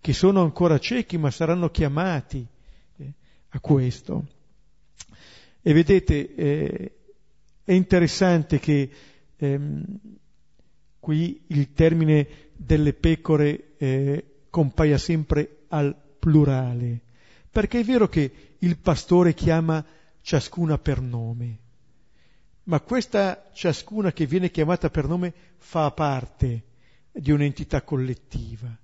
che 0.00 0.12
sono 0.12 0.42
ancora 0.42 0.78
ciechi 0.78 1.18
ma 1.18 1.28
saranno 1.32 1.70
chiamati 1.70 2.46
eh, 2.98 3.12
a 3.48 3.58
questo. 3.58 4.26
E 5.60 5.72
vedete, 5.72 6.34
eh, 6.36 6.92
è 7.64 7.72
interessante 7.72 8.60
che 8.60 8.88
ehm, 9.34 9.84
qui 11.00 11.42
il 11.48 11.72
termine 11.72 12.28
delle 12.54 12.92
pecore 12.92 13.74
eh, 13.76 14.24
compaia 14.48 14.96
sempre 14.96 15.64
al 15.66 15.96
plurale, 16.20 17.00
perché 17.50 17.80
è 17.80 17.84
vero 17.84 18.08
che 18.08 18.54
il 18.56 18.78
pastore 18.78 19.34
chiama 19.34 19.84
ciascuna 20.20 20.78
per 20.78 21.00
nome, 21.00 21.58
ma 22.64 22.78
questa 22.78 23.50
ciascuna 23.52 24.12
che 24.12 24.26
viene 24.26 24.52
chiamata 24.52 24.90
per 24.90 25.08
nome 25.08 25.34
fa 25.56 25.90
parte 25.90 26.70
di 27.12 27.30
un'entità 27.30 27.82
collettiva, 27.82 28.76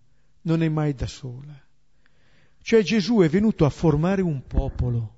non 0.42 0.62
è 0.62 0.68
mai 0.68 0.94
da 0.94 1.06
sola. 1.06 1.58
Cioè 2.60 2.82
Gesù 2.82 3.20
è 3.20 3.28
venuto 3.28 3.64
a 3.64 3.70
formare 3.70 4.22
un 4.22 4.46
popolo 4.46 5.16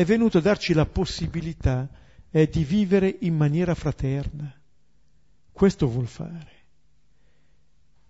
è 0.00 0.04
venuto 0.04 0.38
a 0.38 0.40
darci 0.40 0.72
la 0.72 0.86
possibilità 0.86 1.86
eh, 2.30 2.48
di 2.48 2.64
vivere 2.64 3.18
in 3.20 3.36
maniera 3.36 3.74
fraterna. 3.74 4.50
Questo 5.52 5.88
vuol 5.88 6.06
fare. 6.06 6.58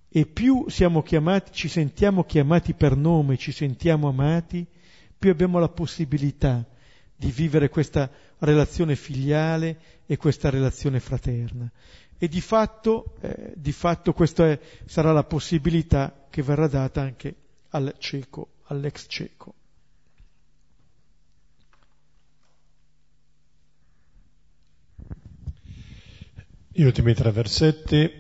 E 0.09 0.25
più 0.27 0.67
chiamati, 0.69 1.51
ci 1.53 1.67
sentiamo 1.67 2.23
chiamati 2.23 2.75
per 2.75 2.97
nome, 2.97 3.37
ci 3.37 3.51
sentiamo 3.51 4.09
amati, 4.09 4.65
più 5.19 5.31
abbiamo 5.31 5.59
la 5.59 5.69
possibilità 5.69 6.65
di 7.17 7.33
vivere 7.33 7.69
questa 7.69 8.09
relazione 8.39 8.95
filiale 8.95 9.81
e 10.07 10.17
questa 10.17 10.49
relazione 10.49 11.01
fraterna. 11.01 11.71
E 12.23 12.29
di 12.29 12.43
fatto, 12.43 13.15
eh, 13.23 13.55
di 13.57 13.73
fatto 13.73 14.13
questa 14.13 14.47
è, 14.47 14.61
sarà 14.85 15.11
la 15.11 15.25
possibilità 15.25 16.27
che 16.29 16.43
verrà 16.43 16.69
data 16.69 17.01
anche 17.01 17.35
al 17.71 17.95
cieco, 17.97 18.49
all'ex 18.65 19.07
cieco. 19.09 19.55
Gli 26.69 26.83
ultimi 26.83 27.15
tre 27.15 27.31
versetti 27.33 28.11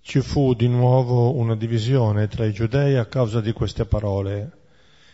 ci 0.00 0.20
fu 0.20 0.54
di 0.54 0.66
nuovo 0.66 1.36
una 1.36 1.54
divisione 1.54 2.26
tra 2.26 2.44
i 2.44 2.52
giudei 2.52 2.96
a 2.96 3.06
causa 3.06 3.40
di 3.40 3.52
queste 3.52 3.84
parole. 3.84 4.50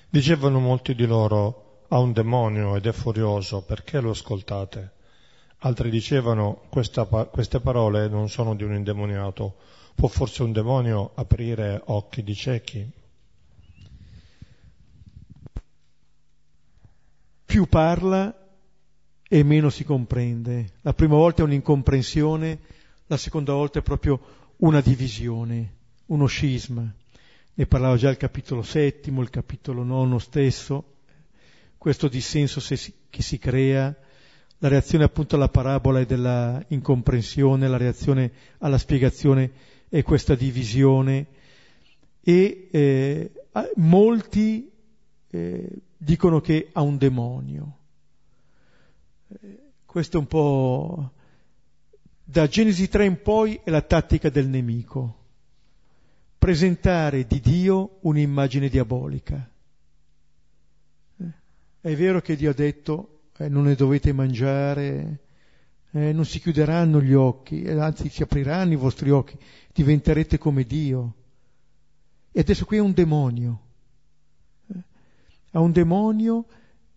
Dicevano 0.09 0.61
molti 0.61 0.95
di 0.95 1.05
loro, 1.05 1.83
ha 1.89 1.99
un 1.99 2.15
demonio 2.15 2.75
ed 2.75 2.87
è 2.87 2.93
furioso, 2.93 3.61
perché 3.61 4.01
lo 4.01 4.13
ascoltate? 4.13 4.93
Altri 5.65 5.89
dicevano, 5.89 6.65
questa, 6.69 7.07
queste 7.07 7.59
parole 7.59 8.07
non 8.07 8.29
sono 8.29 8.55
di 8.55 8.65
un 8.65 8.75
indemoniato, 8.75 9.57
può 9.95 10.09
forse 10.09 10.43
un 10.43 10.53
demonio 10.53 11.13
aprire 11.15 11.81
occhi 11.87 12.23
di 12.23 12.35
ciechi? 12.35 12.91
Più 17.47 17.67
parla 17.67 18.47
e 19.27 19.43
meno 19.43 19.71
si 19.71 19.85
comprende. 19.85 20.73
La 20.83 20.93
prima 20.93 21.15
volta 21.15 21.41
è 21.41 21.47
un'incomprensione, 21.47 22.59
la 23.07 23.17
seconda 23.17 23.55
volta 23.55 23.79
è 23.79 23.83
proprio 23.83 24.21
una 24.59 24.83
divisione, 24.83 25.77
uno 26.07 26.27
scisma. 26.27 26.95
Ne 27.55 27.67
parlava 27.67 27.97
già 27.97 28.11
il 28.11 28.19
capitolo 28.19 28.63
settimo, 28.63 29.23
il 29.23 29.31
capitolo 29.31 29.83
nono 29.83 30.19
stesso, 30.19 30.97
questo 31.79 32.09
dissenso 32.09 32.61
che 32.61 33.23
si 33.23 33.39
crea, 33.39 33.97
la 34.59 34.69
reazione 34.69 35.05
appunto 35.05 35.37
alla 35.37 35.49
parabola 35.49 36.01
è 36.01 36.07
della 36.07 36.63
incomprensione, 36.69 37.69
la 37.69 37.77
reazione 37.77 38.33
alla 38.59 38.79
spiegazione 38.79 39.51
è 39.89 40.03
questa 40.03 40.35
divisione 40.35 41.27
e 42.21 42.69
eh, 42.71 43.33
molti 43.77 44.71
eh, 45.29 45.69
dicono 45.97 46.41
che 46.41 46.71
ha 46.73 46.81
un 46.81 46.97
demonio. 46.97 47.79
Eh, 49.29 49.59
questo 49.85 50.17
è 50.17 50.21
un 50.21 50.27
po' 50.27 51.13
da 52.25 52.47
Genesi 52.49 52.89
3 52.89 53.05
in 53.05 53.21
poi 53.21 53.61
è 53.63 53.71
la 53.71 53.83
tattica 53.83 54.31
del 54.31 54.49
nemico. 54.49 55.23
Presentare 56.39 57.27
di 57.27 57.41
Dio 57.41 57.99
un'immagine 58.01 58.69
diabolica. 58.69 59.51
Eh, 61.19 61.33
è 61.81 61.95
vero 61.95 62.21
che 62.21 62.37
Dio 62.37 62.51
ha 62.51 62.55
detto 62.55 63.14
eh, 63.39 63.49
non 63.49 63.65
ne 63.65 63.75
dovete 63.75 64.13
mangiare, 64.13 65.19
eh, 65.93 66.13
non 66.13 66.25
si 66.25 66.41
chiuderanno 66.41 67.01
gli 67.01 67.15
occhi, 67.15 67.63
eh, 67.63 67.79
anzi 67.79 68.09
si 68.09 68.23
apriranno 68.23 68.73
i 68.73 68.77
vostri 68.77 69.11
occhi, 69.11 69.37
diventerete 69.73 70.39
come 70.39 70.65
Dio. 70.65 71.15
E 72.33 72.41
adesso 72.41 72.65
qui 72.65 72.79
è 72.79 72.81
un 72.81 72.93
demonio. 72.93 73.61
Eh, 74.69 74.83
ha 75.53 75.61
un 75.61 75.73
demonio 75.73 76.47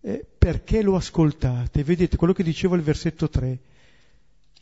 eh, 0.00 0.26
perché 0.38 0.82
lo 0.82 0.96
ascoltate. 0.96 1.84
Vedete 1.84 2.16
quello 2.16 2.32
che 2.32 2.42
diceva 2.42 2.76
il 2.76 2.82
versetto 2.82 3.28
3. 3.28 3.58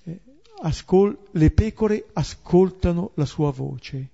Eh, 0.04 0.20
ascol- 0.62 1.18
le 1.32 1.50
pecore 1.50 2.06
ascoltano 2.12 3.12
la 3.14 3.24
sua 3.24 3.50
voce. 3.50 4.10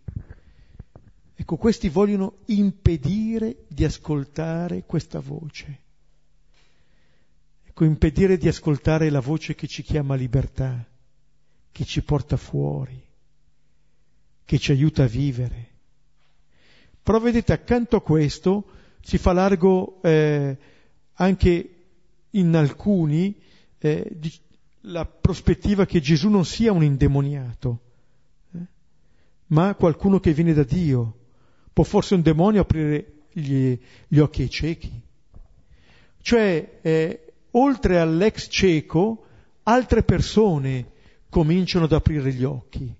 Ecco, 1.34 1.56
questi 1.56 1.88
vogliono 1.88 2.34
impedire 2.46 3.64
di 3.66 3.84
ascoltare 3.84 4.84
questa 4.86 5.18
voce. 5.18 5.81
Ecco, 7.82 7.84
impedire 7.84 8.36
di 8.36 8.46
ascoltare 8.46 9.10
la 9.10 9.18
voce 9.18 9.56
che 9.56 9.66
ci 9.66 9.82
chiama 9.82 10.14
libertà, 10.14 10.86
che 11.72 11.84
ci 11.84 12.02
porta 12.02 12.36
fuori, 12.36 13.02
che 14.44 14.58
ci 14.58 14.70
aiuta 14.70 15.02
a 15.02 15.08
vivere. 15.08 15.70
Però 17.02 17.18
vedete, 17.18 17.52
accanto 17.52 17.96
a 17.96 18.02
questo 18.02 18.66
si 19.00 19.18
fa 19.18 19.32
largo 19.32 20.00
eh, 20.02 20.56
anche 21.14 21.74
in 22.30 22.54
alcuni 22.54 23.36
eh, 23.78 24.08
di, 24.12 24.32
la 24.82 25.04
prospettiva 25.04 25.84
che 25.84 26.00
Gesù 26.00 26.28
non 26.28 26.44
sia 26.44 26.70
un 26.70 26.84
indemoniato, 26.84 27.80
eh, 28.54 28.58
ma 29.46 29.74
qualcuno 29.74 30.20
che 30.20 30.32
viene 30.32 30.52
da 30.52 30.62
Dio. 30.62 31.16
Può 31.72 31.82
forse 31.82 32.14
un 32.14 32.22
demonio 32.22 32.60
aprire 32.60 33.22
gli, 33.32 33.76
gli 34.06 34.18
occhi 34.18 34.42
ai 34.42 34.50
ciechi. 34.50 35.02
Cioè, 36.20 36.78
eh, 36.80 37.31
oltre 37.52 37.98
all'ex 37.98 38.48
cieco, 38.48 39.26
altre 39.64 40.02
persone 40.02 40.90
cominciano 41.28 41.86
ad 41.86 41.92
aprire 41.92 42.32
gli 42.32 42.44
occhi, 42.44 42.94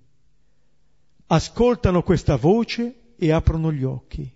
ascoltano 1.26 2.02
questa 2.02 2.36
voce 2.36 2.94
e 3.16 3.30
aprono 3.30 3.72
gli 3.72 3.84
occhi. 3.84 4.30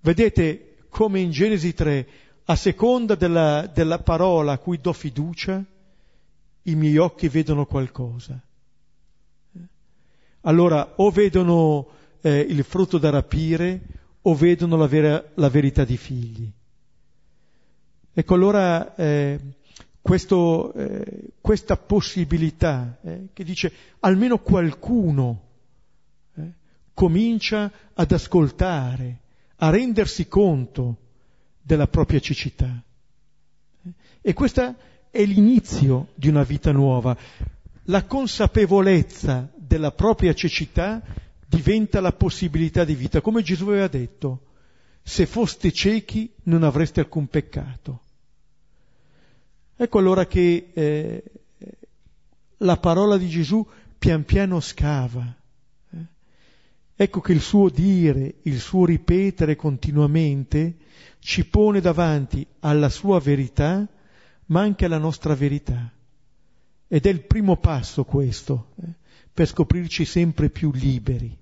Vedete 0.00 0.76
come 0.88 1.20
in 1.20 1.30
Genesi 1.30 1.74
3, 1.74 2.08
a 2.44 2.56
seconda 2.56 3.14
della, 3.14 3.70
della 3.72 4.00
parola 4.00 4.52
a 4.52 4.58
cui 4.58 4.80
do 4.80 4.92
fiducia, 4.92 5.64
i 6.62 6.74
miei 6.74 6.96
occhi 6.96 7.28
vedono 7.28 7.66
qualcosa. 7.66 8.40
Allora 10.42 10.94
o 10.96 11.10
vedono 11.10 11.88
eh, 12.22 12.40
il 12.40 12.64
frutto 12.64 12.98
da 12.98 13.10
rapire 13.10 13.80
o 14.22 14.34
vedono 14.34 14.76
la, 14.76 14.86
vera, 14.86 15.22
la 15.34 15.48
verità 15.48 15.84
di 15.84 15.96
figli. 15.96 16.50
Ecco 18.12 18.34
allora 18.34 18.94
eh, 18.96 19.38
questo, 20.00 20.72
eh, 20.74 21.32
questa 21.40 21.76
possibilità 21.76 22.98
eh, 23.02 23.28
che 23.32 23.44
dice 23.44 23.72
almeno 24.00 24.38
qualcuno 24.38 25.42
eh, 26.34 26.52
comincia 26.92 27.70
ad 27.94 28.10
ascoltare, 28.10 29.20
a 29.56 29.70
rendersi 29.70 30.26
conto 30.26 30.96
della 31.62 31.86
propria 31.86 32.18
cecità. 32.18 32.82
E 34.20 34.32
questo 34.32 34.74
è 35.10 35.24
l'inizio 35.24 36.08
di 36.14 36.28
una 36.28 36.42
vita 36.42 36.72
nuova. 36.72 37.16
La 37.84 38.04
consapevolezza 38.04 39.50
della 39.54 39.92
propria 39.92 40.34
cecità 40.34 41.02
diventa 41.46 42.00
la 42.00 42.12
possibilità 42.12 42.84
di 42.84 42.94
vita, 42.94 43.20
come 43.20 43.42
Gesù 43.42 43.68
aveva 43.68 43.88
detto 43.88 44.49
se 45.10 45.26
foste 45.26 45.72
ciechi 45.72 46.32
non 46.44 46.62
avreste 46.62 47.00
alcun 47.00 47.26
peccato. 47.26 48.02
Ecco 49.74 49.98
allora 49.98 50.24
che 50.24 50.70
eh, 50.72 51.24
la 52.58 52.76
parola 52.76 53.16
di 53.16 53.28
Gesù 53.28 53.66
pian 53.98 54.22
piano 54.22 54.60
scava. 54.60 55.34
Eh. 55.90 55.96
Ecco 56.94 57.20
che 57.20 57.32
il 57.32 57.40
suo 57.40 57.70
dire, 57.70 58.36
il 58.42 58.60
suo 58.60 58.84
ripetere 58.84 59.56
continuamente 59.56 60.76
ci 61.18 61.44
pone 61.44 61.80
davanti 61.80 62.46
alla 62.60 62.88
sua 62.88 63.18
verità, 63.18 63.84
ma 64.46 64.60
anche 64.60 64.84
alla 64.84 64.98
nostra 64.98 65.34
verità. 65.34 65.90
Ed 66.86 67.04
è 67.04 67.08
il 67.08 67.22
primo 67.22 67.56
passo 67.56 68.04
questo, 68.04 68.74
eh, 68.80 68.86
per 69.34 69.48
scoprirci 69.48 70.04
sempre 70.04 70.50
più 70.50 70.70
liberi 70.72 71.36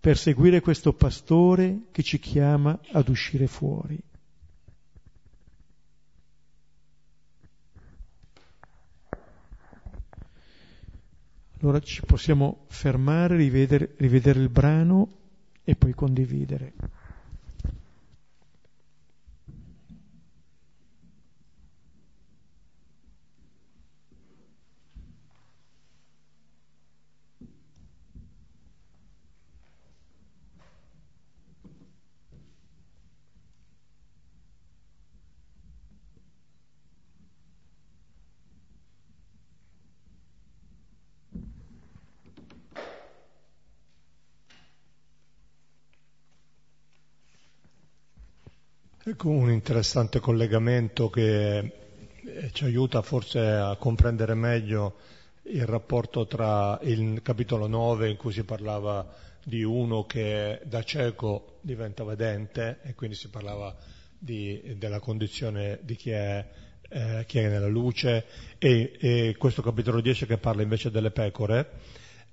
per 0.00 0.16
seguire 0.16 0.60
questo 0.60 0.92
pastore 0.92 1.86
che 1.90 2.02
ci 2.02 2.18
chiama 2.18 2.78
ad 2.92 3.08
uscire 3.08 3.46
fuori. 3.46 3.98
Allora 11.60 11.80
ci 11.80 12.02
possiamo 12.06 12.66
fermare, 12.68 13.36
rivedere, 13.36 13.94
rivedere 13.96 14.38
il 14.40 14.48
brano 14.48 15.08
e 15.64 15.74
poi 15.74 15.92
condividere. 15.92 16.72
Ecco 49.08 49.30
un 49.30 49.50
interessante 49.50 50.20
collegamento 50.20 51.08
che 51.08 51.56
eh, 51.56 52.50
ci 52.52 52.64
aiuta 52.64 53.00
forse 53.00 53.40
a 53.40 53.74
comprendere 53.76 54.34
meglio 54.34 54.96
il 55.44 55.64
rapporto 55.64 56.26
tra 56.26 56.78
il 56.82 57.22
capitolo 57.22 57.66
9 57.66 58.10
in 58.10 58.16
cui 58.18 58.32
si 58.32 58.44
parlava 58.44 59.10
di 59.42 59.62
uno 59.62 60.04
che 60.04 60.60
da 60.64 60.82
cieco 60.82 61.56
diventa 61.62 62.04
vedente 62.04 62.80
e 62.82 62.92
quindi 62.94 63.16
si 63.16 63.30
parlava 63.30 63.74
di, 64.18 64.74
della 64.76 65.00
condizione 65.00 65.78
di 65.80 65.96
chi 65.96 66.10
è, 66.10 66.46
eh, 66.90 67.24
chi 67.26 67.38
è 67.38 67.48
nella 67.48 67.66
luce 67.66 68.26
e, 68.58 68.92
e, 69.00 69.36
questo 69.38 69.62
capitolo 69.62 70.02
10 70.02 70.26
che 70.26 70.36
parla 70.36 70.60
invece 70.60 70.90
delle 70.90 71.12
pecore 71.12 71.70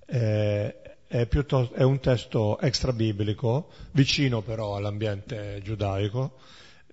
eh, 0.08 0.76
è, 1.08 1.26
è 1.26 1.84
un 1.84 2.00
testo 2.02 2.60
extra 2.60 2.92
biblico, 2.92 3.70
vicino 3.92 4.42
però 4.42 4.76
all'ambiente 4.76 5.62
giudaico 5.64 6.34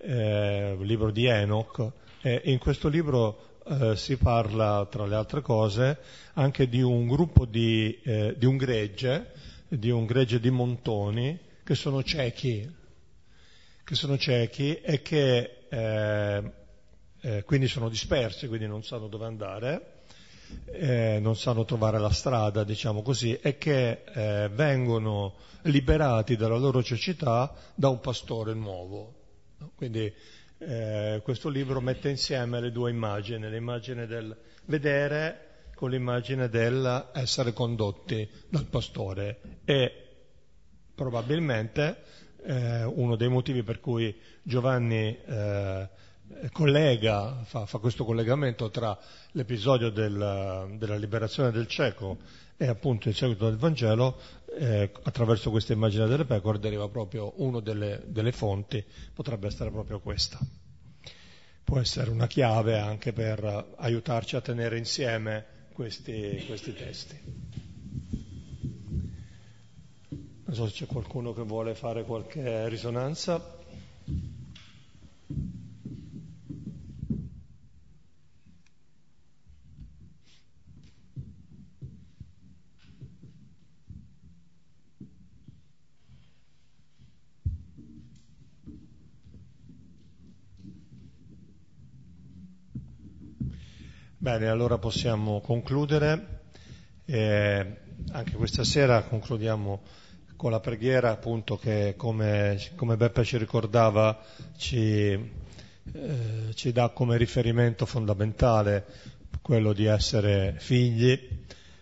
eh, 0.03 0.77
libro 0.81 1.11
di 1.11 1.27
Enoch, 1.27 1.93
e 2.21 2.43
in 2.45 2.59
questo 2.59 2.89
libro 2.89 3.61
eh, 3.67 3.97
si 3.97 4.17
parla, 4.17 4.87
tra 4.91 5.07
le 5.07 5.15
altre 5.15 5.41
cose, 5.41 5.99
anche 6.35 6.69
di 6.69 6.83
un 6.83 7.07
gruppo 7.07 7.45
di, 7.45 7.99
eh, 8.03 8.35
di 8.37 8.47
un 8.47 8.57
gregge, 8.57 9.33
di 9.69 9.91
un 9.91 10.05
gregge 10.05 10.41
di 10.41 10.51
montoni, 10.51 11.39
che 11.65 11.75
sono 11.75 12.03
ciechi, 12.03 12.69
che 13.85 13.95
sono 13.95 14.19
ciechi 14.19 14.81
e 14.81 15.03
che 15.03 15.67
eh, 15.69 16.53
eh, 17.21 17.45
quindi 17.45 17.69
sono 17.69 17.89
dispersi, 17.89 18.49
quindi 18.49 18.67
non 18.67 18.83
sanno 18.83 19.07
dove 19.07 19.27
andare, 19.27 20.01
eh, 20.67 21.19
non 21.21 21.37
sanno 21.37 21.65
trovare 21.65 21.99
la 21.99 22.11
strada, 22.11 22.65
diciamo 22.65 23.03
così, 23.03 23.39
e 23.41 23.59
che 23.59 24.03
eh, 24.13 24.49
vengono 24.53 25.35
liberati 25.63 26.37
dalla 26.37 26.57
loro 26.57 26.83
cecità 26.83 27.55
da 27.75 27.89
un 27.89 28.01
pastore 28.01 28.55
nuovo. 28.55 29.22
Quindi 29.75 30.13
eh, 30.59 31.21
questo 31.23 31.49
libro 31.49 31.81
mette 31.81 32.09
insieme 32.09 32.61
le 32.61 32.71
due 32.71 32.91
immagini, 32.91 33.51
l'immagine 33.51 34.07
del 34.07 34.37
vedere 34.67 35.51
con 35.75 35.91
l'immagine 35.91 36.49
dell'essere 36.49 37.53
condotti 37.53 38.29
dal 38.49 38.67
pastore 38.67 39.41
e 39.65 39.93
probabilmente 40.95 41.97
eh, 42.45 42.85
uno 42.85 43.17
dei 43.17 43.29
motivi 43.29 43.63
per 43.63 43.81
cui 43.81 44.17
Giovanni 44.43 45.19
eh, 45.25 45.89
collega, 46.53 47.43
fa, 47.45 47.67
fa, 47.67 47.79
questo 47.79 48.05
collegamento 48.05 48.71
tra 48.71 48.97
l'episodio 49.33 49.91
del, 49.91 50.77
della 50.79 50.97
liberazione 50.97 51.51
del 51.51 51.67
cieco 51.67 52.19
e 52.63 52.69
appunto 52.69 53.09
il 53.09 53.15
seguito 53.17 53.47
del 53.47 53.57
Vangelo, 53.57 54.21
eh, 54.57 54.93
attraverso 55.03 55.51
questa 55.51 55.73
immagine 55.73 56.07
delle 56.07 56.25
pecore 56.25 56.61
deriva 56.61 56.89
proprio 56.89 57.33
una 57.39 57.59
delle, 57.59 58.03
delle 58.07 58.31
fonti, 58.31 58.85
potrebbe 59.13 59.49
essere 59.49 59.73
proprio 59.73 59.99
questa. 59.99 60.39
Può 61.65 61.81
essere 61.81 62.11
una 62.11 62.29
chiave 62.29 62.79
anche 62.79 63.13
per 63.13 63.75
aiutarci 63.79 64.37
a 64.37 64.41
tenere 64.41 64.79
insieme 64.79 65.45
questi, 65.73 66.45
questi 66.47 66.73
testi. 66.73 67.21
Non 70.45 70.55
so 70.55 70.69
se 70.69 70.73
c'è 70.73 70.87
qualcuno 70.87 71.33
che 71.33 71.43
vuole 71.43 71.75
fare 71.75 72.05
qualche 72.05 72.69
risonanza. 72.69 73.59
Bene, 94.23 94.47
allora 94.47 94.79
possiamo 94.79 95.41
concludere. 95.41 96.43
Eh, 97.07 97.77
anche 98.13 98.37
questa 98.37 98.63
sera 98.63 99.03
concludiamo 99.03 99.83
con 100.37 100.53
la 100.53 100.61
preghiera 100.61 101.11
appunto 101.11 101.59
che 101.59 101.95
come, 101.97 102.57
come 102.77 102.97
Beppe 102.97 103.25
ci 103.25 103.37
ricordava 103.37 104.23
ci, 104.57 105.11
eh, 105.11 106.55
ci 106.55 106.71
dà 106.71 106.91
come 106.91 107.17
riferimento 107.17 107.85
fondamentale 107.85 108.87
quello 109.43 109.73
di 109.73 109.87
essere 109.87 110.55
figli, 110.57 111.19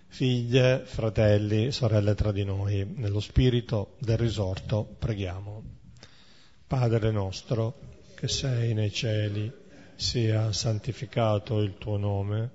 figlie, 0.07 0.81
fratelli, 0.87 1.71
sorelle 1.71 2.15
tra 2.15 2.33
di 2.33 2.45
noi. 2.45 2.91
Nello 2.91 3.21
spirito 3.21 3.97
del 3.99 4.17
risorto 4.17 4.97
preghiamo. 4.99 5.63
Padre 6.67 7.11
nostro 7.11 7.79
che 8.15 8.29
sei 8.29 8.73
nei 8.73 8.91
cieli 8.91 9.60
sia 10.01 10.51
santificato 10.51 11.61
il 11.61 11.77
tuo 11.77 11.99
nome, 11.99 12.51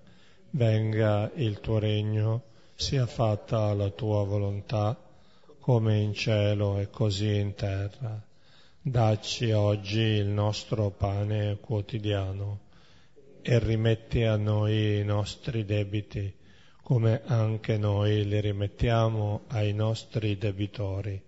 venga 0.50 1.32
il 1.36 1.60
tuo 1.60 1.78
regno, 1.78 2.42
sia 2.74 3.06
fatta 3.06 3.72
la 3.76 3.92
tua 3.92 4.24
volontà, 4.24 5.00
come 5.60 6.00
in 6.00 6.16
cielo 6.16 6.80
e 6.80 6.90
così 6.90 7.38
in 7.38 7.54
terra. 7.54 8.20
Dacci 8.82 9.52
oggi 9.52 10.00
il 10.00 10.26
nostro 10.26 10.90
pane 10.90 11.60
quotidiano 11.62 12.62
e 13.44 13.60
rimetti 13.60 14.24
a 14.24 14.38
noi 14.38 15.02
i 15.02 15.04
nostri 15.04 15.66
debiti, 15.66 16.34
come 16.82 17.22
anche 17.26 17.78
noi 17.78 18.26
li 18.26 18.42
rimettiamo 18.42 19.44
ai 19.50 19.72
nostri 19.72 20.36
debitori, 20.36 21.22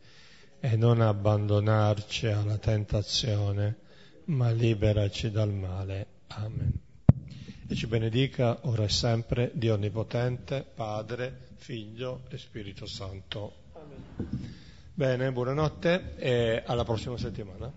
e 0.60 0.76
non 0.76 1.00
abbandonarci 1.00 2.26
alla 2.26 2.58
tentazione, 2.58 3.86
ma 4.28 4.52
liberaci 4.52 5.32
dal 5.32 5.52
male. 5.52 6.06
Amen. 6.28 6.72
E 7.68 7.76
ci 7.76 7.88
benedica 7.88 8.60
ora 8.62 8.84
e 8.84 8.90
sempre 8.90 9.52
Dio 9.54 9.74
Onnipotente, 9.74 10.66
Padre, 10.74 11.48
Figlio 11.56 12.22
e 12.30 12.38
Spirito 12.38 12.86
Santo. 12.86 13.54
Amen. 13.74 14.56
Bene, 14.94 15.32
buonanotte 15.32 16.16
e 16.16 16.64
alla 16.66 16.84
prossima 16.84 17.18
settimana. 17.18 17.72